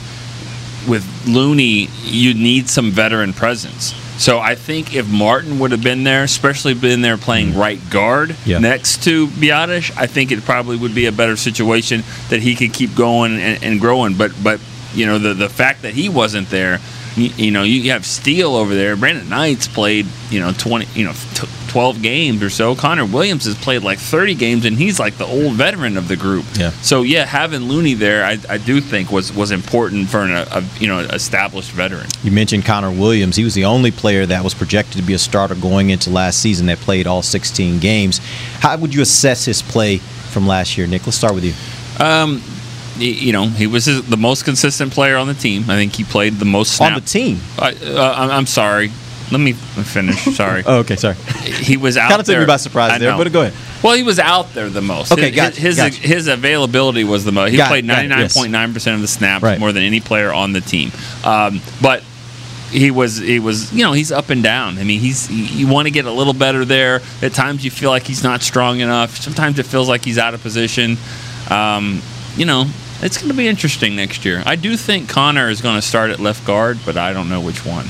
with 0.89 1.05
Looney, 1.27 1.89
you 2.05 2.35
need 2.35 2.69
some 2.69 2.91
veteran 2.91 3.33
presence. 3.33 3.95
So 4.19 4.39
I 4.39 4.55
think 4.55 4.95
if 4.95 5.09
Martin 5.09 5.59
would 5.59 5.73
have 5.73 5.83
been 5.83 6.05
there, 6.05 6.23
especially 6.23 6.75
been 6.75 7.03
there 7.03 7.17
playing 7.17 7.51
mm-hmm. 7.51 7.61
right 7.61 7.91
guard 7.91 8.37
Yeah. 8.45 8.59
next 8.59 9.03
to 9.05 9.27
Biadasz, 9.29 9.97
I 9.97 10.07
think 10.07 10.31
it 10.31 10.45
probably 10.45 10.77
would 10.77 10.95
be 10.95 11.07
a 11.07 11.13
better 11.13 11.37
situation 11.37 12.05
that 12.29 12.41
he 12.41 12.55
could 12.55 12.73
keep 12.73 12.95
going 12.95 13.39
and, 13.41 13.63
and 13.63 13.81
growing. 13.81 14.15
But 14.15 14.33
but 14.43 14.61
you 14.95 15.07
know 15.07 15.19
the 15.19 15.35
the 15.35 15.49
fact 15.49 15.83
that 15.83 15.95
he 15.95 16.09
wasn't 16.09 16.51
there, 16.51 16.81
you, 17.17 17.31
you 17.37 17.51
know 17.51 17.63
you 17.63 17.91
have 17.91 18.07
Steele 18.07 18.55
over 18.55 18.75
there. 18.75 18.97
Brandon 18.97 19.29
Knights 19.29 19.67
played 19.67 20.07
you 20.31 20.41
know 20.41 20.53
twenty 20.53 20.87
you 20.95 21.05
know 21.05 21.13
t- 21.35 21.49
twelve 21.73 22.03
games 22.03 22.43
or 22.43 22.51
so. 22.51 22.75
Connor 22.75 23.07
Williams 23.07 23.47
has 23.47 23.55
played 23.55 23.83
like 23.83 23.99
thirty 23.99 24.35
games, 24.35 24.65
and 24.67 24.77
he's 24.77 25.01
like 25.01 25.17
the 25.17 25.27
old 25.27 25.55
veteran 25.55 25.97
of 25.97 26.07
the 26.07 26.17
group. 26.17 26.45
Yeah. 26.55 26.71
So 26.83 27.03
yeah, 27.03 27.25
having 27.25 27.63
Looney 27.63 27.95
there, 27.95 28.25
I, 28.25 28.39
I 28.49 28.59
do 28.59 28.81
think 28.81 29.11
was 29.11 29.33
was 29.33 29.51
important 29.51 30.09
for 30.09 30.21
an, 30.21 30.33
a 30.33 30.63
you 30.79 30.87
know 30.87 30.99
established 30.99 31.71
veteran. 31.71 32.07
You 32.23 32.31
mentioned 32.31 32.67
Connor 32.67 32.91
Williams. 32.91 33.37
He 33.37 33.45
was 33.45 33.55
the 33.55 33.65
only 33.65 33.91
player 33.91 34.27
that 34.27 34.45
was 34.45 34.53
projected 34.53 34.99
to 34.99 35.03
be 35.03 35.15
a 35.15 35.19
starter 35.19 35.55
going 35.55 35.91
into 35.91 36.11
last 36.11 36.41
season 36.41 36.67
that 36.67 36.79
played 36.79 37.07
all 37.07 37.23
16 37.23 37.79
games. 37.81 38.21
How 38.61 38.77
would 38.77 38.95
you 38.95 39.01
assess 39.01 39.47
his 39.47 39.63
play 39.63 39.99
from 39.99 40.47
last 40.47 40.77
year? 40.77 40.87
Nick, 40.87 41.07
let's 41.07 41.17
start 41.17 41.35
with 41.35 41.45
you. 41.45 41.55
Um, 42.05 42.43
you 42.99 43.33
know, 43.33 43.47
he 43.47 43.67
was 43.67 43.87
his, 43.87 44.03
the 44.03 44.17
most 44.17 44.45
consistent 44.45 44.93
player 44.93 45.17
on 45.17 45.27
the 45.27 45.35
team. 45.35 45.63
I 45.65 45.77
think 45.77 45.95
he 45.95 46.05
played 46.05 46.35
the 46.35 46.45
most 46.45 46.81
On 46.81 46.95
the 46.95 47.01
team? 47.01 47.39
I, 47.59 47.73
uh, 47.73 48.29
I'm 48.31 48.47
sorry. 48.47 48.91
Let 49.33 49.41
me 49.41 49.53
finish. 49.55 50.23
Sorry. 50.37 50.63
Oh, 50.67 50.79
okay, 50.81 50.97
sorry. 50.97 51.17
He 51.43 51.77
was 51.77 51.97
out 51.97 52.11
Kind 52.11 52.21
of 52.21 52.27
took 52.27 52.33
there. 52.35 52.41
me 52.41 52.47
by 52.47 52.57
surprise 52.59 53.01
there, 53.01 53.17
but 53.17 53.33
go 53.33 53.43
ahead. 53.43 53.55
Well, 53.83 53.95
he 53.95 54.03
was 54.05 54.19
out 54.21 54.53
there 54.55 54.69
the 54.71 54.81
most. 54.83 55.11
Okay, 55.11 55.29
his, 55.31 55.35
gotcha, 55.37 55.61
his, 55.61 55.77
gotcha. 55.77 55.97
his 56.01 56.27
availability 56.29 57.03
was 57.05 57.25
the 57.25 57.33
most. 57.33 57.51
He 57.51 57.57
Got 57.57 57.69
played 57.69 57.87
got 57.87 58.05
it, 58.05 58.09
yes. 58.11 58.37
99.9% 58.39 58.95
of 58.95 59.01
the 59.01 59.09
snaps 59.09 59.43
Right. 59.43 59.59
more 59.59 59.73
than 59.73 59.83
any 59.83 60.01
player 60.01 60.33
on 60.33 60.53
the 60.53 60.61
team. 60.61 60.93
Um, 61.25 61.61
but 61.81 62.03
he 62.71 62.91
was 62.91 63.19
he 63.19 63.39
was 63.39 63.71
you 63.73 63.83
know 63.85 63.93
he's 63.93 64.11
up 64.13 64.31
and 64.31 64.43
down. 64.43 64.79
I 64.79 64.85
mean 64.85 65.01
he's 65.01 65.31
you 65.31 65.67
want 65.69 65.87
to 65.89 65.91
get 65.91 66.05
a 66.07 66.11
little 66.13 66.33
better 66.33 66.65
there. 66.65 67.01
At 67.21 67.33
times 67.35 67.65
you 67.65 67.71
feel 67.71 67.91
like 67.91 68.05
he's 68.05 68.23
not 68.23 68.41
strong 68.43 68.81
enough. 68.81 69.17
Sometimes 69.17 69.59
it 69.59 69.67
feels 69.67 69.89
like 69.89 70.05
he's 70.05 70.17
out 70.19 70.33
of 70.33 70.41
position. 70.43 70.97
Um, 71.51 72.01
you 72.37 72.47
know 72.47 72.67
it's 73.03 73.19
going 73.19 73.31
to 73.31 73.37
be 73.37 73.49
interesting 73.49 73.97
next 73.97 74.25
year. 74.25 74.43
I 74.47 74.55
do 74.55 74.77
think 74.77 75.09
Connor 75.09 75.49
is 75.51 75.61
going 75.61 75.75
to 75.75 75.83
start 75.83 76.11
at 76.13 76.21
left 76.21 76.47
guard, 76.47 76.79
but 76.87 76.97
I 76.97 77.13
don't 77.13 77.29
know 77.29 77.41
which 77.41 77.67
one. 77.67 77.87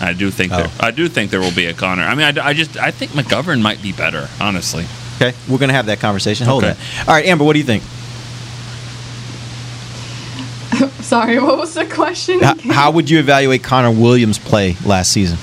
I 0.00 0.12
do 0.12 0.30
think 0.30 0.52
there. 0.52 0.70
I 0.80 0.90
do 0.92 1.08
think 1.08 1.30
there 1.30 1.40
will 1.40 1.54
be 1.54 1.66
a 1.66 1.74
Connor. 1.74 2.02
I 2.04 2.14
mean, 2.14 2.38
I, 2.38 2.48
I 2.48 2.52
just 2.54 2.76
I 2.76 2.90
think 2.92 3.12
McGovern 3.12 3.60
might 3.60 3.82
be 3.82 3.92
better, 3.92 4.28
honestly. 4.40 4.84
Okay, 5.16 5.34
we're 5.48 5.58
going 5.58 5.70
to 5.70 5.74
have 5.74 5.86
that 5.86 5.98
conversation. 5.98 6.46
Hold 6.46 6.62
Okay. 6.64 6.74
that. 6.74 7.08
All 7.08 7.14
right, 7.14 7.26
Amber, 7.26 7.44
what 7.44 7.54
do 7.54 7.58
you 7.58 7.64
think? 7.64 7.82
Sorry, 11.02 11.40
what 11.40 11.58
was 11.58 11.74
the 11.74 11.86
question? 11.86 12.38
H- 12.44 12.60
How 12.62 12.92
would 12.92 13.10
you 13.10 13.18
evaluate 13.18 13.64
Connor 13.64 13.90
Williams' 13.90 14.38
play 14.38 14.76
last 14.84 15.10
season? 15.10 15.38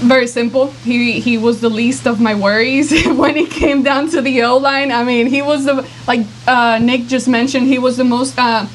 Very 0.00 0.26
simple. 0.28 0.70
He 0.84 1.18
he 1.20 1.38
was 1.38 1.60
the 1.60 1.68
least 1.68 2.06
of 2.06 2.20
my 2.20 2.34
worries 2.34 2.90
when 3.06 3.36
it 3.36 3.50
came 3.50 3.82
down 3.82 4.08
to 4.10 4.20
the 4.22 4.42
O 4.44 4.56
line. 4.56 4.92
I 4.92 5.02
mean, 5.04 5.26
he 5.26 5.42
was 5.42 5.64
the 5.64 5.86
like 6.06 6.20
uh, 6.46 6.78
Nick 6.80 7.06
just 7.08 7.26
mentioned. 7.28 7.66
He 7.66 7.78
was 7.78 7.96
the 7.96 8.04
most. 8.04 8.38
Uh, 8.38 8.66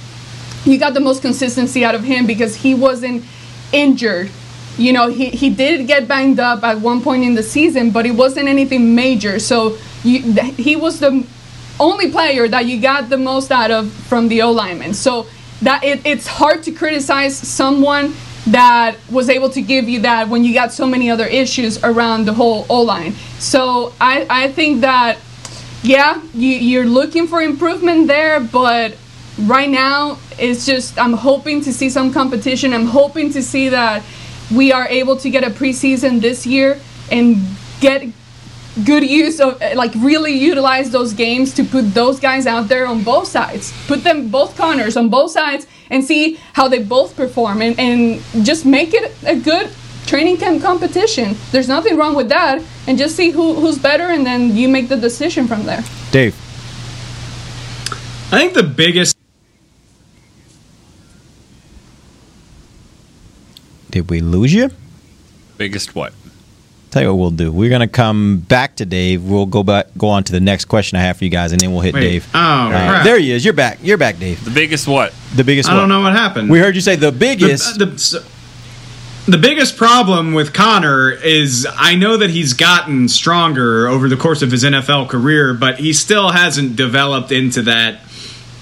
you 0.65 0.77
got 0.77 0.93
the 0.93 0.99
most 0.99 1.21
consistency 1.21 1.83
out 1.83 1.95
of 1.95 2.03
him 2.03 2.25
because 2.25 2.55
he 2.55 2.73
wasn't 2.73 3.23
injured. 3.71 4.29
You 4.77 4.93
know, 4.93 5.09
he, 5.09 5.29
he 5.29 5.49
did 5.49 5.87
get 5.87 6.07
banged 6.07 6.39
up 6.39 6.63
at 6.63 6.79
one 6.79 7.01
point 7.01 7.23
in 7.23 7.35
the 7.35 7.43
season, 7.43 7.91
but 7.91 8.05
it 8.05 8.11
wasn't 8.11 8.47
anything 8.47 8.95
major. 8.95 9.39
So 9.39 9.77
you, 10.03 10.21
he 10.53 10.75
was 10.75 10.99
the 10.99 11.25
only 11.79 12.11
player 12.11 12.47
that 12.47 12.65
you 12.65 12.81
got 12.81 13.09
the 13.09 13.17
most 13.17 13.51
out 13.51 13.71
of 13.71 13.91
from 13.91 14.27
the 14.29 14.41
O 14.41 14.51
lineman. 14.51 14.93
So 14.93 15.27
that 15.61 15.83
it, 15.83 16.05
it's 16.05 16.27
hard 16.27 16.63
to 16.63 16.71
criticize 16.71 17.35
someone 17.35 18.13
that 18.47 18.97
was 19.09 19.29
able 19.29 19.49
to 19.49 19.61
give 19.61 19.87
you 19.87 20.01
that 20.01 20.27
when 20.27 20.43
you 20.43 20.53
got 20.53 20.73
so 20.73 20.85
many 20.85 21.09
other 21.09 21.25
issues 21.25 21.81
around 21.83 22.25
the 22.25 22.33
whole 22.33 22.65
O 22.69 22.81
line. 22.81 23.13
So 23.39 23.93
I, 24.01 24.25
I 24.29 24.51
think 24.51 24.81
that 24.81 25.17
yeah, 25.81 26.21
you, 26.33 26.49
you're 26.49 26.85
looking 26.85 27.27
for 27.27 27.41
improvement 27.41 28.07
there, 28.07 28.39
but 28.39 28.95
right 29.37 29.69
now 29.69 30.17
it's 30.39 30.65
just 30.65 30.97
I'm 30.99 31.13
hoping 31.13 31.61
to 31.61 31.73
see 31.73 31.89
some 31.89 32.11
competition. 32.11 32.73
I'm 32.73 32.85
hoping 32.85 33.31
to 33.33 33.41
see 33.41 33.69
that 33.69 34.03
we 34.53 34.71
are 34.71 34.87
able 34.87 35.17
to 35.17 35.29
get 35.29 35.43
a 35.43 35.49
preseason 35.49 36.21
this 36.21 36.45
year 36.45 36.79
and 37.11 37.37
get 37.79 38.07
good 38.85 39.07
use 39.07 39.39
of 39.39 39.61
like 39.75 39.93
really 39.95 40.33
utilize 40.33 40.89
those 40.89 41.13
games 41.13 41.53
to 41.53 41.63
put 41.63 41.93
those 41.93 42.19
guys 42.19 42.47
out 42.47 42.67
there 42.67 42.87
on 42.87 43.03
both 43.03 43.27
sides. 43.27 43.73
Put 43.87 44.03
them 44.03 44.29
both 44.29 44.57
corners 44.57 44.97
on 44.97 45.09
both 45.09 45.31
sides 45.31 45.67
and 45.89 46.03
see 46.03 46.35
how 46.53 46.67
they 46.67 46.81
both 46.81 47.15
perform 47.15 47.61
and, 47.61 47.79
and 47.79 48.21
just 48.43 48.65
make 48.65 48.93
it 48.93 49.11
a 49.25 49.35
good 49.35 49.69
training 50.05 50.37
camp 50.37 50.61
competition. 50.61 51.35
There's 51.51 51.67
nothing 51.67 51.97
wrong 51.97 52.15
with 52.15 52.29
that. 52.29 52.61
And 52.87 52.97
just 52.97 53.15
see 53.15 53.29
who, 53.29 53.53
who's 53.53 53.77
better 53.77 54.03
and 54.03 54.25
then 54.25 54.55
you 54.55 54.67
make 54.67 54.89
the 54.89 54.97
decision 54.97 55.47
from 55.47 55.63
there. 55.63 55.83
Dave. 56.11 56.35
I 58.31 58.39
think 58.39 58.53
the 58.53 58.63
biggest 58.63 59.12
Did 63.93 64.09
we 64.09 64.21
lose 64.21 64.51
you? 64.51 64.71
Biggest 65.59 65.93
what? 65.93 66.13
Tell 66.89 67.03
you 67.03 67.09
what 67.09 67.19
we'll 67.19 67.29
do. 67.29 67.51
We're 67.51 67.69
gonna 67.69 67.87
come 67.87 68.39
back 68.39 68.77
to 68.77 68.87
Dave. 68.87 69.21
We'll 69.21 69.45
go 69.45 69.61
back, 69.61 69.85
go 69.95 70.07
on 70.09 70.23
to 70.23 70.31
the 70.31 70.39
next 70.39 70.65
question 70.65 70.97
I 70.97 71.01
have 71.01 71.17
for 71.17 71.25
you 71.25 71.29
guys, 71.29 71.51
and 71.51 71.61
then 71.61 71.71
we'll 71.71 71.81
hit 71.81 71.93
Wait. 71.93 72.01
Dave. 72.01 72.27
Oh, 72.33 72.39
Uh, 72.39 73.03
there 73.03 73.19
he 73.19 73.31
is. 73.31 73.45
You're 73.45 73.53
back. 73.53 73.77
You're 73.83 73.99
back, 73.99 74.17
Dave. 74.17 74.43
The 74.43 74.49
biggest 74.49 74.87
what? 74.87 75.13
The 75.35 75.43
biggest. 75.43 75.69
I 75.69 75.75
don't 75.75 75.89
know 75.89 76.01
what 76.01 76.13
happened. 76.13 76.49
We 76.49 76.57
heard 76.57 76.73
you 76.73 76.81
say 76.81 76.95
the 76.95 77.11
biggest. 77.11 77.77
The, 77.77 77.85
the, 77.85 78.25
the 79.27 79.37
biggest 79.37 79.77
problem 79.77 80.33
with 80.33 80.53
Connor 80.53 81.11
is 81.11 81.67
I 81.77 81.93
know 81.93 82.17
that 82.17 82.31
he's 82.31 82.53
gotten 82.53 83.07
stronger 83.07 83.87
over 83.87 84.09
the 84.09 84.17
course 84.17 84.41
of 84.41 84.49
his 84.49 84.63
NFL 84.63 85.07
career, 85.07 85.53
but 85.53 85.77
he 85.77 85.93
still 85.93 86.31
hasn't 86.31 86.75
developed 86.75 87.31
into 87.31 87.61
that 87.61 87.99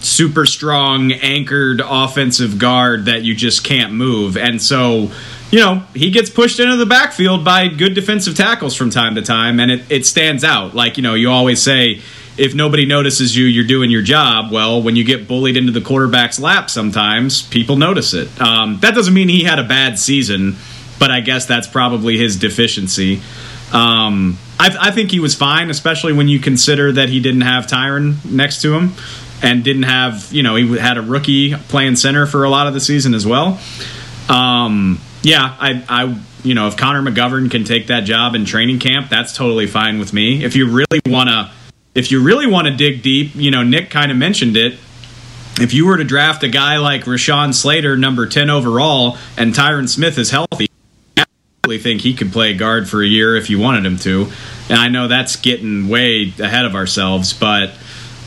super 0.04 0.46
strong 0.46 1.12
anchored 1.12 1.82
offensive 1.84 2.58
guard 2.58 3.06
that 3.06 3.24
you 3.24 3.36
just 3.36 3.64
can't 3.64 3.94
move. 3.94 4.36
And 4.38 4.62
so, 4.62 5.12
you 5.52 5.60
know, 5.60 5.84
he 5.94 6.12
gets 6.12 6.30
pushed 6.30 6.60
into 6.60 6.76
the 6.76 6.86
backfield 6.86 7.46
by 7.46 7.68
good 7.68 7.94
defensive 7.94 8.36
tackles 8.36 8.76
from 8.76 8.90
time 8.90 9.16
to 9.16 9.22
time, 9.22 9.60
and 9.60 9.72
it, 9.72 9.92
it 9.92 10.06
stands 10.06 10.44
out. 10.44 10.74
Like, 10.74 10.98
you 10.98 11.04
know, 11.04 11.14
you 11.14 11.30
always 11.30 11.62
say, 11.62 12.02
if 12.38 12.56
nobody 12.56 12.86
notices 12.86 13.36
you, 13.36 13.46
you're 13.46 13.68
doing 13.68 13.92
your 13.92 14.02
job. 14.02 14.52
Well, 14.52 14.82
when 14.82 14.96
you 14.96 15.04
get 15.04 15.28
bullied 15.28 15.58
into 15.58 15.72
the 15.72 15.82
quarterback's 15.82 16.40
lap, 16.40 16.70
sometimes 16.70 17.42
people 17.44 17.76
notice 17.76 18.14
it. 18.14 18.42
Um, 18.42 18.80
that 18.80 18.96
doesn't 18.96 19.14
mean 19.14 19.30
he 19.30 19.44
had 19.44 19.60
a 19.60 19.64
bad 19.64 20.00
season, 20.00 20.56
but 20.98 21.12
I 21.12 21.20
guess 21.20 21.46
that's 21.46 21.68
probably 21.68 22.18
his 22.18 22.38
deficiency. 22.38 23.22
Um, 23.74 24.38
I, 24.60 24.76
I 24.80 24.92
think 24.92 25.12
he 25.12 25.20
was 25.20 25.36
fine, 25.36 25.70
especially 25.70 26.14
when 26.14 26.28
you 26.28 26.40
consider 26.40 26.92
that 26.94 27.10
he 27.10 27.20
didn't 27.20 27.42
have 27.42 27.68
Tyron 27.68 28.24
next 28.26 28.62
to 28.64 28.74
him 28.74 28.94
and 29.42 29.64
didn't 29.64 29.84
have, 29.84 30.32
you 30.32 30.44
know, 30.44 30.56
he 30.56 30.78
had 30.78 30.98
a 30.98 31.02
rookie 31.02 31.56
playing 31.56 31.96
center 31.96 32.26
for 32.26 32.44
a 32.44 32.50
lot 32.50 32.68
of 32.68 32.74
the 32.74 32.80
season 32.80 33.14
as 33.14 33.26
well. 33.26 33.60
Um, 34.30 35.00
yeah, 35.24 35.56
I, 35.60 35.84
I, 35.90 36.22
you 36.44 36.56
know, 36.56 36.68
if 36.68 36.78
Connor 36.78 37.02
McGovern 37.02 37.50
can 37.50 37.64
take 37.64 37.88
that 37.88 38.02
job 38.02 38.36
in 38.36 38.46
training 38.46 38.80
camp, 38.80 39.10
that's 39.10 39.36
totally 39.36 39.68
fine 39.68 40.00
with 40.00 40.14
me. 40.14 40.44
If 40.44 40.56
you 40.56 40.70
really 40.70 41.02
want 41.06 41.30
to, 41.30 41.52
if 41.94 42.12
you 42.12 42.24
really 42.24 42.48
want 42.48 42.68
to 42.68 42.76
dig 42.76 43.02
deep, 43.02 43.36
you 43.36 43.52
know, 43.52 43.64
Nick 43.64 43.90
kind 43.90 44.12
of 44.12 44.18
mentioned 44.18 44.58
it. 44.58 44.74
If 45.60 45.74
you 45.74 45.86
were 45.86 45.98
to 45.98 46.04
draft 46.04 46.44
a 46.44 46.48
guy 46.48 46.78
like 46.78 47.04
Rashawn 47.04 47.54
Slater, 47.54 47.98
number 47.98 48.26
10 48.26 48.50
overall, 48.50 49.18
and 49.38 49.54
Tyron 49.54 49.90
Smith 49.90 50.18
is 50.18 50.32
healthy, 50.32 50.68
I 51.18 51.26
absolutely 51.64 51.84
think 51.84 52.02
he 52.02 52.14
could 52.14 52.32
play 52.32 52.54
guard 52.54 52.90
for 52.90 53.04
a 53.04 53.06
year 53.06 53.36
if 53.36 53.50
you 53.50 53.60
wanted 53.60 53.86
him 53.86 53.98
to. 53.98 54.32
And 54.70 54.80
I 54.80 54.88
know 54.88 55.08
that's 55.08 55.36
getting 55.36 55.90
way 55.90 56.34
ahead 56.40 56.66
of 56.66 56.74
ourselves, 56.74 57.34
but 57.34 57.72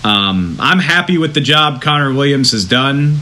um, 0.05 0.59
I'm 0.61 0.79
happy 0.79 1.17
with 1.17 1.33
the 1.33 1.41
job 1.41 1.81
Connor 1.81 2.13
Williams 2.13 2.53
has 2.53 2.67
done, 2.67 3.17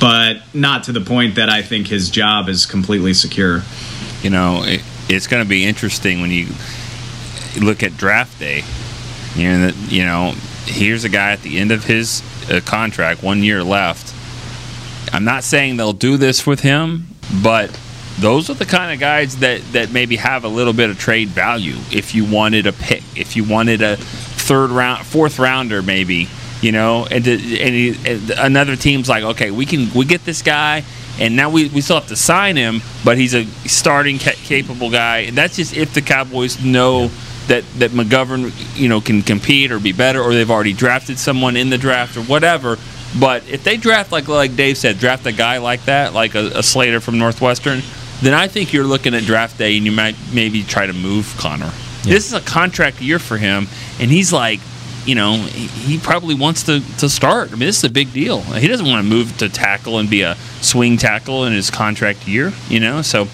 but 0.00 0.38
not 0.54 0.84
to 0.84 0.92
the 0.92 1.02
point 1.02 1.34
that 1.34 1.50
I 1.50 1.60
think 1.60 1.86
his 1.86 2.08
job 2.08 2.48
is 2.48 2.64
completely 2.64 3.12
secure. 3.12 3.62
You 4.22 4.30
know, 4.30 4.62
it, 4.64 4.82
it's 5.10 5.26
going 5.26 5.44
to 5.44 5.48
be 5.48 5.66
interesting 5.66 6.22
when 6.22 6.30
you 6.30 6.48
look 7.60 7.82
at 7.82 7.96
draft 7.98 8.38
day. 8.40 8.64
You 9.36 9.50
know, 9.50 9.70
you 9.88 10.04
know, 10.04 10.34
here's 10.64 11.04
a 11.04 11.10
guy 11.10 11.32
at 11.32 11.42
the 11.42 11.58
end 11.58 11.72
of 11.72 11.84
his 11.84 12.22
uh, 12.50 12.60
contract, 12.64 13.22
one 13.22 13.42
year 13.42 13.62
left. 13.62 14.14
I'm 15.12 15.24
not 15.24 15.44
saying 15.44 15.76
they'll 15.76 15.92
do 15.92 16.16
this 16.16 16.46
with 16.46 16.60
him, 16.60 17.06
but 17.42 17.78
those 18.18 18.48
are 18.48 18.54
the 18.54 18.66
kind 18.66 18.92
of 18.92 18.98
guys 18.98 19.36
that 19.38 19.60
that 19.72 19.92
maybe 19.92 20.16
have 20.16 20.44
a 20.44 20.48
little 20.48 20.72
bit 20.72 20.88
of 20.88 20.98
trade 20.98 21.28
value. 21.28 21.76
If 21.92 22.14
you 22.14 22.24
wanted 22.24 22.66
a 22.66 22.72
pick, 22.72 23.02
if 23.14 23.36
you 23.36 23.44
wanted 23.44 23.82
a 23.82 23.98
third 24.48 24.70
round, 24.70 25.06
fourth 25.06 25.38
rounder, 25.38 25.82
maybe 25.82 26.28
you 26.60 26.72
know, 26.72 27.06
and, 27.08 27.24
to, 27.24 27.32
and, 27.32 27.40
he, 27.74 28.32
another 28.36 28.76
team's 28.76 29.08
like, 29.08 29.22
okay, 29.22 29.50
we 29.50 29.64
can 29.64 29.92
we 29.94 30.04
get 30.04 30.24
this 30.24 30.42
guy, 30.42 30.84
and 31.20 31.36
now 31.36 31.50
we, 31.50 31.68
we 31.68 31.80
still 31.80 32.00
have 32.00 32.08
to 32.08 32.16
sign 32.16 32.56
him, 32.56 32.80
but 33.04 33.16
he's 33.16 33.34
a 33.34 33.44
starting 33.68 34.18
ca- 34.18 34.32
capable 34.32 34.90
guy, 34.90 35.18
and 35.18 35.36
that's 35.36 35.56
just 35.56 35.76
if 35.76 35.94
the 35.94 36.02
Cowboys 36.02 36.62
know 36.62 37.08
that 37.46 37.64
that 37.78 37.92
McGovern 37.92 38.52
you 38.76 38.88
know 38.88 39.00
can 39.00 39.22
compete 39.22 39.70
or 39.70 39.78
be 39.78 39.92
better, 39.92 40.20
or 40.20 40.32
they've 40.32 40.50
already 40.50 40.72
drafted 40.72 41.18
someone 41.18 41.56
in 41.56 41.70
the 41.70 41.78
draft 41.78 42.16
or 42.16 42.22
whatever. 42.22 42.76
But 43.18 43.48
if 43.48 43.64
they 43.64 43.76
draft 43.76 44.10
like 44.10 44.26
like 44.28 44.56
Dave 44.56 44.78
said, 44.78 44.98
draft 44.98 45.26
a 45.26 45.32
guy 45.32 45.58
like 45.58 45.84
that, 45.84 46.12
like 46.12 46.34
a, 46.34 46.58
a 46.58 46.62
Slater 46.62 47.00
from 47.00 47.18
Northwestern, 47.18 47.82
then 48.20 48.34
I 48.34 48.48
think 48.48 48.72
you're 48.72 48.84
looking 48.84 49.14
at 49.14 49.22
draft 49.22 49.58
day 49.58 49.76
and 49.76 49.86
you 49.86 49.92
might 49.92 50.16
maybe 50.32 50.64
try 50.64 50.86
to 50.86 50.92
move 50.92 51.34
Connor. 51.38 51.72
This 52.02 52.26
is 52.26 52.32
a 52.32 52.40
contract 52.40 53.00
year 53.00 53.18
for 53.18 53.36
him, 53.36 53.66
and 54.00 54.10
he's 54.10 54.32
like, 54.32 54.60
you 55.04 55.14
know, 55.14 55.36
he 55.36 55.66
he 55.66 55.98
probably 55.98 56.34
wants 56.34 56.64
to, 56.64 56.80
to 56.98 57.08
start. 57.08 57.48
I 57.48 57.52
mean, 57.52 57.60
this 57.60 57.78
is 57.78 57.84
a 57.84 57.90
big 57.90 58.12
deal. 58.12 58.42
He 58.42 58.68
doesn't 58.68 58.86
want 58.86 59.02
to 59.02 59.08
move 59.08 59.36
to 59.38 59.48
tackle 59.48 59.98
and 59.98 60.08
be 60.08 60.22
a 60.22 60.36
swing 60.60 60.96
tackle 60.96 61.44
in 61.44 61.52
his 61.52 61.70
contract 61.70 62.28
year, 62.28 62.52
you 62.68 62.80
know. 62.80 63.02
So, 63.02 63.26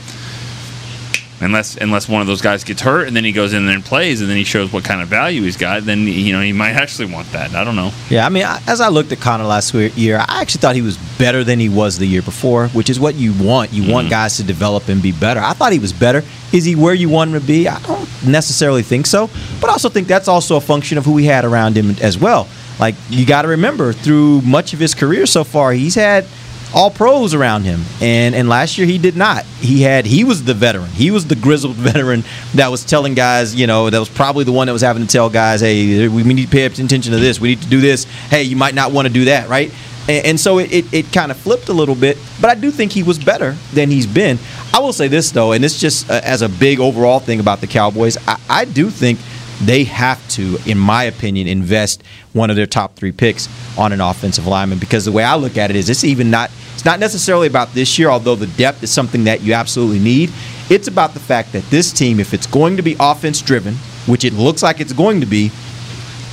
unless 1.45 1.77
unless 1.77 2.09
one 2.09 2.21
of 2.21 2.27
those 2.27 2.41
guys 2.41 2.65
gets 2.65 2.81
hurt 2.81 3.07
and 3.07 3.17
then 3.17 3.25
he 3.25 3.33
goes 3.33 3.53
in 3.53 3.67
there 3.67 3.75
and 3.75 3.85
plays 3.85 4.21
and 4.21 4.31
then 4.31 4.37
he 4.37 4.45
shows 4.45 4.73
what 4.73 4.85
kind 4.85 5.01
of 5.01 5.09
value 5.09 5.43
he's 5.43 5.57
got, 5.57 5.85
then 5.85 6.01
you 6.01 6.33
know 6.33 6.41
he 6.41 6.53
might 6.53 6.73
actually 6.73 7.13
want 7.13 7.31
that. 7.33 7.55
I 7.55 7.65
don't 7.65 7.77
know. 7.77 7.93
Yeah, 8.11 8.27
I 8.27 8.29
mean, 8.29 8.45
as 8.67 8.81
I 8.81 8.89
looked 8.89 9.13
at 9.13 9.21
Connor 9.21 9.45
last 9.45 9.75
year, 9.75 10.19
I 10.19 10.41
actually 10.41 10.61
thought 10.61 10.75
he 10.75 10.83
was 10.83 10.97
better 11.19 11.45
than 11.45 11.59
he 11.59 11.69
was 11.69 11.99
the 11.99 12.07
year 12.07 12.23
before, 12.23 12.69
which 12.69 12.91
is 12.91 12.99
what 12.99 13.15
you 13.15 13.33
want. 13.45 13.73
You 13.73 13.93
want 13.93 14.07
mm-hmm. 14.07 14.11
guys 14.11 14.37
to 14.39 14.43
develop 14.43 14.89
and 14.89 15.03
be 15.03 15.13
better. 15.13 15.41
I 15.41 15.53
thought 15.53 15.73
he 15.73 15.79
was 15.79 15.93
better. 15.93 16.23
Is 16.53 16.65
he 16.65 16.75
where 16.75 16.95
you 16.95 17.09
want 17.09 17.33
him 17.33 17.41
to 17.41 17.47
be? 17.47 17.69
I 17.69 17.81
don't 17.81 18.09
necessarily 18.27 18.83
think 18.83 19.07
so, 19.07 19.29
but 19.61 19.69
I 19.69 19.73
also 19.73 19.89
think 19.89 20.09
that's 20.09 20.29
also 20.29 20.57
a 20.57 20.61
function 20.61 20.99
of 20.99 21.05
who 21.05 21.13
we 21.13 21.25
had 21.25 21.45
around 21.45 21.77
him 21.77 21.91
as 22.03 22.19
well. 22.19 22.49
Like 22.79 22.95
you 23.09 23.27
got 23.27 23.43
to 23.43 23.49
remember, 23.49 23.93
through 23.93 24.41
much 24.43 24.73
of 24.73 24.81
his 24.81 24.95
career 24.95 25.27
so 25.27 25.45
far, 25.45 25.73
he's 25.73 25.95
had 25.95 26.27
all 26.75 26.91
pros 26.91 27.35
around 27.35 27.63
him, 27.63 27.83
and 28.01 28.35
and 28.35 28.49
last 28.49 28.77
year 28.77 28.87
he 28.87 28.99
did 28.99 29.17
not. 29.17 29.45
He 29.61 29.83
had 29.83 30.05
he 30.05 30.25
was 30.25 30.45
the 30.45 30.55
veteran. 30.55 30.91
He 30.91 31.11
was 31.11 31.27
the 31.27 31.37
grizzled 31.37 31.77
veteran 31.77 32.25
that 32.55 32.69
was 32.69 32.85
telling 32.85 33.15
guys, 33.15 33.55
you 33.55 33.67
know, 33.67 33.89
that 33.89 33.99
was 33.99 34.09
probably 34.09 34.45
the 34.45 34.53
one 34.53 34.67
that 34.67 34.73
was 34.73 34.83
having 34.83 35.07
to 35.07 35.09
tell 35.09 35.31
guys, 35.31 35.61
hey, 35.61 36.09
we 36.09 36.23
need 36.25 36.45
to 36.45 36.51
pay 36.51 36.65
attention 36.65 37.13
to 37.13 37.19
this. 37.19 37.41
We 37.41 37.51
need 37.51 37.63
to 37.63 37.69
do 37.69 37.81
this. 37.81 38.05
Hey, 38.05 38.43
you 38.43 38.57
might 38.57 38.75
not 38.75 38.93
want 38.93 39.07
to 39.07 39.15
do 39.15 39.27
that, 39.27 39.49
right? 39.49 39.73
And, 40.09 40.27
and 40.27 40.41
so 40.41 40.59
it, 40.59 40.73
it, 40.73 40.93
it 40.93 41.13
kind 41.13 41.31
of 41.31 41.39
flipped 41.39 41.69
a 41.69 41.73
little 41.73 41.95
bit, 41.95 42.19
but 42.41 42.51
I 42.51 42.55
do 42.55 42.71
think 42.71 42.93
he 42.93 43.03
was 43.03 43.19
better 43.19 43.53
than 43.73 43.91
he's 43.91 44.07
been. 44.07 44.39
I 44.73 44.81
will 44.81 44.93
say 44.93 45.09
this 45.09 45.31
though, 45.31 45.53
and 45.53 45.65
it's 45.65 45.79
just 45.79 46.11
uh, 46.11 46.21
as 46.25 46.43
a 46.43 46.49
big 46.49 46.81
overall 46.81 47.21
thing 47.21 47.41
about 47.41 47.61
the 47.61 47.67
Cowboys, 47.67 48.19
I, 48.27 48.39
I 48.49 48.65
do 48.65 48.91
think 48.91 49.19
they 49.63 49.85
have 49.85 50.27
to, 50.31 50.59
in 50.67 50.79
my 50.79 51.05
opinion, 51.05 51.47
invest 51.47 52.03
one 52.33 52.51
of 52.51 52.57
their 52.57 52.67
top 52.67 52.97
three 52.97 53.13
picks 53.13 53.49
on 53.79 53.93
an 53.93 54.01
offensive 54.01 54.47
lineman 54.47 54.79
because 54.79 55.05
the 55.05 55.13
way 55.13 55.25
I 55.25 55.37
look 55.37 55.57
at 55.57 55.71
it 55.71 55.77
is 55.77 55.89
it's 55.89 56.05
even 56.05 56.31
not 56.31 56.51
it's 56.75 56.85
not 56.85 56.99
necessarily 56.99 57.47
about 57.47 57.73
this 57.73 57.99
year, 57.99 58.09
although 58.09 58.35
the 58.35 58.49
depth 58.49 58.83
is 58.83 58.91
something 58.91 59.25
that 59.25 59.43
you 59.43 59.55
absolutely 59.55 60.01
need. 60.01 60.33
It's 60.69 60.89
about 60.89 61.15
the 61.15 61.21
fact 61.21 61.53
that 61.53 61.63
this 61.71 61.93
team, 61.93 62.19
if 62.19 62.35
it's 62.35 62.47
going 62.47 62.77
to 62.77 62.83
be 62.83 62.97
offense 62.99 63.41
driven, 63.41 63.75
which 64.07 64.25
it 64.25 64.33
looks 64.33 64.63
like 64.63 64.81
it's 64.81 64.93
going 64.93 65.21
to 65.21 65.27
be, 65.27 65.47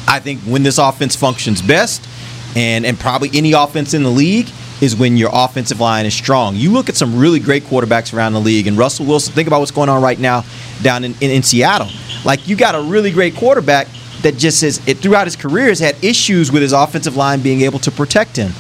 I 0.08 0.20
think 0.20 0.42
when 0.42 0.64
this 0.64 0.78
offense 0.78 1.16
functions 1.16 1.62
best, 1.62 2.08
and 2.56 2.86
and 2.86 3.00
probably 3.00 3.30
any 3.34 3.54
offense 3.54 3.94
in 3.94 4.04
the 4.04 4.10
league 4.10 4.48
is 4.82 4.96
when 4.96 5.16
your 5.16 5.30
offensive 5.32 5.80
line 5.80 6.06
is 6.06 6.14
strong. 6.14 6.56
You 6.56 6.72
look 6.72 6.90
at 6.90 6.96
some 6.96 7.18
really 7.18 7.40
great 7.40 7.64
quarterbacks 7.64 8.14
around 8.14 8.34
the 8.34 8.40
league, 8.40 8.68
and 8.68 8.78
Russell 8.78 9.06
Wilson. 9.06 9.34
Think 9.34 9.48
about 9.48 9.60
what's 9.60 9.72
going 9.72 9.90
on 9.90 10.02
right 10.02 10.20
now 10.20 10.44
down 10.82 11.04
in, 11.04 11.14
in, 11.22 11.32
in 11.32 11.44
Seattle. 11.44 11.90
Like 12.26 12.48
you 12.48 12.56
got 12.56 12.76
a 12.76 12.82
really 12.82 13.12
great 13.12 13.36
quarterback 13.36 13.88
that 14.24 14.38
just 14.38 14.62
has 14.62 14.86
it 14.88 14.98
throughout 14.98 15.26
his 15.26 15.36
career 15.36 15.68
has 15.68 15.80
had 15.80 16.02
issues 16.04 16.52
with 16.52 16.62
his 16.62 16.74
offensive 16.74 17.16
line 17.16 17.42
being 17.42 17.62
able 17.62 17.80
to 17.80 17.92
protect 17.92 18.36
him. 18.36 18.52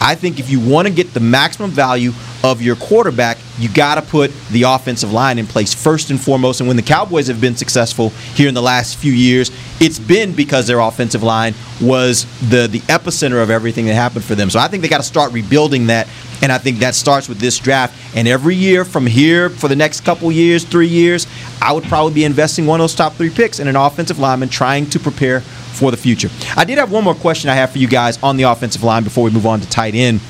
I 0.00 0.14
think 0.14 0.38
if 0.38 0.50
you 0.50 0.60
want 0.60 0.86
to 0.86 0.94
get 0.94 1.12
the 1.12 1.20
maximum 1.20 1.70
value 1.70 2.12
of 2.44 2.62
your 2.62 2.76
quarterback, 2.76 3.38
you 3.58 3.68
got 3.68 3.96
to 3.96 4.02
put 4.02 4.32
the 4.50 4.62
offensive 4.62 5.12
line 5.12 5.38
in 5.38 5.46
place 5.46 5.74
first 5.74 6.10
and 6.10 6.20
foremost. 6.20 6.60
And 6.60 6.68
when 6.68 6.76
the 6.76 6.82
Cowboys 6.82 7.26
have 7.26 7.40
been 7.40 7.56
successful 7.56 8.10
here 8.34 8.48
in 8.48 8.54
the 8.54 8.62
last 8.62 8.96
few 8.96 9.12
years, 9.12 9.50
it's 9.80 9.98
been 9.98 10.32
because 10.32 10.66
their 10.66 10.78
offensive 10.78 11.22
line 11.22 11.54
was 11.80 12.26
the 12.48 12.66
the 12.68 12.80
epicenter 12.80 13.42
of 13.42 13.50
everything 13.50 13.86
that 13.86 13.94
happened 13.94 14.24
for 14.24 14.34
them. 14.34 14.50
So 14.50 14.58
I 14.58 14.68
think 14.68 14.82
they 14.82 14.88
got 14.88 14.98
to 14.98 15.04
start 15.04 15.32
rebuilding 15.32 15.88
that. 15.88 16.08
And 16.40 16.52
I 16.52 16.58
think 16.58 16.78
that 16.78 16.94
starts 16.94 17.28
with 17.28 17.38
this 17.38 17.58
draft. 17.58 17.98
And 18.16 18.28
every 18.28 18.54
year 18.54 18.84
from 18.84 19.06
here 19.06 19.50
for 19.50 19.66
the 19.66 19.74
next 19.74 20.02
couple 20.02 20.30
years, 20.30 20.64
three 20.64 20.86
years, 20.86 21.26
I 21.60 21.72
would 21.72 21.84
probably 21.84 22.14
be 22.14 22.24
investing 22.24 22.66
one 22.66 22.80
of 22.80 22.84
those 22.84 22.94
top 22.94 23.14
three 23.14 23.30
picks 23.30 23.58
in 23.58 23.66
an 23.66 23.74
offensive 23.74 24.20
lineman 24.20 24.48
trying 24.48 24.88
to 24.90 25.00
prepare 25.00 25.40
for 25.40 25.90
the 25.90 25.96
future. 25.96 26.28
I 26.56 26.64
did 26.64 26.78
have 26.78 26.92
one 26.92 27.02
more 27.02 27.14
question 27.14 27.50
I 27.50 27.54
have 27.54 27.70
for 27.72 27.78
you 27.78 27.88
guys 27.88 28.22
on 28.22 28.36
the 28.36 28.44
offensive 28.44 28.84
line 28.84 29.02
before 29.02 29.24
we 29.24 29.30
move 29.30 29.46
on 29.46 29.60
to 29.60 29.68
tight 29.68 29.94
end. 29.96 30.20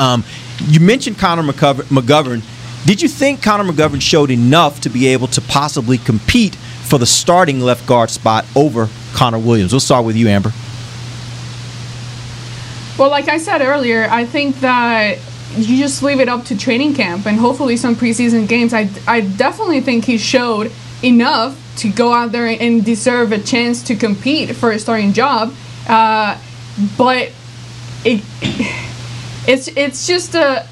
Um, 0.00 0.24
you 0.66 0.80
mentioned 0.80 1.18
Connor 1.18 1.42
McGovern. 1.42 2.42
Did 2.86 3.02
you 3.02 3.08
think 3.08 3.42
Connor 3.42 3.70
McGovern 3.70 4.00
showed 4.00 4.30
enough 4.30 4.80
to 4.82 4.88
be 4.88 5.08
able 5.08 5.26
to 5.28 5.40
possibly 5.40 5.98
compete 5.98 6.54
for 6.54 6.98
the 6.98 7.06
starting 7.06 7.60
left 7.60 7.86
guard 7.86 8.10
spot 8.10 8.46
over 8.56 8.88
Connor 9.14 9.38
Williams? 9.38 9.72
We'll 9.72 9.80
start 9.80 10.04
with 10.04 10.16
you, 10.16 10.28
Amber. 10.28 10.52
Well, 12.98 13.10
like 13.10 13.28
I 13.28 13.38
said 13.38 13.60
earlier, 13.60 14.08
I 14.10 14.24
think 14.24 14.60
that 14.60 15.18
you 15.56 15.78
just 15.78 16.02
leave 16.02 16.20
it 16.20 16.28
up 16.28 16.44
to 16.46 16.58
training 16.58 16.94
camp 16.94 17.26
and 17.26 17.38
hopefully 17.38 17.76
some 17.76 17.94
preseason 17.94 18.48
games. 18.48 18.74
I, 18.74 18.90
I 19.06 19.20
definitely 19.20 19.80
think 19.80 20.04
he 20.04 20.18
showed 20.18 20.72
enough 21.02 21.56
to 21.78 21.90
go 21.90 22.12
out 22.12 22.32
there 22.32 22.46
and 22.46 22.84
deserve 22.84 23.32
a 23.32 23.38
chance 23.38 23.82
to 23.84 23.94
compete 23.94 24.56
for 24.56 24.72
a 24.72 24.78
starting 24.78 25.12
job. 25.12 25.54
Uh, 25.88 26.38
but 26.96 27.32
it, 28.04 28.22
it's 29.48 29.66
it's 29.68 30.06
just 30.06 30.34
a 30.34 30.68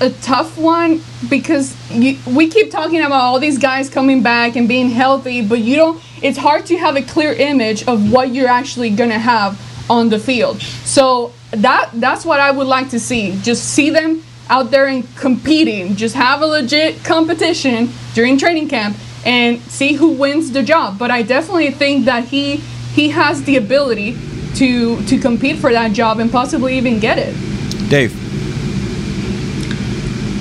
a 0.00 0.10
tough 0.22 0.56
one 0.56 1.02
because 1.28 1.76
you, 1.90 2.16
we 2.26 2.48
keep 2.48 2.70
talking 2.70 3.02
about 3.02 3.20
all 3.20 3.38
these 3.38 3.58
guys 3.58 3.90
coming 3.90 4.22
back 4.22 4.56
and 4.56 4.66
being 4.66 4.88
healthy, 4.88 5.46
but 5.46 5.58
you 5.58 5.76
don't. 5.76 6.02
It's 6.22 6.38
hard 6.38 6.64
to 6.66 6.78
have 6.78 6.96
a 6.96 7.02
clear 7.02 7.34
image 7.34 7.86
of 7.86 8.10
what 8.10 8.32
you're 8.32 8.48
actually 8.48 8.90
gonna 8.90 9.18
have 9.18 9.60
on 9.90 10.08
the 10.08 10.18
field. 10.18 10.62
So 10.62 11.32
that 11.50 11.90
that's 11.94 12.24
what 12.24 12.40
I 12.40 12.50
would 12.52 12.68
like 12.68 12.88
to 12.90 13.00
see. 13.00 13.36
Just 13.42 13.64
see 13.64 13.90
them 13.90 14.22
out 14.48 14.70
there 14.70 14.86
and 14.86 15.04
competing. 15.16 15.96
Just 15.96 16.14
have 16.14 16.40
a 16.40 16.46
legit 16.46 17.04
competition 17.04 17.90
during 18.14 18.38
training 18.38 18.68
camp 18.68 18.96
and 19.26 19.60
see 19.62 19.94
who 19.94 20.10
wins 20.12 20.52
the 20.52 20.62
job. 20.62 20.98
But 20.98 21.10
I 21.10 21.22
definitely 21.22 21.72
think 21.72 22.04
that 22.04 22.24
he 22.24 22.56
he 22.94 23.10
has 23.10 23.42
the 23.42 23.56
ability 23.56 24.16
to 24.54 25.02
to 25.06 25.18
compete 25.18 25.58
for 25.58 25.72
that 25.72 25.92
job 25.92 26.20
and 26.20 26.30
possibly 26.30 26.78
even 26.78 27.00
get 27.00 27.18
it. 27.18 27.49
Dave. 27.90 28.14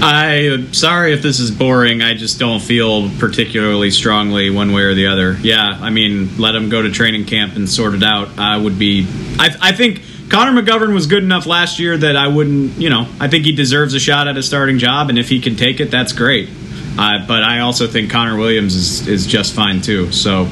I'm 0.01 0.71
sorry 0.73 1.13
if 1.13 1.21
this 1.21 1.39
is 1.39 1.51
boring. 1.51 2.01
I 2.01 2.13
just 2.13 2.39
don't 2.39 2.61
feel 2.61 3.09
particularly 3.17 3.91
strongly 3.91 4.49
one 4.49 4.71
way 4.71 4.83
or 4.83 4.93
the 4.93 5.07
other. 5.07 5.33
Yeah, 5.41 5.77
I 5.81 5.89
mean, 5.89 6.37
let 6.37 6.55
him 6.55 6.69
go 6.69 6.81
to 6.81 6.91
training 6.91 7.25
camp 7.25 7.55
and 7.55 7.67
sort 7.67 7.95
it 7.95 8.03
out. 8.03 8.37
I 8.37 8.55
would 8.55 8.79
be. 8.79 9.07
I, 9.39 9.49
I 9.61 9.71
think 9.73 10.01
Connor 10.29 10.61
McGovern 10.61 10.93
was 10.93 11.07
good 11.07 11.23
enough 11.23 11.47
last 11.47 11.79
year 11.79 11.97
that 11.97 12.15
I 12.15 12.27
wouldn't. 12.27 12.77
You 12.77 12.91
know, 12.91 13.07
I 13.19 13.27
think 13.27 13.45
he 13.45 13.51
deserves 13.51 13.93
a 13.93 13.99
shot 13.99 14.27
at 14.27 14.37
a 14.37 14.43
starting 14.43 14.77
job, 14.77 15.09
and 15.09 15.17
if 15.17 15.27
he 15.27 15.41
can 15.41 15.55
take 15.55 15.79
it, 15.79 15.91
that's 15.91 16.13
great. 16.13 16.49
Uh, 16.97 17.25
but 17.27 17.43
I 17.43 17.59
also 17.59 17.87
think 17.87 18.11
Connor 18.11 18.37
Williams 18.37 18.75
is, 18.75 19.07
is 19.07 19.25
just 19.25 19.53
fine 19.53 19.81
too. 19.81 20.11
So 20.11 20.47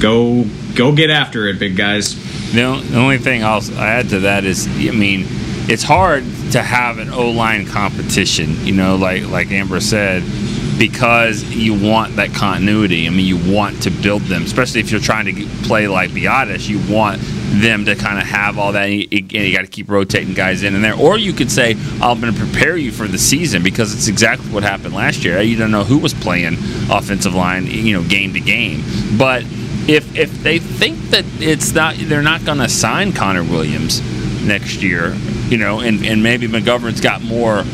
go 0.00 0.44
go 0.74 0.94
get 0.94 1.10
after 1.10 1.46
it, 1.46 1.58
big 1.58 1.76
guys. 1.76 2.16
The, 2.52 2.84
the 2.90 2.98
only 2.98 3.18
thing 3.18 3.44
I'll 3.44 3.62
add 3.78 4.10
to 4.10 4.20
that 4.20 4.44
is, 4.44 4.66
I 4.66 4.90
mean, 4.90 5.26
it's 5.68 5.82
hard 5.82 6.24
to 6.52 6.62
have 6.62 6.98
an 6.98 7.10
O 7.10 7.30
line 7.30 7.66
competition. 7.66 8.64
You 8.66 8.74
know, 8.74 8.96
like 8.96 9.26
like 9.28 9.50
Amber 9.50 9.80
said, 9.80 10.22
because 10.78 11.42
you 11.44 11.74
want 11.74 12.16
that 12.16 12.32
continuity. 12.32 13.06
I 13.06 13.10
mean, 13.10 13.26
you 13.26 13.52
want 13.52 13.82
to 13.82 13.90
build 13.90 14.22
them, 14.22 14.42
especially 14.42 14.80
if 14.80 14.90
you're 14.90 15.00
trying 15.00 15.26
to 15.26 15.46
play 15.66 15.88
like 15.88 16.10
Biadasz. 16.10 16.68
You 16.68 16.80
want 16.92 17.20
them 17.60 17.84
to 17.84 17.94
kind 17.94 18.18
of 18.18 18.24
have 18.24 18.58
all 18.58 18.72
that. 18.72 18.88
And 18.88 18.94
you, 18.94 19.06
you 19.10 19.54
got 19.56 19.62
to 19.62 19.70
keep 19.70 19.88
rotating 19.88 20.34
guys 20.34 20.62
in 20.62 20.74
and 20.74 20.82
there. 20.82 20.94
Or 20.94 21.16
you 21.16 21.32
could 21.32 21.50
say, 21.50 21.76
I'm 22.00 22.20
going 22.20 22.32
to 22.32 22.38
prepare 22.38 22.76
you 22.76 22.90
for 22.90 23.06
the 23.06 23.18
season 23.18 23.62
because 23.62 23.94
it's 23.94 24.08
exactly 24.08 24.50
what 24.50 24.62
happened 24.62 24.94
last 24.94 25.24
year. 25.24 25.40
You 25.40 25.56
don't 25.56 25.70
know 25.70 25.84
who 25.84 25.98
was 25.98 26.14
playing 26.14 26.54
offensive 26.90 27.34
line, 27.34 27.66
you 27.66 27.96
know, 28.00 28.08
game 28.08 28.32
to 28.34 28.40
game. 28.40 28.82
But 29.16 29.44
if 29.86 30.16
if 30.16 30.42
they 30.42 30.58
think 30.58 30.98
that 31.10 31.24
it's 31.40 31.72
not, 31.72 31.94
they're 31.96 32.22
not 32.22 32.44
going 32.44 32.58
to 32.58 32.68
sign 32.68 33.12
Connor 33.12 33.44
Williams 33.44 34.00
next 34.44 34.82
year, 34.82 35.14
you 35.48 35.58
know, 35.58 35.80
and, 35.80 36.04
and 36.04 36.22
maybe 36.22 36.48
McGovern's 36.48 37.00
got 37.00 37.22
more 37.22 37.64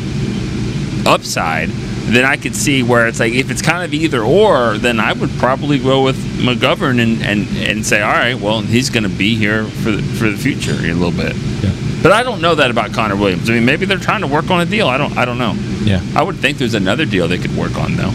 upside, 1.05 1.69
then 1.69 2.25
I 2.25 2.35
could 2.37 2.55
see 2.55 2.83
where 2.83 3.07
it's 3.07 3.19
like 3.19 3.33
if 3.33 3.49
it's 3.51 3.61
kind 3.61 3.83
of 3.83 3.93
either 3.93 4.21
or, 4.21 4.77
then 4.77 4.99
I 4.99 5.13
would 5.13 5.29
probably 5.31 5.79
go 5.79 6.03
with 6.03 6.17
McGovern 6.37 7.01
and, 7.01 7.21
and, 7.23 7.47
and 7.57 7.85
say, 7.85 8.01
all 8.01 8.11
right, 8.11 8.39
well, 8.39 8.61
he's 8.61 8.89
going 8.89 9.03
to 9.03 9.09
be 9.09 9.35
here 9.35 9.65
for 9.65 9.91
the, 9.91 10.01
for 10.01 10.29
the 10.29 10.37
future 10.37 10.73
a 10.73 10.93
little 10.93 11.11
bit. 11.11 11.35
Yeah. 11.63 11.71
But 12.03 12.11
I 12.11 12.23
don't 12.23 12.41
know 12.41 12.55
that 12.55 12.71
about 12.71 12.93
Connor 12.93 13.15
Williams. 13.15 13.49
I 13.49 13.53
mean, 13.53 13.65
maybe 13.65 13.85
they're 13.85 13.99
trying 13.99 14.21
to 14.21 14.27
work 14.27 14.49
on 14.49 14.59
a 14.59 14.65
deal. 14.65 14.87
I 14.87 14.97
don't. 14.97 15.15
I 15.17 15.25
don't 15.25 15.37
know. 15.37 15.53
Yeah. 15.83 16.01
I 16.15 16.23
would 16.23 16.37
think 16.37 16.57
there's 16.57 16.73
another 16.73 17.05
deal 17.05 17.27
they 17.27 17.37
could 17.37 17.55
work 17.55 17.75
on 17.77 17.95
though. 17.95 18.11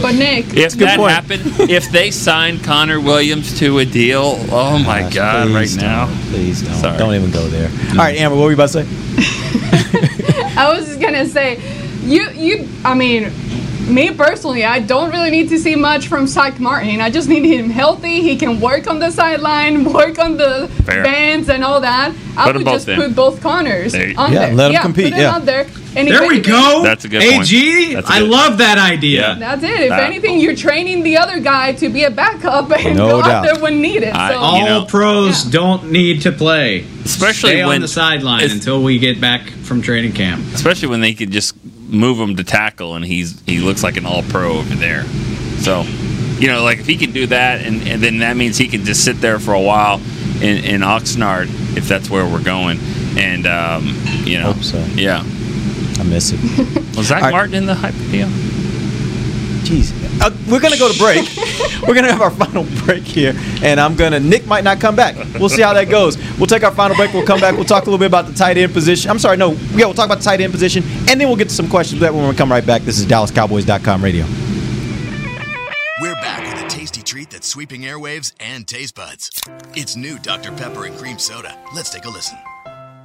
But 0.00 0.14
Nick, 0.14 0.46
If 0.54 0.74
that 0.74 0.98
happened, 1.00 1.42
if 1.70 1.90
they 1.90 2.10
signed 2.10 2.62
Connor 2.64 3.00
Williams 3.00 3.58
to 3.58 3.78
a 3.78 3.84
deal, 3.84 4.36
oh 4.50 4.78
my 4.78 5.02
Gosh, 5.02 5.14
God! 5.14 5.48
Right 5.50 5.76
now, 5.76 6.06
don't. 6.06 6.16
please 6.30 6.62
don't. 6.62 6.74
Sorry. 6.74 6.98
Don't 6.98 7.14
even 7.14 7.30
go 7.30 7.46
there. 7.48 7.68
All 7.90 7.96
right, 7.96 8.16
Amber, 8.16 8.36
what 8.36 8.44
were 8.44 8.50
you 8.50 8.54
about 8.56 8.70
to 8.70 8.84
say? 8.84 8.88
I 10.56 10.72
was 10.74 10.86
just 10.86 11.00
gonna 11.00 11.26
say, 11.26 11.60
you 12.02 12.30
you. 12.30 12.68
I 12.84 12.94
mean, 12.94 13.30
me 13.92 14.12
personally, 14.12 14.64
I 14.64 14.80
don't 14.80 15.10
really 15.10 15.30
need 15.30 15.48
to 15.50 15.58
see 15.58 15.74
much 15.76 16.08
from 16.08 16.26
Syke 16.26 16.58
Martin. 16.60 17.00
I 17.00 17.10
just 17.10 17.28
need 17.28 17.44
him 17.44 17.70
healthy. 17.70 18.20
He 18.22 18.36
can 18.36 18.60
work 18.60 18.86
on 18.88 18.98
the 18.98 19.10
sideline, 19.10 19.84
work 19.92 20.18
on 20.18 20.36
the 20.36 20.68
Fair. 20.84 21.02
bands 21.04 21.48
and 21.48 21.64
all 21.64 21.80
that. 21.80 22.14
I 22.36 22.44
Put 22.46 22.56
'em 22.56 22.64
would 22.64 22.70
just 22.72 22.88
in. 22.88 22.96
put 23.00 23.14
both 23.14 23.40
Connors 23.40 23.92
There 23.92 24.08
you- 24.08 24.16
on 24.16 24.32
Yeah, 24.32 24.46
there. 24.46 24.54
let 24.54 24.66
'em 24.66 24.72
yeah, 24.72 24.82
compete, 24.82 25.04
Put 25.06 25.10
them 25.12 25.20
yeah. 25.20 25.38
Out 25.98 26.04
there. 26.04 26.22
And 26.22 26.22
There 26.22 26.28
we 26.28 26.40
go. 26.40 26.82
That's 26.82 27.04
a 27.04 27.08
good 27.08 27.22
point. 27.22 27.52
AG, 27.52 27.96
I 27.96 28.20
good- 28.20 28.28
love 28.28 28.58
that 28.58 28.78
idea. 28.78 29.36
That's 29.38 29.62
it. 29.62 29.70
If 29.70 29.88
That- 29.90 30.02
anything, 30.04 30.38
you're 30.40 30.56
training 30.56 31.02
the 31.02 31.16
other 31.18 31.40
guy 31.40 31.72
to 31.72 31.88
be 31.88 32.04
a 32.04 32.10
backup 32.10 32.70
and 32.72 32.96
No 32.96 33.08
go 33.10 33.22
doubt. 33.22 33.30
out 33.30 33.42
there 33.44 33.58
when 33.62 33.80
needed. 33.80 34.10
I- 34.10 34.32
so 34.32 34.38
All 34.38 34.64
know- 34.64 34.84
pros 34.84 35.42
don't 35.44 35.90
need 35.90 36.22
to 36.22 36.32
play. 36.32 36.84
Especially 37.04 37.50
Stay 37.50 37.64
when 37.64 37.76
on 37.76 37.80
the 37.82 37.88
sideline 37.88 38.50
until 38.50 38.82
we 38.82 38.98
get 38.98 39.20
back 39.20 39.48
from 39.62 39.82
training 39.82 40.12
camp. 40.12 40.42
especially 40.54 40.88
when 40.88 41.00
they 41.00 41.14
could 41.14 41.30
just 41.30 41.54
move 41.88 42.18
him 42.20 42.36
to 42.36 42.44
tackle, 42.44 42.94
and 42.96 43.04
he's 43.04 43.40
he 43.46 43.58
looks 43.60 43.82
like 43.82 43.96
an 43.96 44.04
All 44.06 44.22
Pro 44.22 44.58
over 44.58 44.74
there. 44.74 45.04
So, 45.60 45.84
you 46.38 46.46
know, 46.48 46.62
like 46.62 46.78
if 46.80 46.86
he 46.86 46.96
can 46.96 47.12
do 47.12 47.26
that, 47.28 47.62
and, 47.62 47.86
and 47.88 48.02
then 48.02 48.18
that 48.18 48.36
means 48.36 48.58
he 48.58 48.68
can 48.68 48.84
just 48.84 49.02
sit 49.04 49.20
there 49.22 49.38
for 49.38 49.54
a 49.54 49.60
while 49.60 50.00
in, 50.42 50.64
in 50.64 50.80
Oxnard 50.82 51.48
if 51.76 51.88
that's 51.88 52.10
where 52.10 52.26
we're 52.26 52.42
going, 52.42 52.78
and 53.16 53.46
um, 53.46 53.96
you 54.24 54.38
know, 54.38 54.52
Hope 54.52 54.62
so. 54.62 54.84
yeah. 54.96 55.24
I 55.98 56.02
miss 56.04 56.32
it. 56.32 56.40
Was 56.96 57.06
Zach 57.06 57.18
All 57.18 57.24
right. 57.24 57.32
Martin 57.32 57.54
in 57.54 57.66
the 57.66 57.74
hype 57.74 57.94
deal? 58.10 58.28
Jeez. 59.64 59.92
Uh, 60.20 60.30
we're 60.50 60.60
going 60.60 60.72
to 60.72 60.78
go 60.78 60.90
to 60.90 60.98
break. 60.98 61.28
we're 61.86 61.94
going 61.94 62.04
to 62.06 62.12
have 62.12 62.22
our 62.22 62.30
final 62.30 62.64
break 62.84 63.02
here. 63.02 63.34
And 63.62 63.78
I'm 63.78 63.96
going 63.96 64.12
to, 64.12 64.20
Nick 64.20 64.46
might 64.46 64.64
not 64.64 64.80
come 64.80 64.96
back. 64.96 65.14
We'll 65.38 65.48
see 65.48 65.62
how 65.62 65.74
that 65.74 65.90
goes. 65.90 66.16
We'll 66.38 66.46
take 66.46 66.64
our 66.64 66.72
final 66.72 66.96
break. 66.96 67.12
We'll 67.12 67.26
come 67.26 67.40
back. 67.40 67.54
We'll 67.54 67.64
talk 67.64 67.82
a 67.82 67.86
little 67.86 67.98
bit 67.98 68.06
about 68.06 68.26
the 68.26 68.34
tight 68.34 68.56
end 68.56 68.72
position. 68.72 69.10
I'm 69.10 69.18
sorry, 69.18 69.36
no. 69.36 69.52
Yeah, 69.72 69.86
we'll 69.86 69.94
talk 69.94 70.06
about 70.06 70.18
the 70.18 70.24
tight 70.24 70.40
end 70.40 70.52
position. 70.52 70.82
And 71.08 71.20
then 71.20 71.28
we'll 71.28 71.36
get 71.36 71.48
to 71.48 71.54
some 71.54 71.68
questions 71.68 72.00
that 72.00 72.14
when 72.14 72.28
we 72.28 72.34
come 72.34 72.50
right 72.50 72.64
back. 72.64 72.82
This 72.82 72.98
is 72.98 73.06
DallasCowboys.com 73.06 74.02
radio. 74.02 74.24
We're 76.00 76.14
back 76.14 76.54
with 76.54 76.64
a 76.64 76.68
tasty 76.68 77.02
treat 77.02 77.30
that's 77.30 77.46
sweeping 77.46 77.82
airwaves 77.82 78.32
and 78.40 78.66
taste 78.66 78.94
buds. 78.94 79.30
It's 79.74 79.96
new 79.96 80.18
Dr. 80.18 80.52
Pepper 80.52 80.84
and 80.86 80.96
Cream 80.96 81.18
Soda. 81.18 81.58
Let's 81.74 81.90
take 81.90 82.04
a 82.04 82.10
listen. 82.10 82.38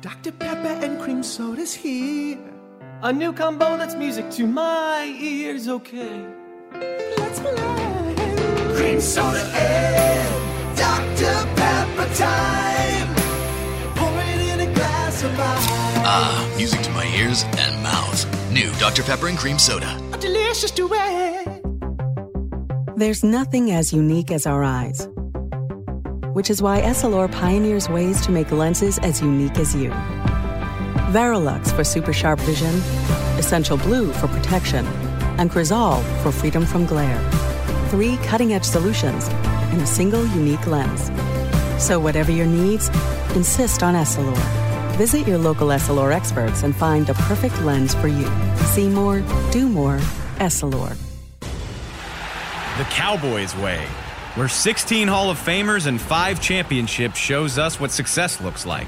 Dr. 0.04 0.34
Pepper 0.34 0.86
and 0.86 1.00
cream 1.00 1.24
soda's 1.24 1.74
here. 1.74 2.53
A 3.06 3.12
new 3.12 3.34
combo 3.34 3.76
that's 3.76 3.96
music 3.96 4.32
to 4.32 4.48
my 4.48 5.14
ears, 5.20 5.68
okay. 5.68 6.26
Let's 7.18 7.38
play. 7.42 8.16
Cream 8.78 9.02
soda 9.02 9.44
and 9.54 10.78
Dr. 10.78 11.34
Pepper 11.58 12.16
time. 12.16 13.14
Pour 13.98 14.10
it 14.10 14.40
in 14.54 14.70
a 14.70 14.74
glass 14.74 15.22
of 15.22 15.32
ice. 15.38 15.68
Ah, 16.06 16.54
music 16.56 16.82
to 16.84 16.92
my 16.92 17.06
ears 17.18 17.44
and 17.58 17.84
mouth. 17.84 18.26
New 18.54 18.72
Dr. 18.80 19.04
Pepper 19.04 19.28
and 19.28 19.38
Cream 19.38 19.60
Soda. 19.60 20.02
A 20.14 20.18
delicious 20.18 20.72
duet. 20.72 21.62
There's 22.96 23.22
nothing 23.22 23.72
as 23.72 23.92
unique 23.92 24.32
as 24.32 24.48
our 24.48 24.64
eyes, 24.64 25.10
which 26.32 26.50
is 26.50 26.62
why 26.62 26.80
Essilor 26.80 27.30
pioneers 27.30 27.90
ways 27.90 28.22
to 28.22 28.32
make 28.32 28.50
lenses 28.54 28.98
as 29.00 29.22
unique 29.22 29.58
as 29.58 29.76
you. 29.76 29.92
Varilux 31.14 31.72
for 31.76 31.84
super 31.84 32.12
sharp 32.12 32.40
vision, 32.40 32.74
Essential 33.38 33.78
Blue 33.78 34.12
for 34.14 34.28
protection, 34.28 34.84
and 35.38 35.52
Crizal 35.52 36.02
for 36.24 36.32
freedom 36.32 36.66
from 36.66 36.88
glare. 36.88 37.22
Three 37.90 38.18
cutting 38.26 38.54
edge 38.54 38.64
solutions 38.64 39.28
in 39.72 39.80
a 39.80 39.86
single 39.86 40.26
unique 40.26 40.66
lens. 40.66 41.12
So, 41.78 42.00
whatever 42.00 42.32
your 42.32 42.48
needs, 42.48 42.90
insist 43.36 43.84
on 43.84 43.94
Essilor. 43.94 44.36
Visit 44.98 45.28
your 45.28 45.38
local 45.38 45.68
Essilor 45.68 46.12
experts 46.12 46.64
and 46.64 46.76
find 46.76 47.06
the 47.06 47.14
perfect 47.14 47.62
lens 47.62 47.94
for 47.94 48.08
you. 48.08 48.28
See 48.74 48.90
more, 48.90 49.22
do 49.52 49.70
more, 49.70 49.98
Essilor. 50.38 50.98
The 52.78 52.86
Cowboys 52.86 53.56
way, 53.58 53.86
where 54.34 54.48
16 54.48 55.08
Hall 55.08 55.30
of 55.30 55.38
Famers 55.38 55.86
and 55.86 56.02
5 56.02 56.42
championships 56.42 57.20
shows 57.20 57.60
us 57.60 57.80
what 57.80 57.92
success 57.92 58.42
looks 58.42 58.66
like. 58.66 58.88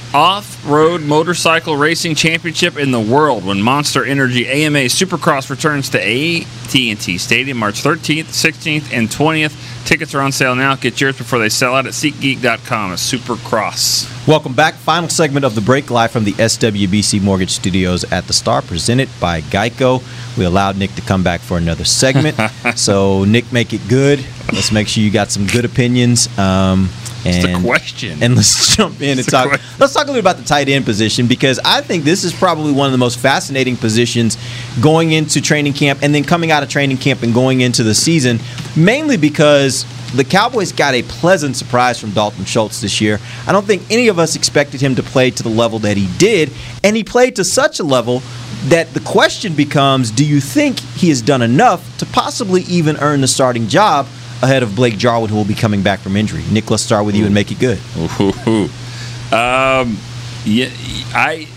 off-road 0.13 1.01
motorcycle 1.01 1.77
racing 1.77 2.15
championship 2.15 2.77
in 2.77 2.91
the 2.91 2.99
world 2.99 3.45
when 3.45 3.61
Monster 3.61 4.03
Energy 4.03 4.45
AMA 4.47 4.79
Supercross 4.79 5.49
returns 5.49 5.89
to 5.89 5.99
AT&T 5.99 7.17
Stadium 7.17 7.57
March 7.57 7.81
13th, 7.81 8.25
16th, 8.25 8.91
and 8.91 9.07
20th. 9.07 9.80
Tickets 9.85 10.15
are 10.15 10.21
on 10.21 10.31
sale 10.31 10.55
now. 10.55 10.75
Get 10.75 11.01
yours 11.01 11.17
before 11.17 11.39
they 11.39 11.49
sell 11.49 11.75
out 11.75 11.85
at 11.85 11.93
SeatGeek.com. 11.93 12.91
A 12.91 12.95
Supercross. 12.95 14.27
Welcome 14.27 14.53
back. 14.53 14.75
Final 14.75 15.09
segment 15.09 15.43
of 15.43 15.55
the 15.55 15.61
break 15.61 15.89
live 15.91 16.11
from 16.11 16.23
the 16.23 16.31
SWBC 16.33 17.21
Mortgage 17.21 17.49
Studios 17.51 18.03
at 18.11 18.25
the 18.27 18.33
Star, 18.33 18.61
presented 18.61 19.09
by 19.19 19.41
Geico. 19.41 20.01
We 20.37 20.45
allowed 20.45 20.77
Nick 20.77 20.93
to 20.95 21.01
come 21.01 21.23
back 21.23 21.41
for 21.41 21.57
another 21.57 21.83
segment. 21.83 22.37
so, 22.75 23.25
Nick, 23.25 23.51
make 23.51 23.73
it 23.73 23.81
good. 23.89 24.23
Let's 24.53 24.71
make 24.71 24.87
sure 24.87 25.03
you 25.03 25.11
got 25.11 25.29
some 25.29 25.45
good 25.47 25.65
opinions. 25.65 26.27
Um, 26.37 26.89
It's 27.25 27.43
and, 27.45 27.63
the 27.63 27.67
question. 27.67 28.23
And 28.23 28.35
let's 28.35 28.75
jump 28.75 29.01
in 29.01 29.09
and 29.11 29.19
It's 29.19 29.25
the 29.27 29.31
talk. 29.31 29.47
question. 29.49 29.67
Let's 29.79 29.93
talk 29.93 30.03
a 30.03 30.07
little 30.07 30.19
about 30.19 30.37
the 30.37 30.43
tight 30.43 30.69
end 30.69 30.85
position 30.85 31.27
because 31.27 31.59
I 31.65 31.81
think 31.81 32.03
this 32.03 32.23
is 32.23 32.33
probably 32.33 32.71
one 32.71 32.85
of 32.87 32.91
the 32.91 32.97
most 32.97 33.19
fascinating 33.19 33.75
positions 33.77 34.37
going 34.79 35.11
into 35.11 35.41
training 35.41 35.73
camp 35.73 35.99
and 36.01 36.15
then 36.15 36.23
coming 36.23 36.51
out 36.51 36.63
of 36.63 36.69
training 36.69 36.97
camp 36.97 37.23
and 37.23 37.33
going 37.33 37.61
into 37.61 37.83
the 37.83 37.93
season, 37.93 38.39
mainly 38.75 39.17
because 39.17 39.85
the 40.13 40.23
Cowboys 40.23 40.71
got 40.71 40.93
a 40.93 41.03
pleasant 41.03 41.55
surprise 41.55 41.99
from 41.99 42.11
Dalton 42.11 42.45
Schultz 42.45 42.81
this 42.81 43.01
year. 43.01 43.19
I 43.47 43.51
don't 43.51 43.65
think 43.65 43.83
any 43.89 44.07
of 44.07 44.19
us 44.19 44.35
expected 44.35 44.81
him 44.81 44.95
to 44.95 45.03
play 45.03 45.31
to 45.31 45.43
the 45.43 45.49
level 45.49 45.79
that 45.79 45.97
he 45.97 46.07
did, 46.17 46.51
and 46.83 46.95
he 46.95 47.03
played 47.03 47.35
to 47.37 47.43
such 47.43 47.79
a 47.79 47.83
level 47.83 48.21
that 48.65 48.93
the 48.93 48.99
question 48.99 49.53
becomes 49.55 50.11
do 50.11 50.25
you 50.25 50.39
think 50.39 50.79
he 50.79 51.09
has 51.09 51.21
done 51.21 51.41
enough 51.41 51.97
to 51.97 52.05
possibly 52.05 52.61
even 52.63 52.95
earn 52.97 53.21
the 53.21 53.27
starting 53.27 53.67
job 53.67 54.05
ahead 54.43 54.63
of 54.63 54.75
Blake 54.75 54.97
Jarwin, 54.97 55.29
who 55.29 55.35
will 55.35 55.45
be 55.45 55.55
coming 55.55 55.81
back 55.81 55.99
from 55.99 56.15
injury? 56.15 56.43
Nick, 56.51 56.69
let's 56.69 56.83
start 56.83 57.05
with 57.05 57.15
you 57.15 57.25
and 57.25 57.33
make 57.33 57.51
it 57.51 57.59
good. 57.59 57.79
Um, 59.31 59.97
yeah, 60.43 60.69
I. 61.13 61.47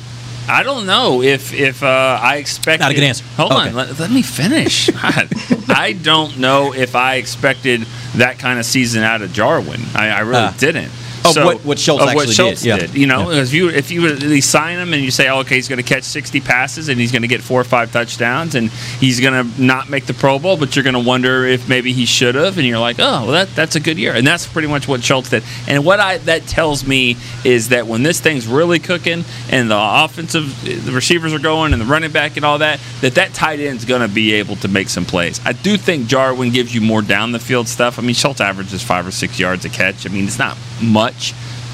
I 0.49 0.63
don't 0.63 0.85
know 0.87 1.23
if 1.23 1.53
if 1.55 1.83
uh, 1.83 2.19
I 2.23 2.37
expected. 2.37 2.83
Not 2.83 2.93
a 2.93 2.95
good 2.95 3.05
answer. 3.05 3.25
Hold 3.37 3.53
Okay. 3.53 3.69
on, 3.69 3.75
let, 3.75 3.99
let 3.99 4.11
me 4.11 4.23
finish. 4.23 4.91
God. 5.03 5.29
I 5.69 5.93
don't 5.93 6.39
know 6.39 6.73
if 6.75 6.95
I 6.95 7.17
expected 7.17 7.83
that 8.17 8.39
kind 8.39 8.59
of 8.59 8.67
season 8.67 9.03
out 9.03 9.23
of 9.23 9.33
Jarwin. 9.33 9.81
I, 9.95 10.09
I 10.11 10.21
really 10.21 10.37
Ah. 10.43 10.55
didn't. 10.59 10.91
Of 11.25 11.37
what- 11.37 11.65
what 11.65 11.79
Schultz 11.79 12.03
of 12.03 12.07
what 12.15 12.23
actually 12.23 12.35
Schultz 12.35 12.63
did, 12.63 12.69
yeah. 12.69 12.77
did. 12.79 12.95
You 12.95 13.07
know, 13.07 13.31
Yeah. 13.31 13.43
if 13.43 13.53
you 13.53 13.69
if 13.71 13.91
you 13.91 14.07
at 14.09 14.21
least 14.23 14.51
sign 14.51 14.79
him 14.79 14.93
and 14.93 15.03
you 15.03 15.11
say, 15.11 15.29
oh, 15.29 15.39
okay, 15.39 15.57
he's 15.57 15.69
going 15.69 15.79
to 15.79 15.83
catch 15.83 16.05
sixty 16.05 16.41
passes 16.41 16.89
and 16.89 17.01
he's 17.01 17.13
going 17.13 17.23
to 17.23 17.29
get 17.29 17.41
four 17.43 17.61
or 17.61 17.65
five 17.65 17.93
touchdowns 17.93 18.55
and 18.55 18.71
he's 19.01 19.21
going 19.21 19.35
to 19.53 19.63
not 19.63 19.89
make 19.89 20.07
the 20.07 20.15
Pro 20.15 20.39
Bowl, 20.39 20.57
but 20.57 20.77
you're 20.77 20.83
going 20.83 20.95
to 20.95 21.01
wonder 21.01 21.45
if 21.47 21.69
maybe 21.69 21.93
he 21.93 22.05
should 22.07 22.35
have, 22.35 22.59
and 22.59 22.67
you're 22.67 22.79
like, 22.79 22.97
oh, 22.99 23.23
well, 23.25 23.33
that 23.33 23.55
that's 23.55 23.77
a 23.77 23.81
good 23.81 23.99
year, 23.99 24.13
and 24.15 24.27
that's 24.27 24.47
pretty 24.47 24.69
much 24.69 24.87
what 24.89 25.03
Schultz 25.03 25.31
did. 25.31 25.43
And 25.67 25.85
what 25.85 26.01
I 26.01 26.19
that 26.19 26.47
tells 26.47 26.87
me 26.87 27.17
is 27.45 27.69
that 27.71 27.87
when 27.87 28.03
this 28.03 28.21
thing's 28.21 28.47
really 28.47 28.79
cooking 28.79 29.25
and 29.51 29.71
the 29.71 29.79
offensive 29.79 30.53
the 30.65 30.93
receivers 30.93 31.33
are 31.33 31.39
going 31.39 31.73
and 31.73 31.81
the 31.81 31.87
running 31.87 32.11
back 32.11 32.37
and 32.37 32.45
all 32.45 32.59
that, 32.59 32.81
that 33.01 33.15
that 33.15 33.35
tight 33.35 33.61
end's 33.61 33.85
going 33.85 34.03
to 34.03 34.09
be 34.09 34.33
able 34.35 34.57
to 34.57 34.69
make 34.69 34.89
some 34.89 35.05
plays. 35.05 35.41
I 35.45 35.53
do 35.53 35.77
think 35.77 36.07
Jarwin 36.07 36.51
gives 36.53 36.75
you 36.75 36.81
more 36.81 37.03
down 37.03 37.33
the 37.33 37.39
field 37.39 37.69
stuff. 37.69 37.99
I 37.99 38.03
mean, 38.03 38.15
Schultz 38.15 38.41
averages 38.41 38.83
five 38.83 39.07
or 39.07 39.11
six 39.11 39.39
yards 39.39 39.65
a 39.65 39.69
catch. 39.69 40.07
I 40.07 40.11
mean, 40.11 40.25
it's 40.27 40.39
not 40.39 40.57
much. 40.83 41.14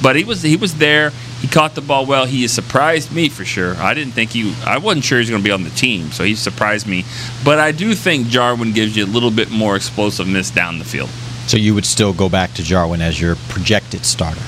But 0.02 0.16
he 0.16 0.24
was 0.24 0.42
he 0.42 0.56
was 0.56 0.76
there. 0.76 1.10
He 1.40 1.48
caught 1.48 1.74
the 1.74 1.80
ball 1.80 2.06
well. 2.06 2.26
He 2.26 2.42
has 2.42 2.52
surprised 2.52 3.12
me 3.12 3.28
for 3.28 3.44
sure. 3.44 3.74
I 3.76 3.94
didn't 3.94 4.12
think 4.12 4.30
he. 4.30 4.54
I 4.64 4.78
wasn't 4.78 5.04
sure 5.04 5.18
he 5.18 5.22
was 5.22 5.30
going 5.30 5.42
to 5.42 5.46
be 5.46 5.52
on 5.52 5.64
the 5.64 5.70
team, 5.70 6.10
so 6.10 6.24
he 6.24 6.34
surprised 6.34 6.86
me. 6.86 7.04
But 7.44 7.58
I 7.58 7.72
do 7.72 7.94
think 7.94 8.28
Jarwin 8.28 8.72
gives 8.72 8.96
you 8.96 9.04
a 9.04 9.06
little 9.06 9.30
bit 9.30 9.50
more 9.50 9.76
explosiveness 9.76 10.50
down 10.50 10.78
the 10.78 10.84
field. 10.84 11.10
So 11.46 11.56
you 11.56 11.74
would 11.74 11.86
still 11.86 12.12
go 12.12 12.28
back 12.28 12.54
to 12.54 12.62
Jarwin 12.62 13.02
as 13.02 13.20
your 13.20 13.36
projected 13.48 14.04
starter. 14.06 14.40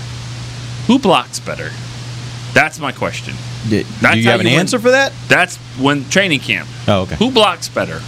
Who 0.86 0.99
blocks 0.99 1.40
better? 1.40 1.70
That's 2.55 2.78
my 2.78 2.93
question. 2.93 3.34
Did, 3.68 3.86
That's 4.01 4.14
do 4.14 4.20
you 4.20 4.28
have 4.28 4.40
an 4.40 4.47
win. 4.47 4.59
answer 4.59 4.78
for 4.78 4.90
that? 4.90 5.12
That's 5.28 5.57
when 5.78 6.09
training 6.11 6.40
camp. 6.40 6.68
Oh, 6.86 7.03
okay. 7.03 7.16
Who 7.16 7.30
blocks 7.30 7.68
better? 7.68 8.01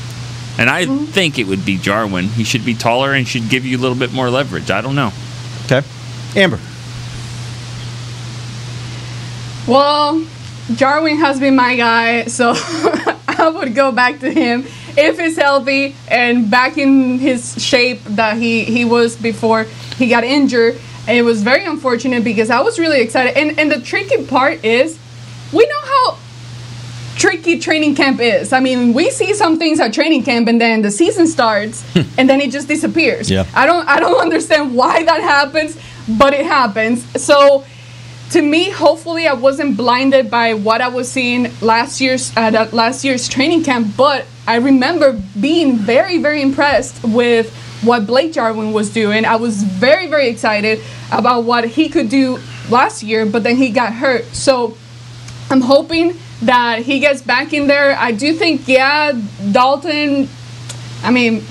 And 0.59 0.70
I 0.70 0.85
think 0.87 1.39
it 1.39 1.47
would 1.47 1.64
be 1.64 1.78
Jarwin. 1.78 2.26
He 2.26 2.45
should 2.45 2.64
be 2.64 2.74
taller 2.74 3.12
and 3.12 3.26
should 3.26 3.49
give 3.49 3.64
you 3.64 3.76
a 3.78 3.80
little 3.80 3.97
bit 3.97 4.12
more 4.12 4.30
leverage. 4.30 4.70
I 4.70 4.80
don't 4.80 4.95
know. 4.95 5.12
Okay. 5.64 5.82
Amber. 6.37 6.61
Well, 9.66 10.24
Jarwin 10.74 11.16
has 11.16 11.40
been 11.40 11.56
my 11.56 11.76
guy, 11.76 12.26
so 12.26 12.52
I'm 13.28 13.54
would 13.54 13.74
go 13.74 13.92
back 13.92 14.20
to 14.20 14.30
him 14.30 14.64
if 14.96 15.18
he's 15.18 15.36
healthy 15.36 15.96
and 16.08 16.50
back 16.50 16.78
in 16.78 17.18
his 17.18 17.54
shape 17.62 18.02
that 18.04 18.36
he, 18.36 18.64
he 18.64 18.84
was 18.84 19.16
before 19.16 19.64
he 19.96 20.08
got 20.08 20.24
injured. 20.24 20.78
And 21.06 21.16
it 21.16 21.22
was 21.22 21.42
very 21.42 21.64
unfortunate 21.64 22.24
because 22.24 22.50
I 22.50 22.60
was 22.60 22.78
really 22.78 23.00
excited. 23.00 23.36
And, 23.36 23.58
and 23.58 23.70
the 23.70 23.80
tricky 23.80 24.24
part 24.26 24.64
is 24.64 24.98
we 25.52 25.66
know 25.66 25.80
how 25.82 26.18
tricky 27.16 27.58
training 27.58 27.94
camp 27.94 28.20
is. 28.20 28.52
I 28.52 28.60
mean, 28.60 28.92
we 28.92 29.10
see 29.10 29.34
some 29.34 29.58
things 29.58 29.80
at 29.80 29.92
training 29.92 30.24
camp 30.24 30.48
and 30.48 30.60
then 30.60 30.82
the 30.82 30.90
season 30.90 31.26
starts 31.26 31.82
hmm. 31.92 32.02
and 32.18 32.28
then 32.28 32.40
it 32.40 32.50
just 32.50 32.68
disappears. 32.68 33.30
Yeah. 33.30 33.46
I 33.54 33.66
don't 33.66 33.86
I 33.88 34.00
don't 34.00 34.20
understand 34.26 34.74
why 34.74 35.04
that 35.04 35.20
happens, 35.20 35.78
but 36.08 36.34
it 36.34 36.46
happens. 36.46 37.04
So 37.22 37.64
to 38.31 38.43
me, 38.43 38.70
hopefully, 38.70 39.27
I 39.27 39.35
wasn't 39.35 39.77
blinded 39.77 40.31
by 40.31 40.55
what 40.55 40.81
I 40.81 40.89
was 40.89 41.11
seeing 41.11 41.51
last 41.61 42.01
year's 42.01 42.35
at 42.37 42.55
uh, 42.55 42.68
last 42.72 43.05
year's 43.05 43.29
training 43.29 43.64
camp. 43.64 43.97
But 43.97 44.27
I 44.47 44.57
remember 44.57 45.20
being 45.41 45.77
very, 45.77 46.18
very 46.18 46.43
impressed 46.43 47.03
with 47.05 47.55
what 47.83 48.07
Blake 48.07 48.33
Jarwin 48.33 48.72
was 48.72 48.91
doing. 48.91 49.25
I 49.25 49.37
was 49.37 49.62
very, 49.62 50.07
very 50.07 50.29
excited 50.29 50.81
about 51.12 51.45
what 51.45 51.66
he 51.68 51.89
could 51.89 52.09
do 52.09 52.39
last 52.70 53.03
year, 53.03 53.27
but 53.27 53.43
then 53.43 53.57
he 53.57 53.70
got 53.70 53.93
hurt. 53.93 54.25
So 54.35 54.77
I'm 55.51 55.61
hoping 55.61 56.14
that 56.43 56.81
he 56.81 56.99
gets 56.99 57.22
back 57.22 57.53
in 57.53 57.66
there. 57.66 57.97
I 57.97 58.12
do 58.12 58.33
think, 58.33 58.66
yeah, 58.66 59.12
Dalton. 59.53 60.29
I 61.03 61.11
mean, 61.11 61.45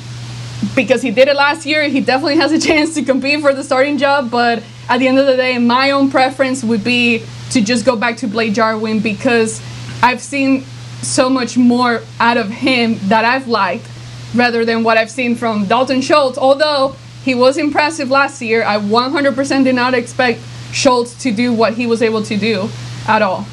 because 0.75 1.01
he 1.01 1.11
did 1.11 1.27
it 1.27 1.35
last 1.35 1.65
year, 1.65 1.87
he 1.87 2.01
definitely 2.01 2.37
has 2.37 2.51
a 2.51 2.59
chance 2.67 2.95
to 2.95 3.03
compete 3.03 3.41
for 3.41 3.53
the 3.53 3.63
starting 3.63 3.97
job. 3.97 4.31
But 4.31 4.63
at 4.89 4.97
the 4.97 5.07
end 5.07 5.19
of 5.19 5.25
the 5.25 5.35
day, 5.35 5.57
my 5.57 5.91
own 5.91 6.11
preference 6.11 6.63
would 6.63 6.83
be 6.83 7.23
to 7.51 7.61
just 7.61 7.85
go 7.85 7.95
back 7.95 8.17
to 8.17 8.27
Blake 8.27 8.53
Jarwin 8.53 8.99
because 8.99 9.61
I've 10.01 10.21
seen 10.21 10.65
so 11.01 11.29
much 11.29 11.57
more 11.57 12.01
out 12.19 12.37
of 12.37 12.49
him 12.49 12.97
that 13.09 13.25
I've 13.25 13.47
liked 13.47 13.87
rather 14.33 14.65
than 14.65 14.83
what 14.83 14.97
I've 14.97 15.11
seen 15.11 15.35
from 15.35 15.65
Dalton 15.65 16.01
Schultz. 16.01 16.37
Although 16.37 16.95
he 17.23 17.35
was 17.35 17.57
impressive 17.57 18.09
last 18.09 18.41
year, 18.41 18.63
I 18.63 18.77
100% 18.77 19.63
did 19.63 19.75
not 19.75 19.93
expect 19.93 20.39
Schultz 20.71 21.21
to 21.23 21.31
do 21.31 21.53
what 21.53 21.75
he 21.75 21.85
was 21.85 22.01
able 22.01 22.23
to 22.23 22.37
do 22.37 22.69
at 23.07 23.21
all. 23.21 23.45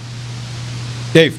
Dave. 1.13 1.39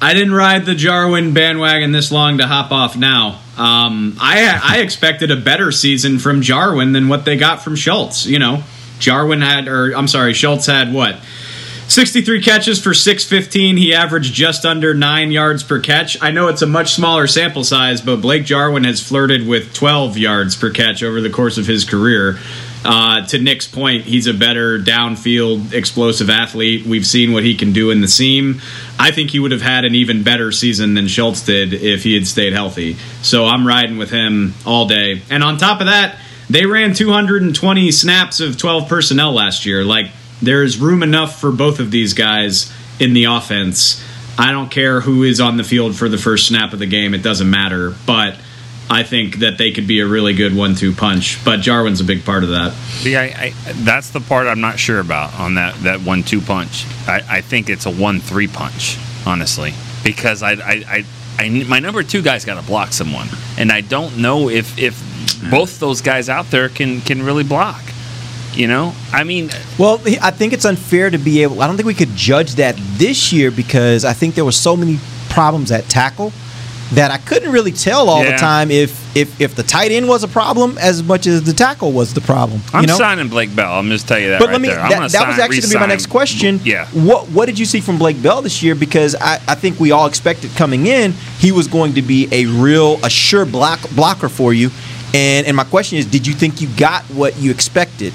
I 0.00 0.14
didn't 0.14 0.34
ride 0.34 0.66
the 0.66 0.74
Jarwin 0.74 1.32
bandwagon 1.32 1.92
this 1.92 2.10
long 2.10 2.38
to 2.38 2.46
hop 2.46 2.72
off 2.72 2.96
now. 2.96 3.41
Um, 3.58 4.16
I 4.20 4.60
I 4.62 4.78
expected 4.78 5.30
a 5.30 5.36
better 5.36 5.72
season 5.72 6.18
from 6.18 6.40
Jarwin 6.40 6.92
than 6.92 7.08
what 7.08 7.24
they 7.24 7.36
got 7.36 7.62
from 7.62 7.76
Schultz. 7.76 8.26
You 8.26 8.38
know, 8.38 8.62
Jarwin 8.98 9.42
had, 9.42 9.68
or 9.68 9.92
I'm 9.92 10.08
sorry, 10.08 10.32
Schultz 10.32 10.66
had 10.66 10.92
what? 10.92 11.16
63 11.88 12.40
catches 12.40 12.80
for 12.80 12.94
615. 12.94 13.76
He 13.76 13.92
averaged 13.92 14.32
just 14.32 14.64
under 14.64 14.94
nine 14.94 15.30
yards 15.30 15.62
per 15.62 15.78
catch. 15.78 16.16
I 16.22 16.30
know 16.30 16.48
it's 16.48 16.62
a 16.62 16.66
much 16.66 16.94
smaller 16.94 17.26
sample 17.26 17.64
size, 17.64 18.00
but 18.00 18.22
Blake 18.22 18.46
Jarwin 18.46 18.84
has 18.84 19.06
flirted 19.06 19.46
with 19.46 19.74
12 19.74 20.16
yards 20.16 20.56
per 20.56 20.70
catch 20.70 21.02
over 21.02 21.20
the 21.20 21.28
course 21.28 21.58
of 21.58 21.66
his 21.66 21.84
career. 21.84 22.38
Uh, 22.84 23.24
to 23.26 23.38
Nick's 23.38 23.68
point, 23.68 24.04
he's 24.04 24.26
a 24.26 24.34
better 24.34 24.78
downfield 24.78 25.72
explosive 25.72 26.28
athlete. 26.28 26.84
We've 26.84 27.06
seen 27.06 27.32
what 27.32 27.44
he 27.44 27.54
can 27.54 27.72
do 27.72 27.90
in 27.90 28.00
the 28.00 28.08
seam. 28.08 28.60
I 28.98 29.10
think 29.12 29.30
he 29.30 29.38
would 29.38 29.52
have 29.52 29.62
had 29.62 29.84
an 29.84 29.94
even 29.94 30.22
better 30.22 30.50
season 30.50 30.94
than 30.94 31.06
Schultz 31.06 31.42
did 31.42 31.72
if 31.72 32.02
he 32.02 32.14
had 32.14 32.26
stayed 32.26 32.52
healthy. 32.52 32.96
So 33.22 33.46
I'm 33.46 33.66
riding 33.66 33.98
with 33.98 34.10
him 34.10 34.54
all 34.66 34.88
day. 34.88 35.22
And 35.30 35.44
on 35.44 35.58
top 35.58 35.80
of 35.80 35.86
that, 35.86 36.18
they 36.50 36.66
ran 36.66 36.92
220 36.92 37.90
snaps 37.92 38.40
of 38.40 38.58
12 38.58 38.88
personnel 38.88 39.32
last 39.32 39.64
year. 39.64 39.84
Like, 39.84 40.10
there's 40.42 40.78
room 40.78 41.02
enough 41.02 41.40
for 41.40 41.52
both 41.52 41.78
of 41.78 41.90
these 41.92 42.14
guys 42.14 42.72
in 42.98 43.12
the 43.12 43.24
offense. 43.24 44.04
I 44.38 44.50
don't 44.50 44.70
care 44.70 45.00
who 45.00 45.22
is 45.22 45.40
on 45.40 45.56
the 45.56 45.64
field 45.64 45.94
for 45.96 46.08
the 46.08 46.18
first 46.18 46.48
snap 46.48 46.72
of 46.72 46.78
the 46.78 46.86
game, 46.86 47.14
it 47.14 47.22
doesn't 47.22 47.48
matter. 47.48 47.94
But 48.06 48.36
I 48.90 49.02
think 49.04 49.36
that 49.36 49.58
they 49.58 49.70
could 49.70 49.86
be 49.86 50.00
a 50.00 50.06
really 50.06 50.34
good 50.34 50.54
one 50.54 50.74
two 50.74 50.92
punch. 50.92 51.42
But 51.44 51.60
Jarwin's 51.60 52.00
a 52.00 52.04
big 52.04 52.24
part 52.24 52.44
of 52.44 52.50
that. 52.50 52.74
Yeah, 53.02 53.20
I, 53.22 53.54
I, 53.66 53.72
that's 53.84 54.10
the 54.10 54.20
part 54.20 54.46
I'm 54.46 54.60
not 54.60 54.78
sure 54.78 55.00
about 55.00 55.34
on 55.38 55.54
that, 55.54 55.74
that 55.82 56.00
one 56.02 56.22
two 56.22 56.40
punch. 56.40 56.84
I, 57.06 57.22
I 57.28 57.40
think 57.40 57.70
it's 57.70 57.86
a 57.86 57.90
one 57.90 58.20
three 58.20 58.48
punch, 58.48 58.98
honestly, 59.26 59.72
because 60.04 60.42
I, 60.42 60.52
I, 60.52 60.84
I, 60.86 61.04
I 61.38 61.48
my 61.64 61.78
number 61.78 62.02
two 62.02 62.22
guy's 62.22 62.44
got 62.44 62.60
to 62.60 62.66
block 62.66 62.92
someone, 62.92 63.28
and 63.56 63.72
I 63.72 63.80
don't 63.80 64.18
know 64.18 64.48
if 64.50 64.78
if 64.78 65.02
both 65.50 65.80
those 65.80 66.00
guys 66.02 66.28
out 66.28 66.50
there 66.50 66.68
can 66.68 67.00
can 67.00 67.22
really 67.22 67.44
block. 67.44 67.82
You 68.54 68.66
know, 68.66 68.92
I 69.14 69.24
mean, 69.24 69.48
Well, 69.78 69.98
I 70.20 70.30
think 70.30 70.52
it's 70.52 70.66
unfair 70.66 71.08
to 71.08 71.16
be 71.16 71.42
able. 71.42 71.62
I 71.62 71.66
don't 71.66 71.76
think 71.76 71.86
we 71.86 71.94
could 71.94 72.14
judge 72.14 72.56
that 72.56 72.76
this 72.98 73.32
year 73.32 73.50
because 73.50 74.04
I 74.04 74.12
think 74.12 74.34
there 74.34 74.44
were 74.44 74.52
so 74.52 74.76
many 74.76 74.98
problems 75.30 75.72
at 75.72 75.88
tackle 75.88 76.34
that 76.94 77.10
I 77.10 77.18
couldn't 77.18 77.52
really 77.52 77.72
tell 77.72 78.10
all 78.10 78.22
Yeah. 78.22 78.32
the 78.32 78.36
time 78.38 78.70
if 78.70 79.00
if 79.16 79.40
if 79.40 79.54
the 79.54 79.62
tight 79.62 79.90
end 79.92 80.08
was 80.08 80.22
a 80.24 80.28
problem 80.28 80.76
as 80.78 81.02
much 81.02 81.26
as 81.26 81.42
the 81.42 81.52
tackle 81.52 81.92
was 81.92 82.12
the 82.14 82.20
problem. 82.20 82.60
I'm 82.74 82.84
know? 82.84 82.96
signing 82.96 83.28
Blake 83.28 83.54
Bell. 83.54 83.72
I'm 83.78 83.88
just 83.88 84.06
tell 84.08 84.18
you 84.18 84.30
that 84.30 84.38
But 84.38 84.48
right 84.48 84.52
let 84.52 84.60
me. 84.60 84.68
there. 84.68 84.80
I'm 84.80 84.90
That, 84.90 85.10
that 85.12 85.28
was 85.28 85.38
actually 85.38 85.60
going 85.60 85.70
to 85.70 85.76
be 85.76 85.80
my 85.80 85.86
next 85.86 86.06
question. 86.06 86.60
Yeah. 86.64 86.86
What 86.92 87.28
What 87.30 87.46
did 87.46 87.58
you 87.58 87.64
see 87.66 87.80
from 87.80 87.98
Blake 87.98 88.22
Bell 88.22 88.42
this 88.42 88.62
year? 88.62 88.74
Because 88.74 89.14
I, 89.14 89.34
I 89.48 89.54
think 89.54 89.80
we 89.80 89.90
all 89.90 90.06
expected 90.06 90.50
coming 90.56 90.86
in 90.86 91.12
he 91.38 91.50
was 91.52 91.66
going 91.66 91.94
to 91.94 92.02
be 92.02 92.28
a 92.30 92.46
real 92.46 92.98
a 93.04 93.10
sure 93.10 93.44
block 93.44 93.80
blocker 93.90 94.28
for 94.28 94.52
you. 94.52 94.70
And 95.14 95.46
and 95.46 95.56
my 95.56 95.64
question 95.64 95.98
is, 95.98 96.06
did 96.06 96.26
you 96.26 96.34
think 96.34 96.60
you 96.60 96.68
got 96.76 97.02
what 97.04 97.38
you 97.38 97.50
expected? 97.50 98.12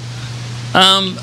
Um, 0.74 1.18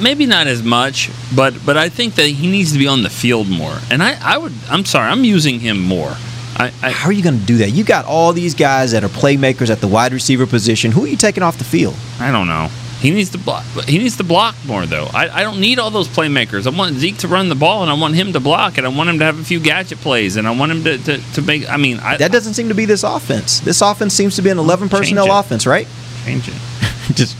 maybe 0.00 0.26
not 0.26 0.46
as 0.46 0.62
much, 0.62 1.10
but 1.34 1.54
but 1.64 1.76
I 1.76 1.88
think 1.88 2.14
that 2.16 2.26
he 2.26 2.50
needs 2.50 2.72
to 2.72 2.78
be 2.78 2.86
on 2.86 3.02
the 3.02 3.10
field 3.10 3.48
more. 3.48 3.76
And 3.90 4.02
I, 4.02 4.16
I 4.22 4.38
would. 4.38 4.52
I'm 4.70 4.84
sorry. 4.84 5.10
I'm 5.10 5.24
using 5.24 5.60
him 5.60 5.80
more. 5.80 6.16
I, 6.56 6.72
I, 6.82 6.90
How 6.90 7.08
are 7.08 7.12
you 7.12 7.22
going 7.22 7.38
to 7.38 7.46
do 7.46 7.58
that? 7.58 7.70
You 7.70 7.84
got 7.84 8.04
all 8.04 8.32
these 8.32 8.54
guys 8.54 8.92
that 8.92 9.04
are 9.04 9.08
playmakers 9.08 9.70
at 9.70 9.80
the 9.80 9.88
wide 9.88 10.12
receiver 10.12 10.46
position. 10.46 10.92
Who 10.92 11.04
are 11.04 11.08
you 11.08 11.16
taking 11.16 11.42
off 11.42 11.58
the 11.58 11.64
field? 11.64 11.96
I 12.20 12.30
don't 12.30 12.48
know. 12.48 12.68
He 13.00 13.10
needs 13.10 13.30
to 13.30 13.38
block. 13.38 13.64
He 13.86 13.98
needs 13.98 14.16
to 14.18 14.24
block 14.24 14.54
more, 14.64 14.86
though. 14.86 15.08
I, 15.12 15.40
I 15.40 15.42
don't 15.42 15.58
need 15.58 15.80
all 15.80 15.90
those 15.90 16.06
playmakers. 16.06 16.72
I 16.72 16.76
want 16.76 16.94
Zeke 16.94 17.18
to 17.18 17.28
run 17.28 17.48
the 17.48 17.56
ball, 17.56 17.82
and 17.82 17.90
I 17.90 17.94
want 17.94 18.14
him 18.14 18.32
to 18.32 18.38
block, 18.38 18.78
and 18.78 18.86
I 18.86 18.90
want 18.90 19.10
him 19.10 19.18
to 19.18 19.24
have 19.24 19.40
a 19.40 19.44
few 19.44 19.58
gadget 19.58 19.98
plays, 19.98 20.36
and 20.36 20.46
I 20.46 20.52
want 20.56 20.70
him 20.70 20.84
to, 20.84 20.98
to, 20.98 21.32
to 21.34 21.42
make. 21.42 21.68
I 21.68 21.78
mean, 21.78 21.98
I, 21.98 22.16
That 22.16 22.30
doesn't 22.30 22.54
seem 22.54 22.68
to 22.68 22.76
be 22.76 22.84
this 22.84 23.02
offense. 23.02 23.58
This 23.58 23.80
offense 23.80 24.14
seems 24.14 24.36
to 24.36 24.42
be 24.42 24.50
an 24.50 24.58
11 24.58 24.88
personnel 24.88 25.36
offense, 25.36 25.66
right? 25.66 25.88
change 26.24 26.46
it. 26.46 26.54
just 27.14 27.36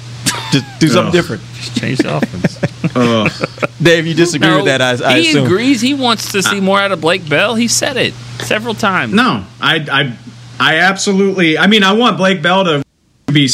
just 0.52 0.80
do 0.80 0.88
something 0.88 1.08
Ugh. 1.08 1.12
different. 1.12 1.42
Just 1.54 1.76
change 1.78 1.98
the 1.98 2.16
offense. 2.16 2.58
Dave, 3.82 4.06
you 4.06 4.14
disagree 4.14 4.48
No, 4.48 4.56
with 4.58 4.66
that? 4.66 4.80
I, 4.80 5.14
I 5.14 5.20
he 5.20 5.30
assume. 5.30 5.46
agrees. 5.46 5.80
He 5.80 5.94
wants 5.94 6.32
to 6.32 6.42
see 6.42 6.60
more 6.60 6.78
out 6.78 6.92
of 6.92 7.00
Blake 7.00 7.28
Bell. 7.28 7.54
He 7.54 7.68
said 7.68 7.96
it 7.96 8.12
several 8.40 8.74
times. 8.74 9.12
No, 9.12 9.44
I, 9.60 9.76
I, 9.90 10.16
I 10.60 10.78
absolutely. 10.78 11.58
I 11.58 11.66
mean, 11.66 11.82
I 11.82 11.92
want 11.92 12.16
Blake 12.16 12.42
Bell 12.42 12.64
to 12.64 12.84
be 13.32 13.48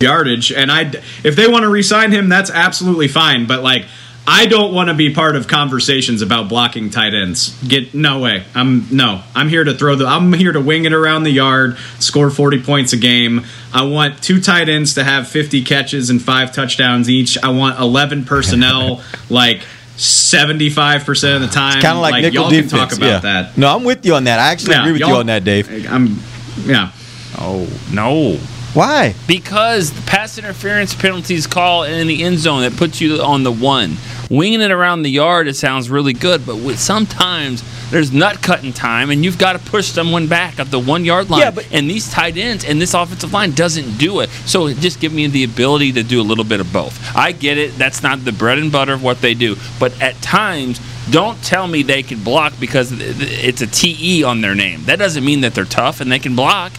yardage, 0.00 0.52
and 0.52 0.70
I, 0.70 0.92
if 1.24 1.36
they 1.36 1.48
want 1.48 1.62
to 1.62 1.68
re-sign 1.68 2.10
him, 2.12 2.28
that's 2.28 2.50
absolutely 2.50 3.08
fine. 3.08 3.46
But 3.46 3.62
like, 3.62 3.84
I 4.26 4.46
don't 4.46 4.72
want 4.72 4.88
to 4.88 4.94
be 4.94 5.12
part 5.12 5.34
of 5.36 5.48
conversations 5.48 6.22
about 6.22 6.48
blocking 6.48 6.90
tight 6.90 7.12
ends. 7.14 7.60
Get 7.66 7.92
no 7.94 8.20
way. 8.20 8.44
I'm 8.54 8.86
no. 8.94 9.22
I'm 9.34 9.48
here 9.48 9.64
to 9.64 9.74
throw 9.74 9.96
the. 9.96 10.06
I'm 10.06 10.32
here 10.32 10.52
to 10.52 10.60
wing 10.60 10.84
it 10.84 10.92
around 10.92 11.24
the 11.24 11.30
yard, 11.32 11.76
score 11.98 12.30
40 12.30 12.62
points 12.62 12.92
a 12.92 12.96
game. 12.96 13.44
I 13.74 13.82
want 13.84 14.22
two 14.22 14.40
tight 14.40 14.68
ends 14.68 14.94
to 14.94 15.04
have 15.04 15.28
50 15.28 15.62
catches 15.64 16.10
and 16.10 16.20
five 16.20 16.52
touchdowns 16.52 17.08
each. 17.08 17.38
I 17.42 17.48
want 17.50 17.78
11 17.80 18.24
personnel, 18.24 19.02
like. 19.30 19.62
75% 19.98 21.36
of 21.36 21.42
the 21.42 21.46
time 21.48 21.80
Kind 21.82 21.96
of 21.96 22.02
like, 22.02 22.22
nickel 22.22 22.42
y'all 22.42 22.50
defense. 22.50 22.72
can 22.72 22.78
talk 22.80 22.96
about 22.96 23.06
yeah. 23.06 23.18
that 23.20 23.58
No, 23.58 23.76
I'm 23.76 23.84
with 23.84 24.04
you 24.06 24.14
on 24.14 24.24
that. 24.24 24.38
I 24.40 24.50
actually 24.50 24.72
Yeah, 24.72 24.80
agree 24.80 24.92
with 24.92 25.00
you 25.02 25.14
on 25.14 25.26
that, 25.26 25.44
Dave. 25.44 25.68
I'm, 25.86 26.16
yeah. 26.64 26.90
Oh 27.38 27.68
no. 27.92 28.38
Why? 28.74 29.14
Because 29.26 29.92
the 29.92 30.02
pass 30.02 30.38
interference 30.38 30.94
penalties 30.94 31.46
call 31.46 31.82
in 31.84 32.06
the 32.06 32.22
end 32.22 32.38
zone 32.38 32.62
that 32.62 32.76
puts 32.76 33.00
you 33.00 33.20
on 33.20 33.42
the 33.42 33.52
one. 33.52 33.96
Winging 34.30 34.62
it 34.62 34.70
around 34.70 35.02
the 35.02 35.10
yard, 35.10 35.46
it 35.46 35.56
sounds 35.56 35.90
really 35.90 36.14
good, 36.14 36.46
but 36.46 36.56
with, 36.56 36.78
sometimes 36.78 37.62
there's 37.90 38.12
nut 38.12 38.40
cutting 38.40 38.72
time, 38.72 39.10
and 39.10 39.22
you've 39.22 39.36
got 39.36 39.52
to 39.52 39.58
push 39.58 39.88
someone 39.88 40.26
back 40.26 40.58
at 40.58 40.70
the 40.70 40.78
one 40.80 41.04
yard 41.04 41.28
line. 41.28 41.40
Yeah, 41.42 41.50
but- 41.50 41.66
and 41.70 41.90
these 41.90 42.10
tight 42.10 42.38
ends 42.38 42.64
and 42.64 42.80
this 42.80 42.94
offensive 42.94 43.34
line 43.34 43.50
doesn't 43.50 43.98
do 43.98 44.20
it. 44.20 44.30
So 44.46 44.72
just 44.72 45.00
give 45.00 45.12
me 45.12 45.26
the 45.26 45.44
ability 45.44 45.92
to 45.92 46.02
do 46.02 46.18
a 46.18 46.24
little 46.24 46.44
bit 46.44 46.60
of 46.60 46.72
both. 46.72 46.98
I 47.14 47.32
get 47.32 47.58
it. 47.58 47.76
That's 47.76 48.02
not 48.02 48.24
the 48.24 48.32
bread 48.32 48.56
and 48.58 48.72
butter 48.72 48.94
of 48.94 49.02
what 49.02 49.20
they 49.20 49.34
do, 49.34 49.56
but 49.78 50.00
at 50.00 50.20
times. 50.22 50.80
Don't 51.10 51.42
tell 51.42 51.66
me 51.66 51.82
they 51.82 52.04
can 52.04 52.22
block 52.22 52.52
because 52.60 52.92
it's 52.96 53.60
a 53.60 53.66
TE 53.66 54.22
on 54.22 54.40
their 54.40 54.54
name. 54.54 54.84
That 54.84 55.00
doesn't 55.00 55.24
mean 55.24 55.40
that 55.40 55.52
they're 55.52 55.64
tough 55.64 56.00
and 56.00 56.10
they 56.12 56.20
can 56.20 56.36
block. 56.36 56.70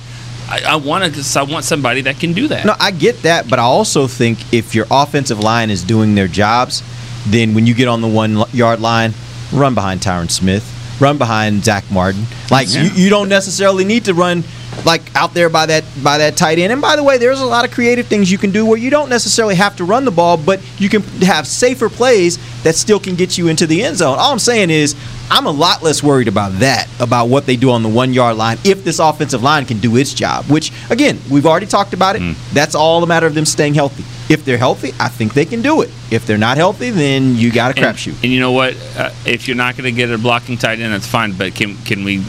I, 0.54 0.74
I 0.74 0.76
want 0.76 1.16
to. 1.16 1.40
I 1.40 1.44
want 1.44 1.66
somebody 1.66 2.02
that 2.02 2.20
can 2.20 2.34
do 2.34 2.48
that. 2.50 2.66
No, 2.66 2.76
I 2.80 2.92
get 2.92 3.24
that, 3.24 3.50
but 3.50 3.58
I 3.60 3.64
also 3.64 4.08
think 4.08 4.54
if 4.54 4.76
your 4.76 4.86
offensive 4.92 5.40
line 5.40 5.70
is 5.72 5.84
doing 5.84 6.14
their 6.14 6.28
jobs, 6.28 6.84
then 7.28 7.54
when 7.56 7.66
you 7.66 7.74
get 7.74 7.88
on 7.88 8.02
the 8.02 8.08
one 8.08 8.44
yard 8.52 8.80
line, 8.80 9.14
run 9.52 9.74
behind 9.74 10.02
Tyron 10.02 10.30
Smith, 10.30 10.64
run 11.00 11.18
behind 11.18 11.64
Zack 11.64 11.90
Martin. 11.92 12.26
Like 12.52 12.68
Yeah. 12.72 12.84
you, 12.84 12.90
you 13.06 13.10
don't 13.10 13.30
necessarily 13.30 13.84
need 13.84 14.06
to 14.06 14.14
run 14.14 14.44
like 14.86 15.02
out 15.16 15.34
there 15.34 15.50
by 15.50 15.66
that 15.68 15.84
by 16.04 16.18
that 16.20 16.36
tight 16.38 16.60
end. 16.60 16.72
And 16.72 16.82
by 16.82 16.96
the 16.96 17.04
way, 17.04 17.18
there's 17.18 17.42
a 17.42 17.46
lot 17.46 17.66
of 17.66 17.72
creative 17.72 18.06
things 18.08 18.32
you 18.32 18.38
can 18.38 18.52
do 18.52 18.66
where 18.66 18.78
you 18.78 18.90
don't 18.92 19.10
necessarily 19.10 19.56
have 19.56 19.76
to 19.78 19.86
run 19.86 20.06
the 20.06 20.12
ball, 20.12 20.38
but 20.38 20.60
you 20.78 20.90
can 20.90 21.02
have 21.22 21.48
safer 21.48 21.90
plays 21.90 22.38
that 22.64 22.76
still 22.76 23.00
can 23.00 23.16
get 23.16 23.38
you 23.38 23.48
into 23.48 23.66
the 23.66 23.84
end 23.84 23.98
zone. 23.98 24.18
All 24.20 24.32
I'm 24.32 24.40
saying 24.40 24.70
is 24.70 24.96
I'm 25.36 25.48
a 25.48 25.52
lot 25.52 25.82
less 25.82 26.04
worried 26.04 26.28
about 26.28 26.60
that, 26.60 26.88
about 27.00 27.28
what 27.28 27.48
they 27.48 27.56
do 27.56 27.72
on 27.72 27.82
the 27.82 27.90
one 27.90 28.14
yard 28.14 28.38
line, 28.38 28.60
if 28.64 28.84
this 28.84 29.00
offensive 29.00 29.42
line 29.42 29.66
can 29.66 29.80
do 29.80 29.98
its 29.98 30.14
job. 30.14 30.46
Which, 30.46 30.72
again, 30.92 31.20
we've 31.32 31.48
already 31.48 31.66
talked 31.66 31.92
about 31.96 32.16
it. 32.16 32.22
Mm. 32.22 32.36
That's 32.54 32.76
all 32.76 33.02
a 33.02 33.08
matter 33.08 33.26
of 33.26 33.34
them 33.34 33.46
staying 33.46 33.74
healthy. 33.74 34.04
If 34.32 34.46
they're 34.46 34.60
healthy, 34.60 34.94
I 35.00 35.08
think 35.10 35.34
they 35.34 35.46
can 35.46 35.64
do 35.64 35.82
it. 35.82 35.90
If 36.12 36.28
they're 36.28 36.38
not 36.38 36.58
healthy, 36.58 36.92
then 36.92 37.36
you 37.36 37.52
got 37.52 37.76
a 37.76 37.82
And- 37.84 37.98
crapshoot. 37.98 38.14
And, 38.24 38.32
you 38.32 38.40
know 38.40 38.52
what? 38.52 38.76
Uh, 38.96 39.10
if 39.26 39.48
you're 39.48 39.58
not 39.58 39.76
going 39.76 39.86
to 39.86 39.92
get 39.92 40.12
a 40.12 40.20
blocking 40.20 40.56
tight 40.56 40.80
end, 40.80 40.94
that's 40.94 41.08
fine. 41.08 41.32
But 41.32 41.56
can 41.56 41.78
can 41.78 42.04
we 42.04 42.24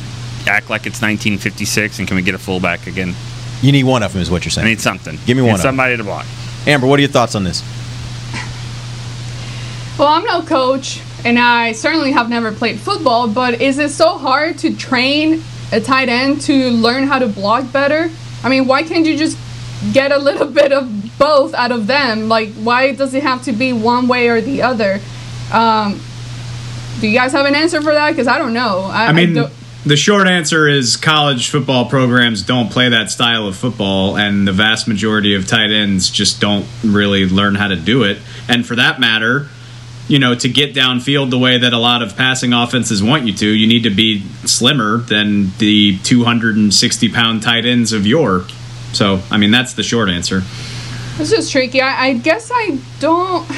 act 0.46 0.70
like 0.70 0.86
it's 0.86 1.02
1956 1.02 1.98
and 1.98 2.08
can 2.08 2.16
we 2.16 2.22
get 2.22 2.34
a 2.34 2.38
fullback 2.38 2.86
again? 2.86 3.14
You 3.60 3.70
need 3.72 3.84
one 3.84 4.02
of 4.02 4.14
them, 4.14 4.22
is 4.22 4.30
what 4.30 4.46
you're 4.46 4.50
saying. 4.50 4.66
I 4.66 4.70
need 4.70 4.80
something. 4.80 5.18
Give 5.26 5.36
me 5.36 5.42
one 5.42 5.56
of 5.56 5.60
'em. 5.60 5.62
somebody 5.62 5.96
to 5.98 6.04
block. 6.04 6.24
Amber, 6.66 6.86
what 6.86 6.98
are 6.98 7.02
your 7.02 7.10
thoughts 7.10 7.34
on 7.34 7.44
this? 7.44 7.62
Well, 9.98 10.08
I'm 10.08 10.24
no 10.24 10.42
coach, 10.42 11.00
and 11.24 11.38
I 11.38 11.72
certainly 11.72 12.12
have 12.12 12.28
never 12.28 12.52
played 12.52 12.78
football, 12.78 13.28
but 13.28 13.60
is 13.60 13.78
it 13.78 13.90
so 13.90 14.18
hard 14.18 14.58
to 14.58 14.76
train 14.76 15.42
a 15.72 15.80
tight 15.80 16.08
end 16.08 16.42
to 16.42 16.70
learn 16.70 17.04
how 17.06 17.18
to 17.18 17.26
block 17.26 17.70
better? 17.72 18.10
I 18.42 18.48
mean, 18.48 18.66
why 18.66 18.82
can't 18.82 19.06
you 19.06 19.16
just 19.16 19.38
get 19.92 20.12
a 20.12 20.18
little 20.18 20.46
bit 20.60 20.72
of 20.72 21.18
both 21.18 21.54
out 21.54 21.72
of 21.72 21.86
them? 21.86 22.28
Like, 22.28 22.52
why 22.54 22.94
does 22.94 23.14
it 23.14 23.22
have 23.22 23.42
to 23.44 23.52
be 23.52 23.72
one 23.72 24.06
way 24.08 24.28
or 24.28 24.40
the 24.40 24.62
other? 24.62 25.00
Um, 25.52 26.00
do 27.00 27.08
you 27.08 27.18
guys 27.18 27.32
have 27.32 27.46
an 27.46 27.54
answer 27.54 27.80
for 27.80 27.92
that? 27.92 28.10
Because 28.10 28.28
I 28.28 28.38
don't 28.38 28.52
know. 28.52 28.80
I, 28.82 29.06
I 29.06 29.12
mean, 29.12 29.34
don't- 29.34 29.52
the 29.86 29.96
short 29.96 30.26
answer 30.28 30.66
is 30.66 30.96
college 30.96 31.50
football 31.50 31.90
programs 31.90 32.42
don't 32.42 32.70
play 32.70 32.88
that 32.88 33.10
style 33.10 33.46
of 33.46 33.54
football, 33.54 34.16
and 34.16 34.48
the 34.48 34.52
vast 34.52 34.88
majority 34.88 35.34
of 35.34 35.46
tight 35.46 35.70
ends 35.70 36.08
just 36.08 36.40
don't 36.40 36.64
really 36.82 37.28
learn 37.28 37.54
how 37.54 37.68
to 37.68 37.76
do 37.76 38.02
it. 38.04 38.16
And 38.48 38.64
for 38.64 38.76
that 38.76 38.98
matter, 38.98 39.48
you 40.08 40.18
know, 40.18 40.34
to 40.34 40.48
get 40.48 40.74
downfield 40.74 41.30
the 41.30 41.38
way 41.38 41.56
that 41.58 41.72
a 41.72 41.78
lot 41.78 42.02
of 42.02 42.16
passing 42.16 42.52
offenses 42.52 43.02
want 43.02 43.26
you 43.26 43.32
to, 43.32 43.48
you 43.48 43.66
need 43.66 43.84
to 43.84 43.90
be 43.90 44.20
slimmer 44.44 44.98
than 44.98 45.50
the 45.58 45.98
260 45.98 47.08
pound 47.08 47.42
tight 47.42 47.64
ends 47.64 47.92
of 47.92 48.06
yore. 48.06 48.44
So, 48.92 49.20
I 49.30 49.38
mean, 49.38 49.50
that's 49.50 49.74
the 49.74 49.82
short 49.82 50.08
answer. 50.08 50.42
It's 51.18 51.30
just 51.30 51.50
tricky. 51.50 51.80
I, 51.80 52.06
I 52.06 52.12
guess 52.14 52.50
I 52.52 52.78
don't. 53.00 53.48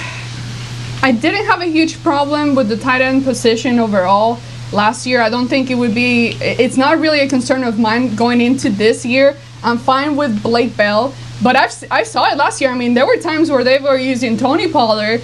I 1.02 1.12
didn't 1.12 1.46
have 1.46 1.60
a 1.60 1.66
huge 1.66 2.02
problem 2.02 2.54
with 2.54 2.68
the 2.68 2.76
tight 2.76 3.00
end 3.00 3.24
position 3.24 3.78
overall 3.78 4.38
last 4.72 5.06
year. 5.06 5.20
I 5.20 5.30
don't 5.30 5.48
think 5.48 5.70
it 5.70 5.74
would 5.74 5.94
be. 5.94 6.36
It's 6.40 6.76
not 6.76 6.98
really 6.98 7.20
a 7.20 7.28
concern 7.28 7.64
of 7.64 7.78
mine 7.78 8.14
going 8.14 8.40
into 8.40 8.70
this 8.70 9.04
year. 9.04 9.36
I'm 9.62 9.78
fine 9.78 10.16
with 10.16 10.42
Blake 10.42 10.76
Bell, 10.76 11.14
but 11.42 11.56
I've 11.56 11.72
I 11.90 12.02
saw 12.02 12.30
it 12.30 12.36
last 12.36 12.60
year. 12.60 12.70
I 12.70 12.74
mean, 12.74 12.94
there 12.94 13.06
were 13.06 13.16
times 13.16 13.50
where 13.50 13.64
they 13.64 13.78
were 13.78 13.96
using 13.96 14.36
Tony 14.36 14.68
Pollard 14.70 15.22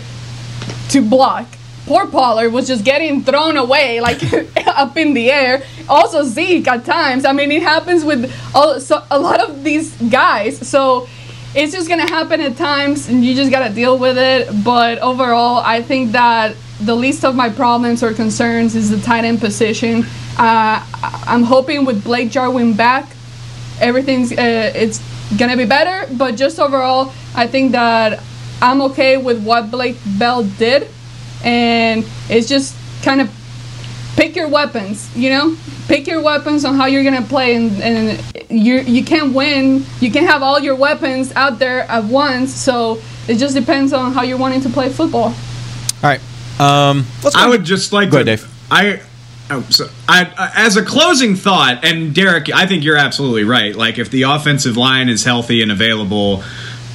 to 0.91 1.03
block. 1.03 1.47
Poor 1.87 2.07
Pollard 2.07 2.51
was 2.51 2.69
just 2.69 2.85
getting 2.85 3.23
thrown 3.23 3.57
away, 3.57 4.01
like 4.01 4.23
up 4.67 4.97
in 4.97 5.15
the 5.15 5.31
air. 5.31 5.63
Also 5.89 6.23
Zeke 6.23 6.67
at 6.69 6.85
times. 6.85 7.25
I 7.25 7.33
mean, 7.33 7.51
it 7.51 7.63
happens 7.63 8.05
with 8.05 8.33
all, 8.55 8.79
so, 8.79 9.05
a 9.11 9.19
lot 9.19 9.41
of 9.41 9.65
these 9.65 9.93
guys. 10.03 10.67
So 10.69 11.09
it's 11.55 11.73
just 11.73 11.89
gonna 11.89 12.09
happen 12.09 12.41
at 12.41 12.57
times, 12.57 13.09
and 13.09 13.25
you 13.25 13.35
just 13.35 13.51
gotta 13.51 13.73
deal 13.75 13.99
with 13.99 14.17
it. 14.17 14.65
But 14.65 14.99
overall, 15.01 15.59
I 15.59 15.83
think 15.83 16.13
that 16.13 16.57
the 16.81 16.95
least 16.95 17.25
of 17.25 17.35
my 17.35 17.49
problems 17.49 18.03
or 18.03 18.13
concerns 18.13 18.75
is 18.75 18.91
the 18.91 19.01
tight 19.01 19.25
end 19.25 19.41
position. 19.41 20.05
Uh, 20.39 20.85
I'm 21.27 21.43
hoping 21.43 21.85
with 21.85 22.03
Blake 22.05 22.31
Jarwin 22.31 22.75
back, 22.75 23.07
everything's 23.81 24.33
uh, 24.33 24.73
it's 24.75 25.01
gonna 25.37 25.57
be 25.57 25.67
better. 25.67 26.13
But 26.15 26.37
just 26.37 26.59
overall, 26.59 27.13
I 27.35 27.47
think 27.47 27.73
that 27.73 28.23
I'm 28.63 28.81
okay 28.83 29.17
with 29.17 29.43
what 29.45 29.71
Blake 29.71 29.97
Bell 30.19 30.45
did, 30.45 30.89
and 31.45 32.05
it's 32.31 32.49
just 32.49 32.75
kind 33.03 33.21
of 33.21 33.29
pick 34.17 34.37
your 34.37 34.49
weapons. 34.49 35.15
You 35.17 35.31
know, 35.31 35.57
pick 35.89 36.07
your 36.07 36.23
weapons 36.23 36.65
on 36.65 36.77
how 36.77 36.87
you're 36.87 37.05
gonna 37.05 37.23
play, 37.27 37.57
and, 37.57 37.73
and 37.83 38.51
you 38.51 38.81
you 38.81 39.05
can't 39.05 39.35
win. 39.35 39.85
You 40.01 40.11
can 40.13 40.25
have 40.25 40.43
all 40.43 40.61
your 40.61 40.77
weapons 40.77 41.33
out 41.35 41.59
there 41.59 41.81
at 41.91 42.05
once. 42.05 42.55
So 42.55 43.01
it 43.29 43.37
just 43.37 43.55
depends 43.55 43.93
on 43.93 44.13
how 44.13 44.23
you're 44.23 44.39
wanting 44.39 44.61
to 44.63 44.69
play 44.71 44.89
football. 44.91 45.25
All 45.35 45.35
right. 46.03 46.21
Um, 46.61 47.05
I 47.35 47.49
would 47.49 47.65
just 47.65 47.93
like 47.93 48.11
Go 48.11 48.23
to. 48.23 48.23
ahead, 48.25 48.39
Dave. 48.41 48.67
I. 48.71 49.01
oh, 49.51 49.67
so 49.71 49.89
I, 50.09 50.33
I- 50.39 50.53
as 50.67 50.77
a 50.77 50.85
closing 50.85 51.35
thought, 51.35 51.85
and 51.85 52.15
Derek, 52.15 52.49
I 52.55 52.67
think 52.67 52.85
you're 52.85 52.97
absolutely 52.97 53.45
right. 53.45 53.75
Like, 53.75 53.99
if 53.99 54.11
the 54.11 54.23
offensive 54.23 54.77
line 54.77 55.09
is 55.09 55.25
healthy 55.25 55.63
and 55.63 55.73
available, 55.73 56.45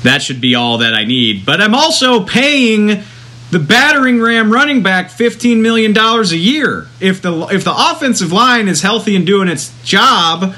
that 0.04 0.22
should 0.22 0.42
be 0.42 0.56
all 0.56 0.80
that 0.80 0.94
I 0.94 1.06
need. 1.06 1.46
But 1.46 1.62
I'm 1.62 1.76
also 1.76 2.24
paying 2.24 3.04
the 3.52 3.60
battering 3.60 4.22
ram 4.22 4.52
running 4.52 4.84
back 4.84 5.10
fifteen 5.10 5.62
million 5.62 5.94
dollars 5.94 6.32
a 6.32 6.38
year. 6.38 6.88
If 7.00 7.22
the 7.22 7.48
if 7.48 7.64
the 7.64 7.74
offensive 7.76 8.32
line 8.32 8.68
is 8.68 8.82
healthy 8.82 9.16
and 9.16 9.26
doing 9.26 9.48
its 9.48 9.74
job, 9.84 10.54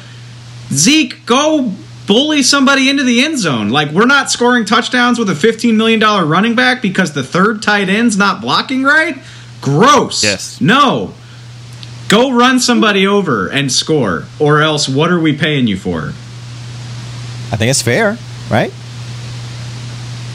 Zeke, 0.72 1.26
go 1.26 1.74
bully 2.08 2.42
somebody 2.42 2.90
into 2.90 3.04
the 3.04 3.24
end 3.24 3.38
zone. 3.38 3.70
Like 3.70 3.92
we're 3.92 4.08
not 4.08 4.32
scoring 4.32 4.66
touchdowns 4.66 5.20
with 5.20 5.30
a 5.30 5.36
fifteen 5.36 5.78
million 5.78 6.00
dollar 6.00 6.26
running 6.26 6.56
back 6.56 6.82
because 6.82 7.14
the 7.14 7.24
third 7.24 7.62
tight 7.62 7.90
end's 7.90 8.18
not 8.18 8.42
blocking 8.42 8.84
right. 8.84 9.18
Gross. 9.62 10.24
Yes. 10.24 10.60
No. 10.60 11.14
Go 12.08 12.32
run 12.32 12.60
somebody 12.60 13.06
over 13.06 13.48
and 13.48 13.72
score, 13.72 14.26
or 14.40 14.62
else 14.62 14.90
what 14.90 15.12
are 15.12 15.20
we 15.20 15.38
paying 15.38 15.68
you 15.68 15.78
for? 15.78 16.08
I 17.52 17.56
think 17.56 17.70
it's 17.70 17.84
fair, 17.84 18.18
right? 18.50 18.74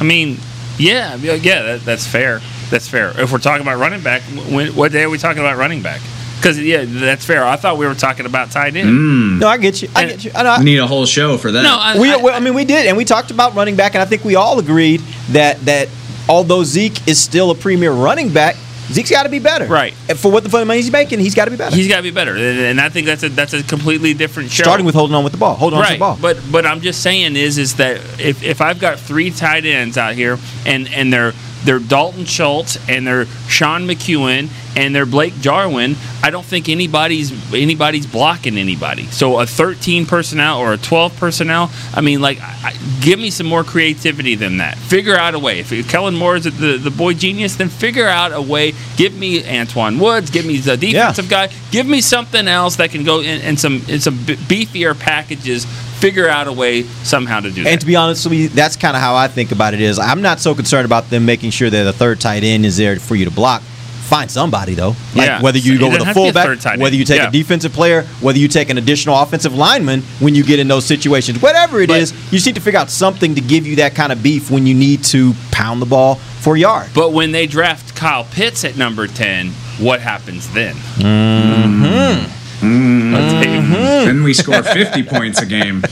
I 0.04 0.06
mean, 0.06 0.38
yeah, 0.78 1.14
yeah, 1.16 1.32
yeah, 1.34 1.62
that, 1.62 1.80
that's 1.80 2.06
fair. 2.06 2.40
That's 2.70 2.86
fair. 2.88 3.18
If 3.18 3.32
we're 3.32 3.38
talking 3.38 3.62
about 3.62 3.78
running 3.78 4.02
back, 4.02 4.20
when, 4.22 4.74
what 4.76 4.92
day 4.92 5.04
are 5.04 5.08
we 5.10 5.16
talking 5.16 5.38
about 5.40 5.56
running 5.56 5.82
back? 5.82 6.02
Because 6.36 6.60
yeah, 6.60 6.84
that's 6.86 7.24
fair. 7.24 7.42
I 7.42 7.56
thought 7.56 7.78
we 7.78 7.86
were 7.86 7.94
talking 7.94 8.26
about 8.26 8.50
tight 8.50 8.76
end. 8.76 8.90
Mm. 8.90 9.38
No, 9.38 9.48
I 9.48 9.56
get 9.56 9.80
you. 9.80 9.88
I 9.94 10.04
get 10.04 10.24
you. 10.24 10.30
I 10.34 10.42
know. 10.42 10.56
We 10.58 10.64
need 10.66 10.78
a 10.78 10.86
whole 10.86 11.06
show 11.06 11.38
for 11.38 11.50
that. 11.52 11.62
No, 11.62 11.74
I- 11.78 11.98
we, 11.98 12.10
I, 12.30 12.38
mean, 12.40 12.52
we 12.52 12.66
did, 12.66 12.86
and 12.86 12.98
we 12.98 13.06
talked 13.06 13.30
about 13.30 13.54
running 13.54 13.76
back, 13.76 13.94
and 13.94 14.02
I 14.02 14.04
think 14.04 14.24
we 14.24 14.34
all 14.34 14.58
agreed 14.58 15.00
that 15.30 15.58
that 15.60 15.88
although 16.28 16.64
Zeke 16.64 17.08
is 17.08 17.18
still 17.18 17.50
a 17.50 17.54
premier 17.54 17.92
running 17.92 18.30
back, 18.30 18.56
Zeke's 18.92 19.10
got 19.10 19.22
to 19.24 19.28
be 19.28 19.38
better. 19.38 19.66
Right. 19.66 19.94
And 20.08 20.18
for 20.18 20.30
what 20.30 20.44
the 20.44 20.64
money 20.64 20.76
he's 20.80 20.90
making, 20.90 21.20
he's 21.20 21.34
got 21.34 21.46
to 21.46 21.50
be 21.50 21.56
better. 21.56 21.74
He's 21.74 21.88
got 21.88 21.96
to 21.96 22.02
be 22.02 22.10
better, 22.10 22.36
and 22.36 22.80
I 22.80 22.88
think 22.88 23.06
that's 23.06 23.22
a 23.22 23.28
that's 23.28 23.52
a 23.52 23.62
completely 23.62 24.14
different 24.14 24.50
show. 24.50 24.62
Starting 24.62 24.86
with 24.86 24.94
holding 24.94 25.14
on 25.14 25.24
with 25.24 25.32
the 25.32 25.38
ball, 25.38 25.54
holding 25.54 25.78
on 25.78 25.86
to 25.86 25.92
the 25.92 25.98
ball. 25.98 26.18
but 26.20 26.38
but 26.50 26.66
I'm 26.66 26.80
just 26.80 27.02
saying 27.02 27.36
is 27.36 27.58
is 27.58 27.76
that 27.76 27.96
if, 28.20 28.42
if 28.42 28.60
I've 28.60 28.78
got 28.78 28.98
three 28.98 29.30
tight 29.30 29.64
ends 29.64 29.96
out 29.96 30.14
here 30.14 30.38
and 30.66 30.88
and 30.88 31.12
they're 31.12 31.32
they're 31.64 31.78
Dalton 31.78 32.26
Schultz 32.26 32.78
and 32.88 33.06
they're 33.06 33.26
Sean 33.48 33.86
McKeon 33.88 34.48
and 34.76 34.94
they're 34.94 35.06
Blake 35.06 35.38
Jarwin, 35.40 35.96
I 36.22 36.30
don't 36.30 36.44
think 36.44 36.68
anybody's 36.68 37.32
anybody's 37.52 38.06
blocking 38.06 38.56
anybody. 38.58 39.04
So 39.06 39.40
a 39.40 39.46
13 39.46 40.06
personnel 40.06 40.58
or 40.58 40.72
a 40.72 40.78
12 40.78 41.16
personnel, 41.16 41.70
I 41.92 42.00
mean, 42.00 42.20
like, 42.20 42.40
I, 42.40 42.74
give 43.00 43.18
me 43.18 43.30
some 43.30 43.46
more 43.46 43.64
creativity 43.64 44.34
than 44.34 44.58
that. 44.58 44.76
Figure 44.78 45.16
out 45.16 45.34
a 45.34 45.38
way. 45.38 45.60
If 45.60 45.88
Kellen 45.88 46.14
Moore 46.14 46.36
is 46.36 46.44
the 46.44 46.78
the 46.78 46.90
boy 46.90 47.14
genius, 47.14 47.56
then 47.56 47.68
figure 47.68 48.06
out 48.06 48.32
a 48.32 48.40
way. 48.40 48.72
Give 48.96 49.14
me 49.14 49.42
Antwaun 49.42 50.00
Woods. 50.00 50.30
Give 50.30 50.46
me 50.46 50.58
the 50.58 50.76
defensive 50.76 51.28
guy. 51.28 51.50
Give 51.70 51.86
me 51.86 52.00
something 52.00 52.48
else 52.48 52.76
that 52.76 52.90
can 52.90 53.04
go 53.04 53.20
in, 53.20 53.40
in 53.42 53.56
some 53.56 53.82
in 53.88 54.00
some 54.00 54.16
beefier 54.16 54.98
packages. 54.98 55.64
Figure 55.64 56.28
out 56.28 56.48
a 56.48 56.52
way 56.52 56.82
somehow 56.82 57.40
to 57.40 57.50
do 57.50 57.64
that. 57.64 57.70
And 57.70 57.80
to 57.80 57.86
be 57.86 57.96
honest 57.96 58.26
with 58.26 58.38
you, 58.38 58.48
that's 58.48 58.76
kind 58.76 58.94
of 58.94 59.00
how 59.00 59.14
I 59.14 59.28
think 59.28 59.52
about 59.52 59.74
it. 59.74 59.80
Is 59.80 59.98
I'm 59.98 60.22
not 60.22 60.40
so 60.40 60.54
concerned 60.54 60.84
about 60.84 61.08
them 61.10 61.24
making 61.24 61.50
sure 61.50 61.70
that 61.70 61.82
the 61.84 61.92
third 61.92 62.20
tight 62.20 62.44
end 62.44 62.66
is 62.66 62.76
there 62.76 62.96
for 62.98 63.14
you 63.14 63.24
to 63.24 63.30
block. 63.30 63.62
Find 64.04 64.30
somebody 64.30 64.74
though, 64.74 64.94
like 65.16 65.26
Yeah. 65.26 65.40
whether 65.40 65.58
you 65.58 65.74
It 65.74 65.78
go 65.78 65.88
with 65.88 66.02
a 66.02 66.04
have 66.04 66.14
to 66.14 66.20
a 66.20 66.24
fullback, 66.24 66.44
third 66.46 66.60
tight 66.60 66.72
end. 66.74 66.82
whether 66.82 66.94
you 66.94 67.04
take 67.04 67.20
Yeah. 67.20 67.28
a 67.28 67.32
defensive 67.32 67.72
player, 67.72 68.02
whether 68.20 68.38
you 68.38 68.48
take 68.48 68.68
an 68.68 68.76
additional 68.78 69.18
offensive 69.20 69.54
lineman 69.54 70.02
when 70.20 70.34
you 70.34 70.44
get 70.44 70.58
in 70.58 70.68
those 70.68 70.84
situations, 70.84 71.40
whatever 71.40 71.80
it 71.80 71.90
is, 71.90 72.12
you 72.30 72.32
just 72.38 72.44
need 72.46 72.54
to 72.56 72.60
figure 72.60 72.78
out 72.78 72.90
something 72.90 73.34
to 73.34 73.40
give 73.40 73.66
you 73.66 73.76
that 73.76 73.94
kind 73.94 74.12
of 74.12 74.22
beef 74.22 74.50
when 74.50 74.66
you 74.66 74.74
need 74.74 75.02
to 75.04 75.34
pound 75.50 75.80
the 75.80 75.86
ball 75.86 76.16
for 76.40 76.56
yard. 76.56 76.88
But 76.94 77.12
when 77.12 77.32
they 77.32 77.46
draft 77.46 77.94
Kyle 77.96 78.24
Pitts 78.30 78.62
at 78.64 78.76
number 78.76 79.06
10, 79.06 79.52
what 79.78 80.00
happens 80.00 80.48
then? 80.50 80.74
Mm-hmm. 80.98 82.30
Then 82.60 84.22
we 84.22 84.34
score 84.42 84.62
50 84.62 85.02
points 85.04 85.40
a 85.40 85.46
game. 85.46 85.82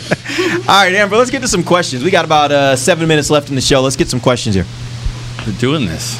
All 0.68 0.82
right, 0.82 0.94
Amber, 0.94 1.16
let's 1.16 1.30
get 1.30 1.40
to 1.42 1.48
some 1.48 1.62
questions. 1.64 2.04
We 2.04 2.10
got 2.10 2.24
about 2.24 2.52
uh, 2.52 2.76
seven 2.76 3.08
minutes 3.08 3.30
left 3.30 3.48
in 3.48 3.54
the 3.54 3.60
show. 3.60 3.80
Let's 3.80 3.96
get 3.96 4.08
some 4.08 4.20
questions 4.20 4.54
here. 4.54 4.66
We're 5.46 5.52
doing 5.58 5.86
this. 5.86 6.18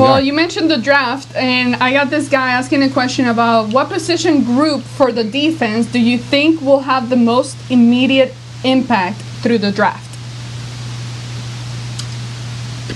Well, 0.00 0.20
you 0.20 0.32
mentioned 0.32 0.70
the 0.70 0.78
draft, 0.78 1.36
and 1.36 1.76
I 1.76 1.92
got 1.92 2.08
this 2.08 2.28
guy 2.28 2.52
asking 2.52 2.82
a 2.82 2.88
question 2.88 3.26
about 3.26 3.72
what 3.72 3.88
position 3.88 4.44
group 4.44 4.82
for 4.82 5.12
the 5.12 5.24
defense 5.24 5.86
do 5.86 6.00
you 6.00 6.16
think 6.16 6.62
will 6.62 6.80
have 6.80 7.10
the 7.10 7.16
most 7.16 7.56
immediate 7.70 8.32
impact 8.64 9.20
through 9.42 9.58
the 9.58 9.70
draft? 9.70 10.06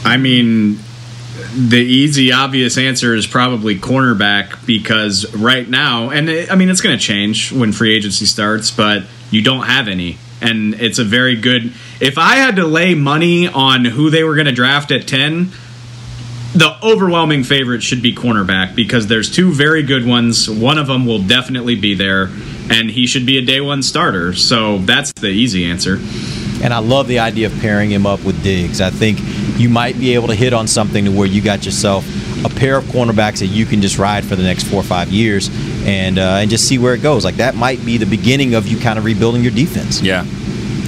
I 0.05 0.17
mean, 0.17 0.79
the 1.55 1.79
easy, 1.79 2.33
obvious 2.33 2.79
answer 2.79 3.15
is 3.15 3.27
probably 3.27 3.79
cornerback 3.79 4.65
because 4.67 5.33
right 5.35 5.69
now, 5.69 6.11
and 6.11 6.29
it, 6.29 6.51
I 6.51 6.57
mean, 6.57 6.71
it's 6.71 6.81
going 6.81 6.99
to 6.99 7.03
change 7.03 7.53
when 7.53 7.73
free 7.73 7.95
agency 7.95 8.25
starts, 8.25 8.71
but 8.71 9.05
you 9.31 9.43
don't 9.43 9.67
have 9.67 9.89
any. 9.89 10.19
And 10.41 10.75
it's 10.75 10.99
a 10.99 11.05
very 11.05 11.37
good. 11.37 11.73
If 12.01 12.19
I 12.19 12.37
had 12.37 12.57
to 12.57 12.67
lay 12.67 12.95
money 12.95 13.47
on 13.49 13.85
who 13.85 14.11
they 14.11 14.25
were 14.25 14.35
going 14.35 14.47
to 14.47 14.53
draft 14.53 14.91
at 14.91 15.07
10, 15.07 15.53
the 16.55 16.79
overwhelming 16.83 17.43
favorite 17.43 17.83
should 17.83 18.01
be 18.01 18.15
cornerback 18.15 18.75
because 18.75 19.09
there's 19.09 19.31
two 19.31 19.53
very 19.53 19.83
good 19.83 20.07
ones. 20.07 20.49
One 20.49 20.79
of 20.79 20.87
them 20.87 21.05
will 21.05 21.23
definitely 21.23 21.75
be 21.75 21.95
there, 21.95 22.31
and 22.71 22.91
he 22.91 23.07
should 23.07 23.27
be 23.27 23.39
a 23.39 23.43
day 23.43 23.61
one 23.61 23.83
starter. 23.83 24.33
So 24.35 24.79
that's 24.79 25.13
the 25.13 25.29
easy 25.29 25.65
answer. 25.65 25.99
And 26.63 26.73
I 26.73 26.79
love 26.79 27.09
the 27.09 27.19
idea 27.19 27.49
of 27.49 27.59
pairing 27.61 27.91
him 27.91 28.07
up 28.07 28.25
with 28.25 28.43
Diggs. 28.43 28.81
I 28.81 28.91
think 28.91 29.19
you 29.59 29.69
might 29.69 29.99
be 29.99 30.15
able 30.15 30.29
to 30.29 30.35
hit 30.35 30.53
on 30.53 30.67
something 30.67 31.05
to 31.05 31.11
where 31.11 31.27
you 31.27 31.43
got 31.43 31.65
yourself 31.65 32.07
a 32.45 32.49
pair 32.49 32.77
of 32.77 32.85
cornerbacks 32.85 33.41
that 33.41 33.47
you 33.47 33.67
can 33.67 33.81
just 33.81 33.99
ride 33.99 34.25
for 34.25 34.37
the 34.37 34.43
next 34.43 34.65
four 34.65 34.81
or 34.81 34.85
five 34.85 35.09
years 35.09 35.51
and 35.85 36.19
uh, 36.19 36.39
and 36.41 36.51
just 36.51 36.69
see 36.69 36.79
where 36.79 36.95
it 36.95 37.03
goes. 37.03 37.25
Like 37.25 37.37
that 37.37 37.55
might 37.55 37.85
be 37.85 37.97
the 37.97 38.07
beginning 38.07 38.55
of 38.55 38.67
you 38.67 38.79
kind 38.79 38.99
of 38.99 39.05
rebuilding 39.05 39.43
your 39.43 39.53
defense. 39.53 40.01
Yeah, 40.01 40.25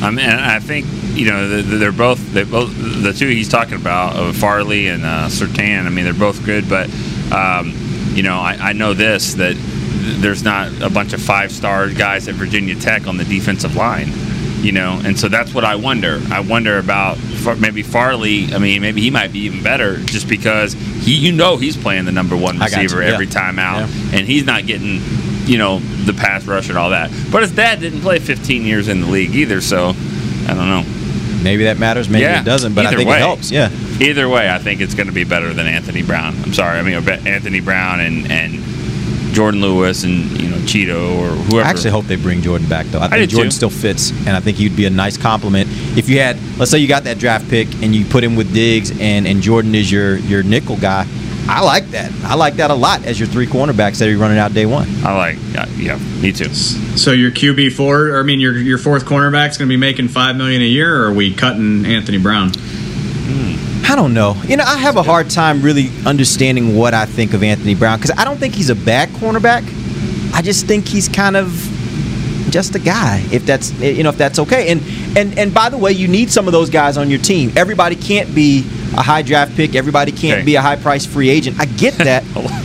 I 0.02 0.10
mean, 0.10 0.28
I 0.28 0.58
think 0.60 0.86
you 1.14 1.30
know 1.30 1.62
they're 1.62 1.92
both 1.92 2.18
they 2.32 2.44
both 2.44 2.74
the 3.02 3.12
two 3.12 3.28
he's 3.28 3.48
talking 3.48 3.76
about, 3.76 4.16
uh, 4.16 4.32
Farley 4.32 4.88
and 4.88 5.04
uh, 5.04 5.28
Surtain. 5.28 5.86
I 5.86 5.88
mean, 5.88 6.04
they're 6.04 6.14
both 6.14 6.44
good, 6.44 6.68
but 6.68 6.90
um, 7.32 7.72
you 8.14 8.22
know, 8.22 8.36
I, 8.36 8.56
I 8.60 8.72
know 8.72 8.94
this 8.94 9.34
that 9.34 9.56
there's 10.20 10.42
not 10.42 10.70
a 10.82 10.90
bunch 10.90 11.12
of 11.12 11.20
five 11.20 11.50
star 11.50 11.88
guys 11.90 12.28
at 12.28 12.34
Virginia 12.34 12.74
Tech 12.74 13.06
on 13.06 13.16
the 13.16 13.24
defensive 13.24 13.74
line 13.74 14.10
you 14.66 14.72
know, 14.72 15.00
and 15.04 15.18
so 15.18 15.28
that's 15.28 15.54
what 15.54 15.64
I 15.64 15.76
wonder. 15.76 16.20
I 16.30 16.40
wonder 16.40 16.78
about 16.78 17.18
maybe 17.58 17.82
Farley. 17.82 18.52
I 18.52 18.58
mean, 18.58 18.82
maybe 18.82 19.00
he 19.00 19.10
might 19.10 19.32
be 19.32 19.40
even 19.40 19.62
better 19.62 19.98
just 19.98 20.28
because 20.28 20.72
he, 20.72 21.14
you 21.14 21.32
know, 21.32 21.56
he's 21.56 21.76
playing 21.76 22.04
the 22.04 22.12
number 22.12 22.36
one 22.36 22.58
receiver 22.58 23.02
yeah. 23.02 23.12
every 23.12 23.26
time 23.26 23.58
out, 23.58 23.88
yeah. 23.88 24.18
and 24.18 24.26
he's 24.26 24.44
not 24.44 24.66
getting, 24.66 25.00
you 25.46 25.58
know, 25.58 25.78
the 25.78 26.12
pass 26.12 26.44
rush 26.44 26.68
and 26.68 26.78
all 26.78 26.90
that. 26.90 27.10
But 27.30 27.42
his 27.42 27.52
dad 27.52 27.80
didn't 27.80 28.00
play 28.00 28.18
15 28.18 28.64
years 28.64 28.88
in 28.88 29.00
the 29.00 29.06
league 29.06 29.34
either, 29.34 29.60
so 29.60 29.88
I 29.88 30.54
don't 30.54 30.68
know. 30.68 30.84
Maybe 31.42 31.64
that 31.64 31.78
matters. 31.78 32.08
Maybe 32.08 32.22
yeah. 32.22 32.40
it 32.40 32.44
doesn't. 32.44 32.74
But 32.74 32.86
either 32.86 32.96
I 32.96 32.98
think 32.98 33.10
way, 33.10 33.16
it 33.16 33.20
helps. 33.20 33.50
Yeah. 33.50 33.70
Either 34.00 34.28
way, 34.28 34.50
I 34.50 34.58
think 34.58 34.80
it's 34.80 34.94
going 34.94 35.06
to 35.06 35.12
be 35.12 35.24
better 35.24 35.52
than 35.52 35.66
Anthony 35.66 36.02
Brown. 36.02 36.34
I'm 36.42 36.52
sorry. 36.52 36.78
I 36.78 36.82
mean, 36.82 36.94
Anthony 37.26 37.60
Brown 37.60 38.00
and 38.00 38.30
and 38.30 38.54
Jourdan 39.36 39.60
Lewis 39.60 40.02
and 40.04 40.40
you 40.40 40.48
know 40.48 40.56
Cheeto 40.58 41.18
or 41.18 41.28
whoever. 41.28 41.66
I 41.66 41.70
actually 41.70 41.90
hope 41.90 42.06
they 42.06 42.16
bring 42.16 42.40
Jourdan 42.40 42.68
back 42.68 42.86
though. 42.86 43.00
I, 43.00 43.04
I 43.04 43.08
think 43.10 43.30
Jourdan 43.30 43.44
too. 43.44 43.50
still 43.50 43.70
fits, 43.70 44.10
and 44.10 44.30
I 44.30 44.40
think 44.40 44.56
he'd 44.56 44.74
be 44.74 44.86
a 44.86 44.90
nice 44.90 45.18
compliment 45.18 45.68
if 45.96 46.08
you 46.08 46.18
had. 46.20 46.38
Let's 46.58 46.70
say 46.70 46.78
you 46.78 46.88
got 46.88 47.04
that 47.04 47.18
draft 47.18 47.48
pick 47.50 47.68
and 47.82 47.94
you 47.94 48.06
put 48.06 48.24
him 48.24 48.34
with 48.34 48.52
Diggs 48.54 48.98
and 48.98 49.26
and 49.26 49.42
Jourdan 49.42 49.74
is 49.74 49.92
your 49.92 50.16
your 50.16 50.42
nickel 50.42 50.76
guy. 50.78 51.06
I 51.48 51.62
like 51.62 51.86
that. 51.90 52.12
I 52.24 52.34
like 52.34 52.54
that 52.54 52.70
a 52.70 52.74
lot 52.74 53.04
as 53.04 53.20
your 53.20 53.28
three 53.28 53.46
cornerbacks 53.46 53.98
that 53.98 54.08
you're 54.08 54.18
running 54.18 54.38
out 54.38 54.52
day 54.52 54.66
one. 54.66 54.88
I 55.04 55.16
like, 55.16 55.38
yeah, 55.76 55.96
me 56.20 56.32
too. 56.32 56.52
So 56.52 57.12
your 57.12 57.30
QB 57.30 57.72
four, 57.72 58.08
or 58.08 58.20
I 58.20 58.22
mean 58.24 58.40
your 58.40 58.56
your 58.58 58.78
fourth 58.78 59.04
cornerback's 59.04 59.56
going 59.56 59.68
to 59.68 59.72
be 59.72 59.76
making 59.76 60.08
five 60.08 60.36
million 60.36 60.60
a 60.60 60.66
year, 60.66 61.02
or 61.02 61.10
are 61.10 61.12
we 61.12 61.32
cutting 61.32 61.86
Anthony 61.86 62.18
Brown? 62.18 62.50
Hmm. 62.54 63.90
I 63.90 63.94
don't 63.94 64.12
know. 64.12 64.34
You 64.46 64.56
know, 64.56 64.64
I 64.64 64.76
have 64.78 64.96
a 64.96 65.02
hard 65.02 65.30
time 65.30 65.62
really 65.62 65.90
understanding 66.04 66.76
what 66.76 66.94
I 66.94 67.06
think 67.06 67.32
of 67.32 67.42
Anthony 67.42 67.76
Brown 67.76 67.98
because 67.98 68.16
I 68.18 68.24
don't 68.24 68.38
think 68.38 68.54
he's 68.54 68.70
a 68.70 68.74
bad 68.74 69.08
cornerback. 69.10 69.62
I 70.34 70.42
just 70.42 70.66
think 70.66 70.88
he's 70.88 71.08
kind 71.08 71.36
of 71.36 71.48
just 72.50 72.74
a 72.74 72.78
guy. 72.80 73.24
If 73.30 73.46
that's 73.46 73.72
you 73.80 74.02
know 74.02 74.10
if 74.10 74.18
that's 74.18 74.40
okay. 74.40 74.72
And 74.72 74.82
and 75.16 75.38
and 75.38 75.54
by 75.54 75.68
the 75.68 75.78
way, 75.78 75.92
you 75.92 76.08
need 76.08 76.30
some 76.30 76.48
of 76.48 76.52
those 76.52 76.70
guys 76.70 76.96
on 76.96 77.08
your 77.08 77.20
team. 77.20 77.52
Everybody 77.56 77.94
can't 77.94 78.34
be 78.34 78.68
a 78.96 79.02
high 79.02 79.22
draft 79.22 79.54
pick. 79.56 79.74
Everybody 79.74 80.12
can't 80.12 80.38
Okay. 80.38 80.44
be 80.46 80.54
a 80.56 80.62
high 80.62 80.76
price 80.76 81.04
free 81.06 81.28
agent. 81.30 81.60
I 81.60 81.66
get 81.66 81.94
that. 81.94 82.24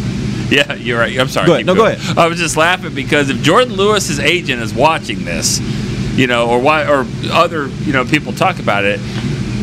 Yeah, 0.52 0.74
you're 0.74 1.00
right. 1.00 1.18
I'm 1.18 1.30
sorry. 1.30 1.48
Go 1.48 1.54
ahead. 1.54 1.66
No, 1.66 1.76
go 1.76 1.86
ahead. 1.86 2.18
I 2.18 2.28
was 2.28 2.38
just 2.38 2.58
laughing 2.58 2.94
because 2.94 3.30
if 3.30 3.38
Jourdan 3.38 3.78
Lewis's 3.78 4.20
agent 4.20 4.62
is 4.62 4.74
watching 4.74 5.24
this, 5.24 5.62
you 6.18 6.28
know, 6.28 6.50
or 6.50 6.60
why, 6.60 6.86
or 6.90 7.06
other, 7.32 7.68
you 7.86 7.94
know, 7.94 8.04
people 8.04 8.34
talk 8.34 8.60
about 8.60 8.84
it, 8.84 9.00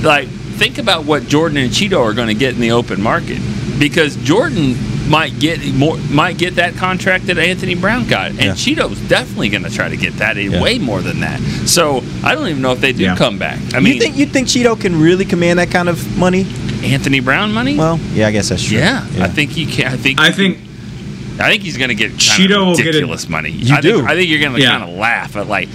like 0.02 0.28
think 0.28 0.78
about 0.78 1.04
what 1.04 1.24
Jourdan 1.24 1.62
and 1.62 1.70
Cheeto 1.70 2.00
are 2.02 2.14
going 2.14 2.28
to 2.28 2.34
get 2.34 2.54
in 2.54 2.60
the 2.62 2.70
open 2.72 3.02
market 3.02 3.38
because 3.78 4.16
Jourdan 4.16 4.76
might 5.08 5.38
get 5.38 5.64
more, 5.74 5.96
might 6.10 6.36
get 6.38 6.56
that 6.56 6.76
contract 6.76 7.26
that 7.26 7.38
Anthony 7.38 7.74
Brown 7.74 8.06
got, 8.06 8.30
and 8.30 8.38
Yeah. 8.40 8.52
Cheeto's 8.52 8.98
definitely 9.08 9.48
going 9.48 9.64
to 9.64 9.70
try 9.70 9.88
to 9.88 9.96
get 9.96 10.16
that, 10.18 10.36
and 10.36 10.52
Yeah. 10.52 10.60
way 10.62 10.78
more 10.78 11.00
than 11.00 11.20
that. 11.20 11.40
So 11.66 12.04
I 12.22 12.34
don't 12.34 12.48
even 12.48 12.62
know 12.62 12.72
if 12.72 12.80
they 12.80 12.92
do 12.92 13.04
Yeah. 13.04 13.16
come 13.16 13.38
back. 13.38 13.58
I 13.74 13.80
mean, 13.80 13.94
you 13.94 14.00
think 14.00 14.16
you 14.16 14.26
think 14.26 14.48
Cheeto 14.48 14.78
can 14.78 15.00
really 15.00 15.24
command 15.24 15.58
that 15.58 15.70
kind 15.70 15.88
of 15.88 16.16
money? 16.18 16.46
Anthony 16.84 17.20
Brown 17.20 17.52
money? 17.52 17.74
Well, 17.76 17.98
yeah, 18.14 18.28
I 18.28 18.32
guess 18.32 18.50
that's 18.50 18.62
true. 18.64 18.78
Yeah, 18.78 19.04
I 19.20 19.28
think 19.28 19.50
he 19.50 19.66
can. 19.66 19.92
I 19.92 19.96
think. 19.96 20.20
I 20.20 20.30
think. 20.30 20.58
I 21.40 21.50
think 21.50 21.62
he's 21.62 21.76
going 21.76 21.88
to 21.88 21.94
get 21.94 22.10
kind 22.10 22.20
Cheeto 22.20 22.60
of 22.62 22.66
will 22.66 22.76
get 22.76 22.86
it- 22.86 22.88
ridiculous 22.88 23.28
money. 23.28 23.50
You 23.50 23.74
I 23.76 23.80
think, 23.80 23.96
do. 23.96 24.06
I 24.06 24.14
think 24.16 24.28
you're 24.28 24.40
going 24.40 24.54
to 24.54 24.60
Yeah. 24.60 24.78
kind 24.78 24.82
of 24.90 24.96
laugh 24.96 25.36
at 25.36 25.48
like 25.48 25.68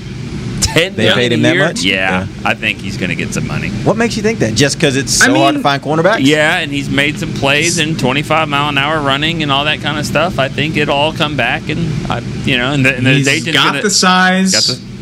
ten 0.73 0.95
They 0.95 1.11
paid 1.13 1.31
him 1.31 1.41
that 1.43 1.55
year. 1.55 1.65
much? 1.65 1.81
Yeah, 1.83 2.27
I 2.43 2.53
think 2.53 2.79
he's 2.79 2.97
going 2.97 3.09
to 3.09 3.15
get 3.15 3.33
some 3.33 3.47
money. 3.47 3.69
What 3.69 3.97
makes 3.97 4.15
you 4.17 4.23
think 4.23 4.39
that? 4.39 4.55
Just 4.55 4.75
because 4.77 4.95
it's 4.97 5.21
I 5.21 5.25
so 5.27 5.33
hard 5.35 5.53
to 5.53 5.57
mean- 5.59 5.63
find 5.63 5.81
cornerbacks? 5.81 6.19
Yeah, 6.21 6.57
and 6.59 6.71
he's 6.71 6.89
made 6.89 7.19
some 7.19 7.33
plays 7.33 7.79
in 7.79 7.95
25 7.97 8.49
mile 8.49 8.69
an 8.69 8.77
hour 8.77 9.01
running 9.01 9.43
and 9.43 9.51
all 9.51 9.65
that 9.65 9.79
kind 9.81 9.97
of 9.99 10.05
stuff. 10.05 10.39
I 10.39 10.49
think 10.49 10.75
it'll 10.77 10.95
all 10.95 11.13
come 11.13 11.37
back, 11.37 11.69
and 11.69 11.79
I, 12.11 12.19
you 12.45 12.57
know, 12.57 12.73
and 12.73 12.85
the, 12.85 12.95
and 12.97 13.07
he's 13.07 13.27
agent's 13.27 13.53
got 13.57 13.67
gonna- 13.67 13.81
the 13.81 13.89
size. 13.89 14.51
Got 14.51 14.63
the, 14.63 14.93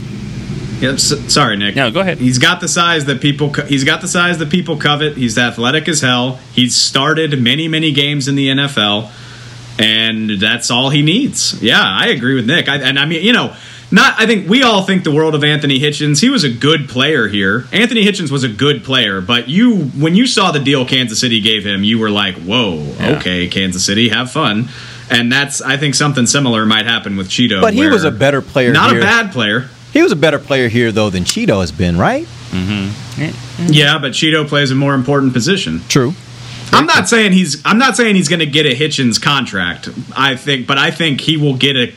Yep. 0.82 0.94
s 0.96 1.14
sorry, 1.32 1.58
Nick. 1.58 1.76
No, 1.76 1.92
go 1.92 2.00
ahead. 2.00 2.18
He's 2.18 2.40
got 2.40 2.60
the 2.60 2.68
size 2.68 3.06
that 3.06 3.22
people. 3.22 3.52
Co- 3.52 3.66
he's 3.66 3.84
got 3.84 4.02
the 4.02 4.08
size 4.08 4.40
that 4.40 4.50
people 4.50 4.78
covet. 4.78 5.16
He's 5.16 5.38
athletic 5.38 5.88
as 5.88 6.02
hell. 6.02 6.40
He's 6.54 6.76
started 6.76 7.40
many, 7.40 7.68
many 7.68 7.92
games 7.92 8.28
in 8.28 8.34
the 8.34 8.48
NFL, 8.50 9.12
and 9.78 10.32
that's 10.40 10.72
all 10.72 10.90
he 10.90 11.04
needs. 11.04 11.62
Yeah, 11.62 11.80
I 11.84 12.08
agree 12.08 12.34
with 12.34 12.48
Nick. 12.48 12.68
I, 12.68 12.78
and 12.78 12.98
I 12.98 13.06
mean, 13.06 13.24
you 13.24 13.32
know, 13.32 13.54
not. 13.92 14.16
I 14.20 14.26
think 14.26 14.50
we 14.50 14.64
all 14.64 14.84
think 14.84 15.04
the 15.04 15.12
world 15.12 15.36
of 15.36 15.44
Anthony 15.44 15.80
Hitchens. 15.80 16.22
He 16.22 16.30
was 16.30 16.44
a 16.44 16.50
good 16.50 16.88
player 16.90 17.28
here. 17.28 17.66
Anthony 17.72 18.06
Hitchens 18.06 18.32
was 18.32 18.44
a 18.44 18.50
good 18.50 18.84
player, 18.84 19.22
but 19.22 19.50
you, 19.50 19.78
when 19.98 20.16
you 20.16 20.26
saw 20.28 20.52
the 20.52 20.60
deal 20.60 20.86
Kansas 20.86 21.20
City 21.20 21.42
gave 21.42 21.66
him, 21.66 21.84
you 21.84 22.00
were 22.00 22.10
like, 22.10 22.36
"Whoa, 22.36 22.78
Yeah. 23.00 23.18
okay, 23.18 23.48
Kansas 23.48 23.84
City, 23.86 24.10
have 24.10 24.32
fun." 24.32 24.70
And 25.10 25.32
that's. 25.32 25.62
I 25.62 25.78
think 25.78 25.96
something 25.96 26.26
similar 26.26 26.66
might 26.66 26.86
happen 26.86 27.18
with 27.18 27.28
Cheeto. 27.30 27.60
But 27.62 27.74
he 27.74 27.88
was 27.88 28.04
a 28.04 28.12
better 28.12 28.42
player. 28.42 28.72
Not 28.72 28.92
here. 28.92 29.00
a 29.00 29.04
bad 29.04 29.32
player. 29.32 29.70
He 29.92 30.02
was 30.02 30.14
a 30.14 30.16
better 30.16 30.40
player 30.40 30.70
here 30.70 30.92
though 30.94 31.10
than 31.10 31.24
Cheeto 31.26 31.60
has 31.60 31.72
been, 31.72 31.98
right? 31.98 32.26
Mm-hmm. 32.52 33.68
Yeah, 33.68 34.00
but 34.00 34.12
Cheeto 34.14 34.48
plays 34.48 34.72
a 34.72 34.76
more 34.76 34.94
important 34.94 35.34
position. 35.34 35.82
True. 35.90 36.14
I'm 36.74 36.86
not 36.86 37.10
saying 37.10 37.34
he's. 37.34 37.62
I'm 37.66 37.78
not 37.78 37.98
saying 37.98 38.16
he's 38.16 38.30
going 38.30 38.40
to 38.40 38.46
get 38.46 38.66
a 38.66 38.74
Hitchens 38.74 39.22
contract. 39.22 39.90
I 40.16 40.36
think, 40.38 40.68
but 40.68 40.78
I 40.78 40.92
think 40.92 41.20
he 41.22 41.36
will 41.38 41.56
get 41.58 41.76
a. 41.76 41.94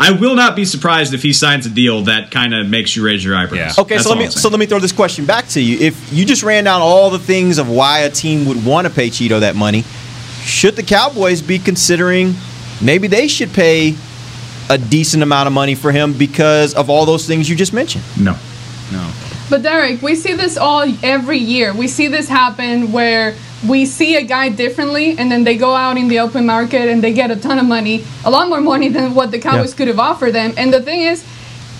I 0.00 0.12
will 0.12 0.36
not 0.36 0.54
be 0.54 0.64
surprised 0.64 1.12
if 1.12 1.22
he 1.22 1.32
signs 1.32 1.66
a 1.66 1.70
deal 1.70 2.02
that 2.02 2.30
kind 2.30 2.54
of 2.54 2.68
makes 2.68 2.94
you 2.94 3.04
raise 3.04 3.24
your 3.24 3.34
eyebrows. 3.34 3.78
Okay, 3.78 3.96
That's 3.96 4.04
so 4.04 4.10
let 4.10 4.18
me 4.18 4.30
so 4.30 4.48
let 4.48 4.60
me 4.60 4.66
throw 4.66 4.78
this 4.78 4.92
question 4.92 5.26
back 5.26 5.48
to 5.48 5.60
you. 5.60 5.78
If 5.78 6.12
you 6.12 6.24
just 6.24 6.42
ran 6.42 6.64
down 6.64 6.80
all 6.80 7.10
the 7.10 7.18
things 7.18 7.58
of 7.58 7.68
why 7.68 8.00
a 8.00 8.10
team 8.10 8.46
would 8.46 8.64
want 8.64 8.86
to 8.86 8.92
pay 8.92 9.08
Cheeto 9.08 9.40
that 9.40 9.56
money, 9.56 9.82
should 10.42 10.76
the 10.76 10.82
Cowboys 10.82 11.42
be 11.42 11.58
considering 11.58 12.34
maybe 12.80 13.08
they 13.08 13.26
should 13.26 13.52
pay 13.52 13.96
a 14.70 14.78
decent 14.78 15.22
amount 15.22 15.46
of 15.46 15.52
money 15.52 15.74
for 15.74 15.90
him 15.90 16.12
because 16.12 16.74
of 16.74 16.90
all 16.90 17.04
those 17.04 17.26
things 17.26 17.50
you 17.50 17.56
just 17.56 17.72
mentioned? 17.72 18.04
No. 18.18 18.36
No. 18.92 19.12
But 19.50 19.62
Derek, 19.62 20.02
we 20.02 20.14
see 20.14 20.34
this 20.34 20.56
all 20.56 20.84
every 21.02 21.38
year. 21.38 21.74
We 21.74 21.88
see 21.88 22.06
this 22.06 22.28
happen 22.28 22.92
where 22.92 23.34
we 23.66 23.86
see 23.86 24.16
a 24.16 24.22
guy 24.22 24.48
differently, 24.50 25.16
and 25.18 25.30
then 25.32 25.44
they 25.44 25.56
go 25.56 25.74
out 25.74 25.96
in 25.96 26.08
the 26.08 26.20
open 26.20 26.46
market 26.46 26.88
and 26.88 27.02
they 27.02 27.12
get 27.12 27.30
a 27.30 27.36
ton 27.36 27.58
of 27.58 27.66
money, 27.66 28.04
a 28.24 28.30
lot 28.30 28.48
more 28.48 28.60
money 28.60 28.88
than 28.88 29.14
what 29.14 29.30
the 29.30 29.38
Cowboys 29.38 29.70
Yeah. 29.72 29.76
could 29.76 29.88
have 29.88 29.98
offered 29.98 30.32
them. 30.32 30.54
And 30.56 30.72
the 30.72 30.80
thing 30.80 31.00
is, 31.02 31.24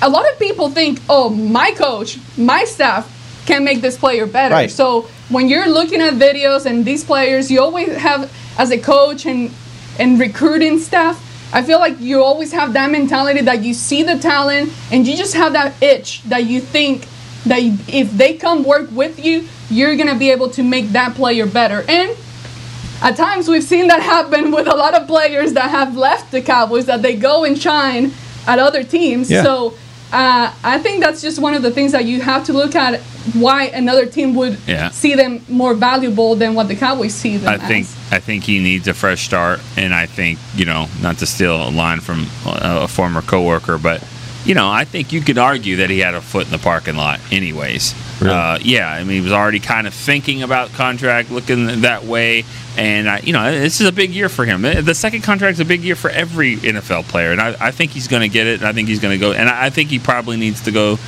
a 0.02 0.08
lot 0.08 0.24
of 0.30 0.38
people 0.38 0.70
think, 0.70 1.00
"Oh, 1.08 1.28
my 1.30 1.70
coach, 1.72 2.18
my 2.36 2.64
staff 2.64 3.06
can 3.46 3.62
make 3.64 3.80
this 3.80 3.96
player 3.96 4.26
better." 4.26 4.54
Right. 4.54 4.70
So 4.70 5.06
when 5.28 5.48
you're 5.48 5.68
looking 5.68 6.00
at 6.00 6.14
videos 6.14 6.66
and 6.66 6.84
these 6.84 7.04
players, 7.04 7.50
you 7.50 7.60
always 7.60 7.96
have 7.96 8.28
as 8.58 8.70
a 8.70 8.78
coach 8.78 9.24
and 9.26 9.50
and 9.98 10.18
recruiting 10.20 10.78
staff. 10.78 11.16
I 11.52 11.62
feel 11.62 11.78
like 11.80 11.96
you 12.00 12.22
always 12.22 12.52
have 12.52 12.72
that 12.74 12.90
mentality 12.90 13.40
that 13.40 13.62
you 13.64 13.72
see 13.74 14.02
the 14.02 14.16
talent 14.18 14.70
and 14.92 15.06
you 15.06 15.16
just 15.16 15.34
have 15.34 15.52
that 15.54 15.72
itch 15.82 16.22
that 16.26 16.44
you 16.44 16.60
think 16.60 17.06
that 17.46 17.60
if 17.88 18.10
they 18.12 18.34
come 18.34 18.64
work 18.64 18.90
with 18.90 19.22
you, 19.24 19.46
you're 19.70 19.96
gonna 19.96 20.14
be 20.18 20.30
able 20.30 20.50
to 20.50 20.62
make 20.62 20.90
that 20.90 21.14
player 21.14 21.46
better. 21.46 21.84
And 21.88 22.16
at 23.02 23.16
times 23.16 23.48
we've 23.48 23.62
seen 23.64 23.88
that 23.88 24.02
happen 24.02 24.50
with 24.50 24.66
a 24.66 24.74
lot 24.74 24.94
of 24.94 25.06
players 25.06 25.52
that 25.54 25.70
have 25.70 25.96
left 25.96 26.30
the 26.32 26.42
Cowboys 26.42 26.86
that 26.86 27.02
they 27.02 27.14
go 27.16 27.44
and 27.44 27.56
shine 27.60 28.12
at 28.46 28.58
other 28.58 28.82
teams. 28.82 29.30
Yeah. 29.30 29.42
So 29.44 29.74
uh, 30.10 30.52
I 30.64 30.78
think 30.78 31.00
that's 31.00 31.20
just 31.20 31.38
one 31.38 31.52
of 31.54 31.62
the 31.62 31.70
things 31.70 31.92
that 31.92 32.06
you 32.06 32.22
have 32.22 32.44
to 32.46 32.54
look 32.54 32.74
at 32.74 33.00
why 33.34 33.64
another 33.64 34.06
team 34.06 34.34
would 34.36 34.58
Yeah. 34.66 34.88
see 34.88 35.14
them 35.14 35.44
more 35.48 35.74
valuable 35.74 36.34
than 36.34 36.54
what 36.54 36.66
the 36.68 36.76
Cowboys 36.76 37.14
see 37.14 37.36
them 37.36 37.48
I 37.50 37.54
as. 37.56 37.62
think 37.68 37.86
I 38.10 38.18
think 38.18 38.44
he 38.44 38.58
needs 38.58 38.88
a 38.88 38.94
fresh 38.94 39.22
start, 39.26 39.60
and 39.76 39.94
I 39.94 40.06
think 40.06 40.38
you 40.56 40.64
know 40.64 40.88
not 41.02 41.18
to 41.18 41.26
steal 41.26 41.68
a 41.68 41.70
line 41.70 42.00
from 42.00 42.26
a 42.46 42.88
former 42.88 43.20
coworker, 43.20 43.76
but 43.76 44.02
you 44.48 44.54
know 44.54 44.68
I 44.68 44.84
think 44.84 45.12
you 45.12 45.20
could 45.20 45.38
argue 45.38 45.76
that 45.76 45.90
he 45.90 45.98
had 45.98 46.14
a 46.14 46.20
foot 46.20 46.46
in 46.46 46.50
the 46.50 46.58
parking 46.58 46.96
lot, 46.96 47.20
anyways. 47.30 47.94
Uh, 48.20 48.58
yeah, 48.62 48.90
I 48.90 49.04
mean 49.04 49.16
he 49.16 49.20
was 49.20 49.32
already 49.32 49.60
kind 49.60 49.86
of 49.86 49.94
thinking 49.94 50.42
about 50.42 50.70
contract, 50.70 51.30
looking 51.30 51.82
that 51.82 52.04
way, 52.04 52.44
and 52.76 53.08
I, 53.08 53.20
you 53.20 53.32
know 53.34 53.52
this 53.52 53.80
is 53.80 53.86
a 53.86 53.92
big 53.92 54.10
year 54.10 54.28
for 54.28 54.44
him. 54.46 54.62
The 54.62 54.94
second 54.94 55.22
contract 55.22 55.54
is 55.54 55.60
a 55.60 55.64
big 55.66 55.82
year 55.82 55.94
for 55.94 56.10
every 56.10 56.56
NFL 56.56 57.04
player, 57.04 57.30
and 57.30 57.40
I, 57.40 57.68
I 57.68 57.70
think 57.70 57.92
he's 57.92 58.08
going 58.08 58.22
to 58.22 58.28
get 58.28 58.46
it. 58.46 58.60
And 58.60 58.68
I 58.68 58.72
think 58.72 58.88
he's 58.88 59.00
going 59.00 59.16
to 59.16 59.20
go, 59.20 59.32
and 59.32 59.48
I 59.48 59.66
I 59.66 59.70
think 59.70 59.90
he 59.90 59.98
probably 59.98 60.38
needs 60.38 60.62
to 60.62 60.72
go 60.72 60.98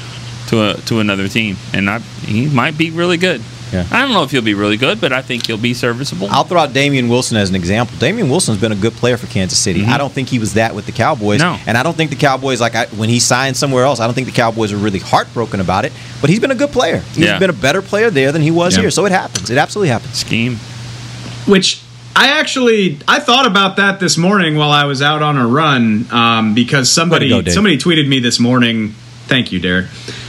to 0.48 0.70
a 0.70 0.74
to 0.82 1.00
another 1.00 1.26
team, 1.26 1.56
and 1.72 1.88
I, 1.88 1.98
he 1.98 2.46
might 2.46 2.76
be 2.76 2.90
really 2.90 3.16
good. 3.16 3.40
Yeah. 3.72 3.86
I 3.90 4.00
don't 4.02 4.12
know 4.12 4.22
if 4.24 4.30
he'll 4.30 4.42
be 4.42 4.54
really 4.54 4.76
good, 4.76 5.00
but 5.00 5.12
I 5.12 5.22
think 5.22 5.46
he'll 5.46 5.56
be 5.56 5.74
serviceable. 5.74 6.28
I'll 6.30 6.44
throw 6.44 6.60
out 6.60 6.72
Damien 6.72 7.08
Wilson 7.08 7.36
as 7.36 7.48
an 7.50 7.54
example. 7.56 7.96
Damien 7.98 8.28
Wilson's 8.28 8.60
been 8.60 8.72
a 8.72 8.76
good 8.76 8.94
player 8.94 9.16
for 9.16 9.26
Kansas 9.28 9.58
City. 9.58 9.84
I 9.84 9.96
don't 9.98 10.12
think 10.12 10.28
he 10.28 10.38
was 10.38 10.54
that 10.54 10.74
with 10.74 10.86
the 10.86 10.92
Cowboys. 10.92 11.38
No. 11.40 11.56
And 11.66 11.78
I 11.78 11.82
don't 11.82 11.96
think 11.96 12.10
the 12.10 12.16
Cowboys, 12.16 12.60
like 12.60 12.74
I, 12.74 12.86
when 12.86 13.08
he 13.08 13.20
signed 13.20 13.56
somewhere 13.56 13.84
else, 13.84 14.00
I 14.00 14.06
don't 14.06 14.14
think 14.14 14.26
the 14.26 14.32
Cowboys 14.32 14.72
are 14.72 14.76
really 14.76 14.98
heartbroken 14.98 15.60
about 15.60 15.84
it. 15.84 15.92
But 16.20 16.30
he's 16.30 16.40
been 16.40 16.50
a 16.50 16.54
good 16.56 16.70
player. 16.70 16.98
He's 17.14 17.18
Yeah. 17.26 17.38
been 17.38 17.50
a 17.50 17.54
better 17.54 17.80
player 17.82 18.10
there 18.10 18.32
than 18.32 18.42
he 18.42 18.50
was 18.50 18.74
Yeah. 18.74 18.82
here. 18.82 18.90
So 18.90 19.06
it 19.06 19.12
happens. 19.12 19.50
It 19.50 19.58
absolutely 19.58 19.90
happens. 19.90 20.14
Scheme. 20.16 20.58
Which 21.46 21.80
I 22.16 22.28
actually 22.28 22.98
I 23.06 23.20
thought 23.20 23.46
about 23.46 23.76
that 23.76 24.00
this 24.00 24.18
morning 24.18 24.56
while 24.56 24.72
I 24.72 24.84
was 24.84 25.00
out 25.00 25.22
on 25.22 25.36
a 25.36 25.46
run 25.46 26.06
um, 26.10 26.54
because 26.54 26.90
somebody 26.90 27.28
go, 27.28 27.42
somebody 27.50 27.78
tweeted 27.78 28.08
me 28.08 28.18
this 28.18 28.38
morning. 28.40 28.94
Thank 29.26 29.52
you, 29.52 29.60
Derek. 29.60 29.86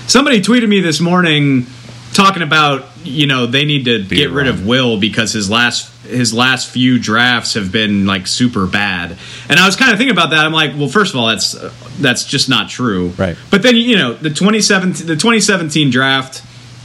Somebody 0.08 0.42
tweeted 0.42 0.68
me 0.70 0.80
this 0.80 1.00
morning 1.00 1.66
talking 2.14 2.42
about 2.42 2.86
you 3.04 3.26
know 3.26 3.46
they 3.46 3.66
need 3.66 3.86
to 3.86 4.04
get 4.04 4.32
rid 4.32 4.48
of 4.48 4.66
Will 4.66 5.00
because 5.00 5.32
his 5.32 5.50
last 5.50 5.90
his 6.04 6.34
last 6.34 6.70
few 6.70 7.00
drafts 7.00 7.54
have 7.54 7.72
been 7.72 8.06
like 8.06 8.28
super 8.28 8.68
bad. 8.68 9.18
And 9.50 9.60
I 9.60 9.66
was 9.66 9.76
kind 9.76 9.92
of 9.92 9.98
thinking 9.98 10.16
about 10.16 10.32
that. 10.32 10.46
I'm 10.46 10.54
like, 10.54 10.76
well, 10.76 10.90
first 10.90 11.14
of 11.14 11.20
all, 11.20 11.28
that's 11.28 11.56
uh, 11.56 11.74
that's 12.00 12.26
just 12.26 12.50
not 12.50 12.70
true. 12.70 13.10
Right. 13.10 13.38
But 13.50 13.64
then 13.64 13.76
you 13.76 13.98
know 13.98 14.14
the 14.14 14.30
2017 14.30 15.08
the 15.08 15.16
2017 15.16 15.90
draft. 15.90 16.44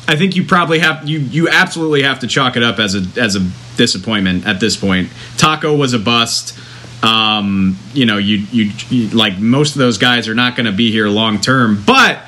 I 0.08 0.14
think 0.14 0.36
you 0.36 0.44
probably 0.44 0.78
have 0.78 1.08
you 1.08 1.18
you 1.18 1.48
absolutely 1.48 2.02
have 2.02 2.20
to 2.20 2.28
chalk 2.28 2.56
it 2.56 2.62
up 2.62 2.78
as 2.78 2.94
a 2.94 3.20
as 3.20 3.34
a 3.34 3.50
disappointment 3.76 4.46
at 4.46 4.60
this 4.60 4.76
point. 4.76 5.10
Taco 5.36 5.74
was 5.74 5.94
a 5.94 5.98
bust. 5.98 6.58
Um, 7.02 7.76
you 7.92 8.06
know, 8.06 8.16
you, 8.16 8.38
you 8.50 8.72
you 8.88 9.08
like 9.08 9.38
most 9.38 9.72
of 9.72 9.78
those 9.78 9.98
guys 9.98 10.28
are 10.28 10.34
not 10.34 10.56
going 10.56 10.66
to 10.66 10.72
be 10.72 10.90
here 10.90 11.08
long 11.08 11.40
term, 11.40 11.82
but 11.84 12.20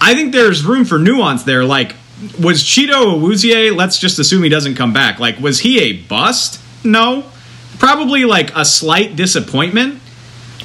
I 0.00 0.14
think 0.14 0.32
there's 0.32 0.64
room 0.64 0.84
for 0.84 0.98
nuance 0.98 1.42
there. 1.42 1.64
Like, 1.64 1.94
was 2.40 2.62
Chido 2.62 3.18
Awuzie? 3.18 3.74
Let's 3.74 3.98
just 3.98 4.18
assume 4.18 4.42
he 4.42 4.48
doesn't 4.48 4.74
come 4.74 4.92
back. 4.92 5.18
Like, 5.18 5.38
was 5.38 5.60
he 5.60 5.80
a 5.80 5.92
bust? 5.92 6.60
No, 6.84 7.24
probably 7.78 8.24
like 8.24 8.54
a 8.56 8.64
slight 8.64 9.16
disappointment. 9.16 10.00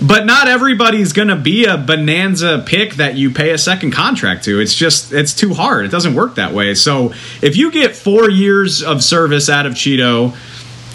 But 0.01 0.25
not 0.25 0.47
everybody's 0.47 1.13
to 1.27 1.35
be 1.35 1.65
a 1.65 1.77
bonanza 1.77 2.63
pick 2.65 2.95
that 2.95 3.15
you 3.15 3.29
pay 3.29 3.51
a 3.51 3.57
second 3.57 3.91
contract 3.91 4.43
to. 4.45 4.59
It's 4.59 4.73
just 4.73 5.13
it's 5.13 5.33
too 5.33 5.53
hard. 5.53 5.85
It 5.85 5.91
doesn't 5.91 6.15
work 6.15 6.35
that 6.35 6.51
way. 6.51 6.73
So 6.73 7.13
if 7.41 7.55
you 7.55 7.71
get 7.71 7.95
four 7.95 8.29
years 8.29 8.81
of 8.81 9.03
service 9.03 9.49
out 9.49 9.65
of 9.65 9.73
Chido, 9.73 10.35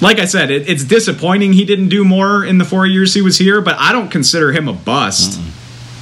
like 0.03 0.19
I 0.19 0.25
said, 0.25 0.51
it, 0.51 0.69
it's 0.69 0.85
disappointing 0.85 1.53
he 1.53 1.65
didn't 1.65 1.89
do 1.89 2.05
more 2.05 2.45
in 2.45 2.59
the 2.59 2.65
four 2.65 2.87
years 2.87 3.15
he 3.15 3.23
was 3.23 3.39
here. 3.39 3.61
But 3.61 3.77
I 3.79 3.93
don't 3.93 4.11
consider 4.11 4.53
him 4.53 4.69
a 4.69 4.73
bust. 4.73 5.41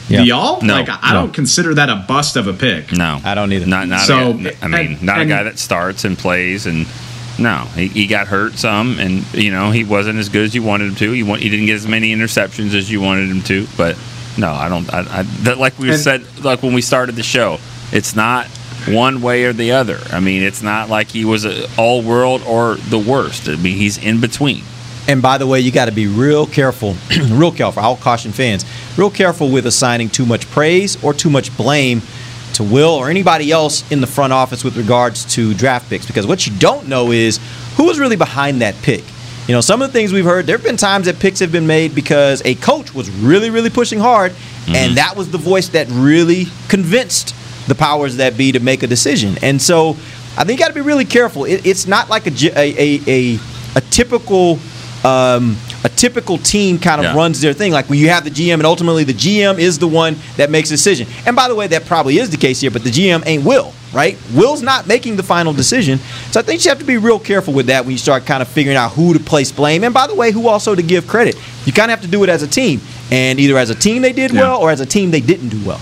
Yeah. 0.09 0.21
Do 0.23 0.25
y'all? 0.27 0.63
No. 0.63 0.75
like 0.75 0.89
I 0.89 1.13
No. 1.13 1.23
don't 1.23 1.33
consider 1.35 1.75
that 1.75 1.89
a 1.89 1.97
bust 1.97 2.37
of 2.37 2.47
a 2.47 2.53
pick. 2.53 2.93
No, 2.93 3.21
I 3.25 3.35
don't 3.35 3.53
either. 3.53 3.67
Not 3.67 3.89
not. 3.89 4.01
So, 4.07 4.15
a, 4.17 4.53
I 4.63 4.69
mean, 4.69 4.75
and- 4.93 5.03
not 5.03 5.21
and- 5.21 5.31
a 5.31 5.35
guy 5.35 5.43
that 5.45 5.59
starts 5.59 6.05
and 6.05 6.17
plays 6.17 6.67
and. 6.67 6.87
No, 7.39 7.67
he, 7.75 7.89
he 7.89 8.07
got 8.07 8.29
hurt 8.29 8.55
some, 8.55 8.99
and 8.99 9.23
you 9.35 9.51
know 9.51 9.71
he 9.71 9.85
wasn't 9.85 10.19
as 10.19 10.31
good 10.31 10.45
as 10.47 10.55
you 10.55 10.63
wanted 10.63 10.89
him 10.89 10.95
to. 10.95 11.13
He 11.13 11.23
want, 11.23 11.43
he 11.43 11.51
didn't 11.51 11.67
get 11.67 11.75
as 11.75 11.87
many 11.87 12.15
interceptions 12.15 12.73
as 12.73 12.91
you 12.91 13.03
wanted 13.03 13.29
him 13.29 13.43
to. 13.43 13.67
But 13.77 13.99
no, 14.39 14.51
I 14.53 14.71
don't. 14.71 14.91
I, 14.91 15.01
I 15.01 15.23
that, 15.43 15.59
like 15.59 15.79
we 15.79 15.91
And- 15.91 15.99
said, 16.01 16.25
like 16.43 16.63
when 16.63 16.73
we 16.73 16.81
started 16.81 17.15
the 17.15 17.23
show, 17.23 17.59
it's 17.93 18.17
not 18.17 18.47
one 18.89 19.21
way 19.21 19.45
or 19.45 19.53
the 19.53 19.73
other. 19.73 19.99
I 20.13 20.21
mean, 20.21 20.43
it's 20.43 20.63
not 20.63 20.89
like 20.89 21.09
he 21.09 21.27
was 21.27 21.45
a 21.45 21.69
all 21.77 22.01
world 22.01 22.41
or 22.47 22.77
the 22.77 22.99
worst. 22.99 23.51
I 23.51 23.57
mean, 23.57 23.77
he's 23.77 23.99
in 23.99 24.19
between. 24.19 24.63
And 25.09 25.23
by 25.23 25.39
the 25.39 25.47
way, 25.47 25.61
you 25.61 25.71
got 25.71 25.87
to 25.87 25.93
be 25.93 26.07
real 26.07 26.47
careful, 26.47 26.97
real 27.31 27.53
careful. 27.53 27.83
I'll 27.83 27.97
caution 27.97 28.33
fans, 28.33 28.65
real 28.97 29.11
careful 29.11 29.51
with 29.51 29.67
assigning 29.67 30.09
too 30.09 30.27
much 30.27 30.47
praise 30.51 31.03
or 31.03 31.15
too 31.15 31.31
much 31.31 31.57
blame 31.57 32.03
to 32.55 32.65
Will 32.65 32.91
or 32.91 33.09
anybody 33.09 33.53
else 33.53 33.89
in 33.93 34.01
the 34.01 34.07
front 34.07 34.33
office 34.33 34.65
with 34.65 34.77
regards 34.77 35.25
to 35.35 35.55
draft 35.55 35.89
picks. 35.89 36.07
Because 36.07 36.27
what 36.27 36.47
you 36.47 36.57
don't 36.59 36.89
know 36.89 37.13
is 37.13 37.39
who 37.77 37.85
was 37.85 37.99
really 37.99 38.17
behind 38.17 38.63
that 38.63 38.75
pick. 38.83 39.05
You 39.47 39.55
know, 39.55 39.61
some 39.61 39.81
of 39.81 39.93
the 39.93 39.93
things 39.93 40.13
we've 40.13 40.25
heard, 40.25 40.47
there 40.47 40.57
have 40.57 40.65
been 40.65 40.77
times 40.77 41.07
that 41.07 41.21
picks 41.21 41.39
have 41.39 41.53
been 41.53 41.69
made 41.69 41.95
because 41.95 42.43
a 42.45 42.57
coach 42.57 42.93
was 42.93 43.09
really, 43.11 43.49
really 43.49 43.71
pushing 43.71 44.01
hard, 44.01 44.33
mm-hmm. 44.33 44.75
and 44.75 44.97
that 44.97 45.15
was 45.17 45.31
the 45.31 45.39
voice 45.39 45.69
that 45.69 45.87
really 45.91 46.47
convinced 46.69 47.33
the 47.69 47.75
powers 47.75 48.17
that 48.17 48.37
be 48.37 48.51
to 48.51 48.59
make 48.59 48.83
a 48.83 48.89
decision. 48.89 49.37
And 49.43 49.63
so 49.63 49.91
I 50.37 50.43
think 50.43 50.59
you 50.59 50.65
got 50.65 50.69
to 50.69 50.75
be 50.75 50.81
really 50.81 51.05
careful. 51.05 51.45
It, 51.45 51.65
it's 51.65 51.87
not 51.87 52.09
like 52.09 52.27
a, 52.27 52.59
a, 52.59 52.75
a, 52.77 53.01
a, 53.07 53.39
a 53.77 53.81
typical 53.83 54.59
um, 55.05 55.57
a 55.85 55.89
typical 55.89 56.39
team 56.39 56.79
kind 56.79 57.01
of 57.01 57.05
Yeah. 57.07 57.15
runs 57.17 57.41
their 57.41 57.53
thing. 57.53 57.73
Like 57.73 57.89
when 57.89 57.99
you 57.99 58.09
have 58.09 58.25
the 58.25 58.31
GM, 58.31 58.55
and 58.55 58.67
ultimately 58.67 59.05
the 59.05 59.13
GM 59.15 59.59
is 59.59 59.79
the 59.79 59.87
one 59.87 60.17
that 60.37 60.51
makes 60.51 60.71
a 60.71 60.75
decision. 60.75 61.07
And 61.27 61.37
by 61.37 61.49
the 61.49 61.55
way, 61.55 61.67
that 61.69 61.87
probably 61.87 62.19
is 62.19 62.31
the 62.31 62.37
case 62.37 62.61
here, 62.61 62.71
but 62.71 62.83
the 62.83 62.91
GM 62.91 63.23
ain't 63.27 63.45
Will, 63.45 63.73
right? 63.93 64.17
Will's 64.35 64.63
not 64.63 64.87
making 64.87 65.17
the 65.17 65.23
final 65.23 65.53
decision. 65.53 66.01
So 66.33 66.41
I 66.41 66.43
think 66.43 66.65
you 66.65 66.71
have 66.71 66.79
to 66.81 66.85
be 66.85 66.97
real 66.97 67.19
careful 67.19 67.53
with 67.55 67.67
that 67.67 67.85
when 67.85 67.93
you 67.93 67.99
start 67.99 68.27
kind 68.27 68.43
of 68.43 68.49
figuring 68.49 68.77
out 68.77 68.93
who 68.93 69.13
to 69.13 69.21
place 69.21 69.53
blame. 69.53 69.85
And 69.85 69.95
by 69.95 70.07
the 70.07 70.15
way, 70.15 70.33
who 70.33 70.49
also 70.49 70.75
to 70.75 70.83
give 70.83 71.07
credit. 71.07 71.37
You 71.67 71.73
kind 71.73 71.91
of 71.91 71.99
have 71.99 72.05
to 72.05 72.11
do 72.11 72.23
it 72.25 72.29
as 72.29 72.43
a 72.43 72.49
team. 72.49 72.81
And 73.13 73.39
either 73.39 73.57
as 73.59 73.71
a 73.71 73.75
team 73.75 74.03
they 74.03 74.13
did 74.13 74.33
Yeah. 74.33 74.41
well 74.41 74.61
or 74.61 74.71
as 74.71 74.81
a 74.81 74.87
team 74.87 75.11
they 75.13 75.21
didn't 75.21 75.51
do 75.51 75.61
well. 75.65 75.81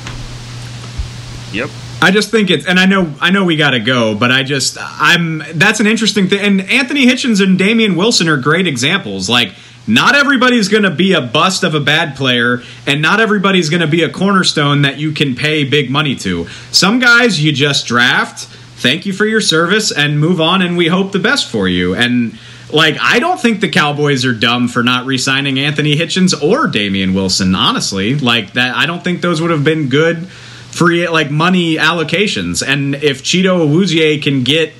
Yep. 1.52 1.70
I 2.04 2.10
just 2.10 2.30
think 2.30 2.50
it's, 2.50 2.66
and 2.66 2.78
I 2.78 2.84
know, 2.84 3.14
I 3.18 3.30
know 3.30 3.46
we 3.46 3.56
got 3.56 3.70
to 3.70 3.80
go, 3.80 4.14
but 4.14 4.30
I 4.30 4.42
just, 4.42 4.76
I'm. 4.78 5.42
That's 5.54 5.80
an 5.80 5.86
interesting 5.86 6.28
thing. 6.28 6.40
And 6.40 6.60
Anthony 6.70 7.06
Hitchens 7.06 7.42
and 7.42 7.58
Damien 7.58 7.96
Wilson 7.96 8.28
are 8.28 8.36
great 8.36 8.66
examples. 8.66 9.30
Like, 9.30 9.54
not 9.86 10.14
everybody's 10.14 10.68
going 10.68 10.82
to 10.82 10.90
be 10.90 11.14
a 11.14 11.22
bust 11.22 11.64
of 11.64 11.74
a 11.74 11.80
bad 11.80 12.14
player, 12.14 12.62
and 12.86 13.00
not 13.00 13.20
everybody's 13.20 13.70
going 13.70 13.80
to 13.80 13.86
be 13.86 14.02
a 14.02 14.10
cornerstone 14.10 14.82
that 14.82 14.98
you 14.98 15.12
can 15.12 15.34
pay 15.34 15.64
big 15.64 15.88
money 15.90 16.14
to. 16.16 16.46
Some 16.72 16.98
guys 16.98 17.42
you 17.42 17.52
just 17.52 17.86
draft. 17.86 18.48
Thank 18.48 19.06
you 19.06 19.14
for 19.14 19.24
your 19.24 19.40
service 19.40 19.90
and 19.90 20.20
move 20.20 20.42
on, 20.42 20.60
and 20.60 20.76
we 20.76 20.88
hope 20.88 21.12
the 21.12 21.18
best 21.18 21.50
for 21.50 21.66
you. 21.68 21.94
And 21.94 22.38
like, 22.70 22.98
I 23.00 23.18
don't 23.18 23.40
think 23.40 23.60
the 23.60 23.70
Cowboys 23.70 24.26
are 24.26 24.34
dumb 24.34 24.68
for 24.68 24.82
not 24.82 25.06
re-signing 25.06 25.58
Anthony 25.58 25.96
Hitchens 25.96 26.34
or 26.42 26.66
Damien 26.66 27.14
Wilson. 27.14 27.54
Honestly, 27.54 28.14
like 28.14 28.52
that, 28.52 28.76
I 28.76 28.84
don't 28.84 29.02
think 29.02 29.22
those 29.22 29.40
would 29.40 29.52
have 29.52 29.64
been 29.64 29.88
good 29.88 30.28
free 30.74 31.08
like 31.08 31.30
money 31.30 31.76
allocations. 31.76 32.66
And 32.66 32.96
if 32.96 33.22
Chido 33.22 33.66
Awuzie 33.66 34.20
can 34.20 34.42
get 34.42 34.72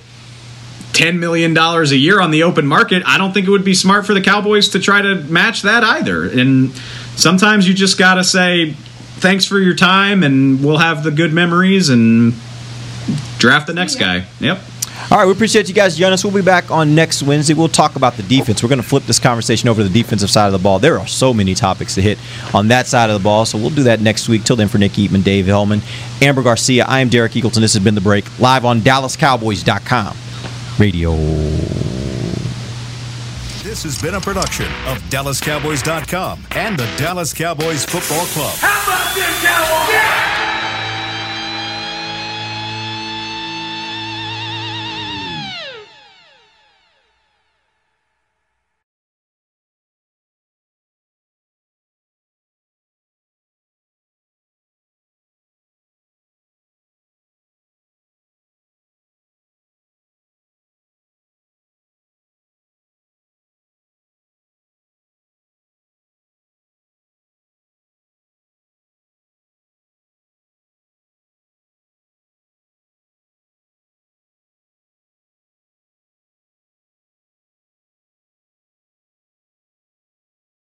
ten 0.93 1.21
million 1.21 1.55
dollars 1.55 1.93
a 1.93 1.97
year 1.97 2.21
on 2.21 2.31
the 2.33 2.43
open 2.43 2.67
market, 2.67 3.03
I 3.07 3.17
don't 3.17 3.33
think 3.33 3.47
it 3.47 3.51
would 3.51 3.65
be 3.65 3.75
smart 3.75 4.05
for 4.05 4.13
the 4.13 4.21
Cowboys 4.21 4.71
to 4.71 4.81
try 4.81 5.03
to 5.03 5.15
match 5.15 5.63
that 5.63 5.85
either. 5.85 6.25
And 6.25 6.73
sometimes 7.17 7.69
you 7.69 7.75
just 7.75 7.97
gotta 7.99 8.25
say 8.25 8.73
thanks 8.73 9.45
for 9.45 9.59
your 9.59 9.75
time, 9.75 10.23
and 10.23 10.63
we'll 10.65 10.79
have 10.79 11.05
the 11.05 11.11
good 11.13 11.33
memories 11.33 11.89
and 11.89 12.35
draft 13.39 13.67
the 13.69 13.75
next 13.75 13.97
guy. 13.97 14.25
Yep. 14.41 14.59
All 15.11 15.19
right, 15.19 15.27
we 15.27 15.33
appreciate 15.33 15.69
you 15.69 15.75
guys 15.75 15.97
joining 15.97 16.15
us. 16.15 16.25
We'll 16.25 16.33
be 16.33 16.41
back 16.43 16.71
on 16.71 16.95
next 16.95 17.23
Wednesday. 17.23 17.53
We'll 17.55 17.69
talk 17.69 17.95
about 17.97 18.17
the 18.17 18.23
defense. 18.23 18.63
We're 18.63 18.71
going 18.71 18.81
to 18.81 18.87
flip 18.89 19.05
this 19.05 19.19
conversation 19.19 19.69
over 19.69 19.83
to 19.83 19.89
the 19.89 20.03
defensive 20.03 20.31
side 20.31 20.47
of 20.47 20.53
the 20.53 20.59
ball. 20.59 20.79
There 20.79 20.99
are 20.99 21.07
so 21.07 21.35
many 21.35 21.55
topics 21.55 21.95
to 21.97 22.03
hit 22.03 22.19
on 22.55 22.69
that 22.69 22.87
side 22.87 23.11
of 23.11 23.21
the 23.21 23.23
ball, 23.23 23.45
so 23.45 23.59
we'll 23.59 23.71
do 23.71 23.83
that 23.85 24.01
next 24.01 24.29
week. 24.29 24.45
Till 24.45 24.57
then, 24.57 24.67
for 24.69 24.79
Nick 24.79 24.93
Eatman, 24.93 25.23
Dave 25.23 25.47
Helman, 25.47 25.83
Amber 26.23 26.43
Garcia, 26.43 26.87
I 26.87 27.01
am 27.01 27.11
Derek 27.11 27.33
Eagleton. 27.33 27.61
This 27.61 27.75
has 27.75 27.85
been 27.85 27.95
The 27.95 28.01
Break, 28.01 28.25
live 28.41 28.65
on 28.65 28.81
DallasCowboys.com 28.81 30.17
radio. 30.79 31.13
This 33.63 33.83
has 33.83 34.01
been 34.01 34.15
a 34.15 34.21
production 34.21 34.67
of 34.87 34.99
DallasCowboys.com 35.11 36.47
and 36.53 36.79
the 36.79 36.87
Dallas 36.97 37.33
Cowboys 37.35 37.85
Football 37.85 38.25
Club. 38.27 38.55
How 38.57 38.83
about 38.85 39.15
this, 39.15 39.43
Cowboys? 39.45 40.24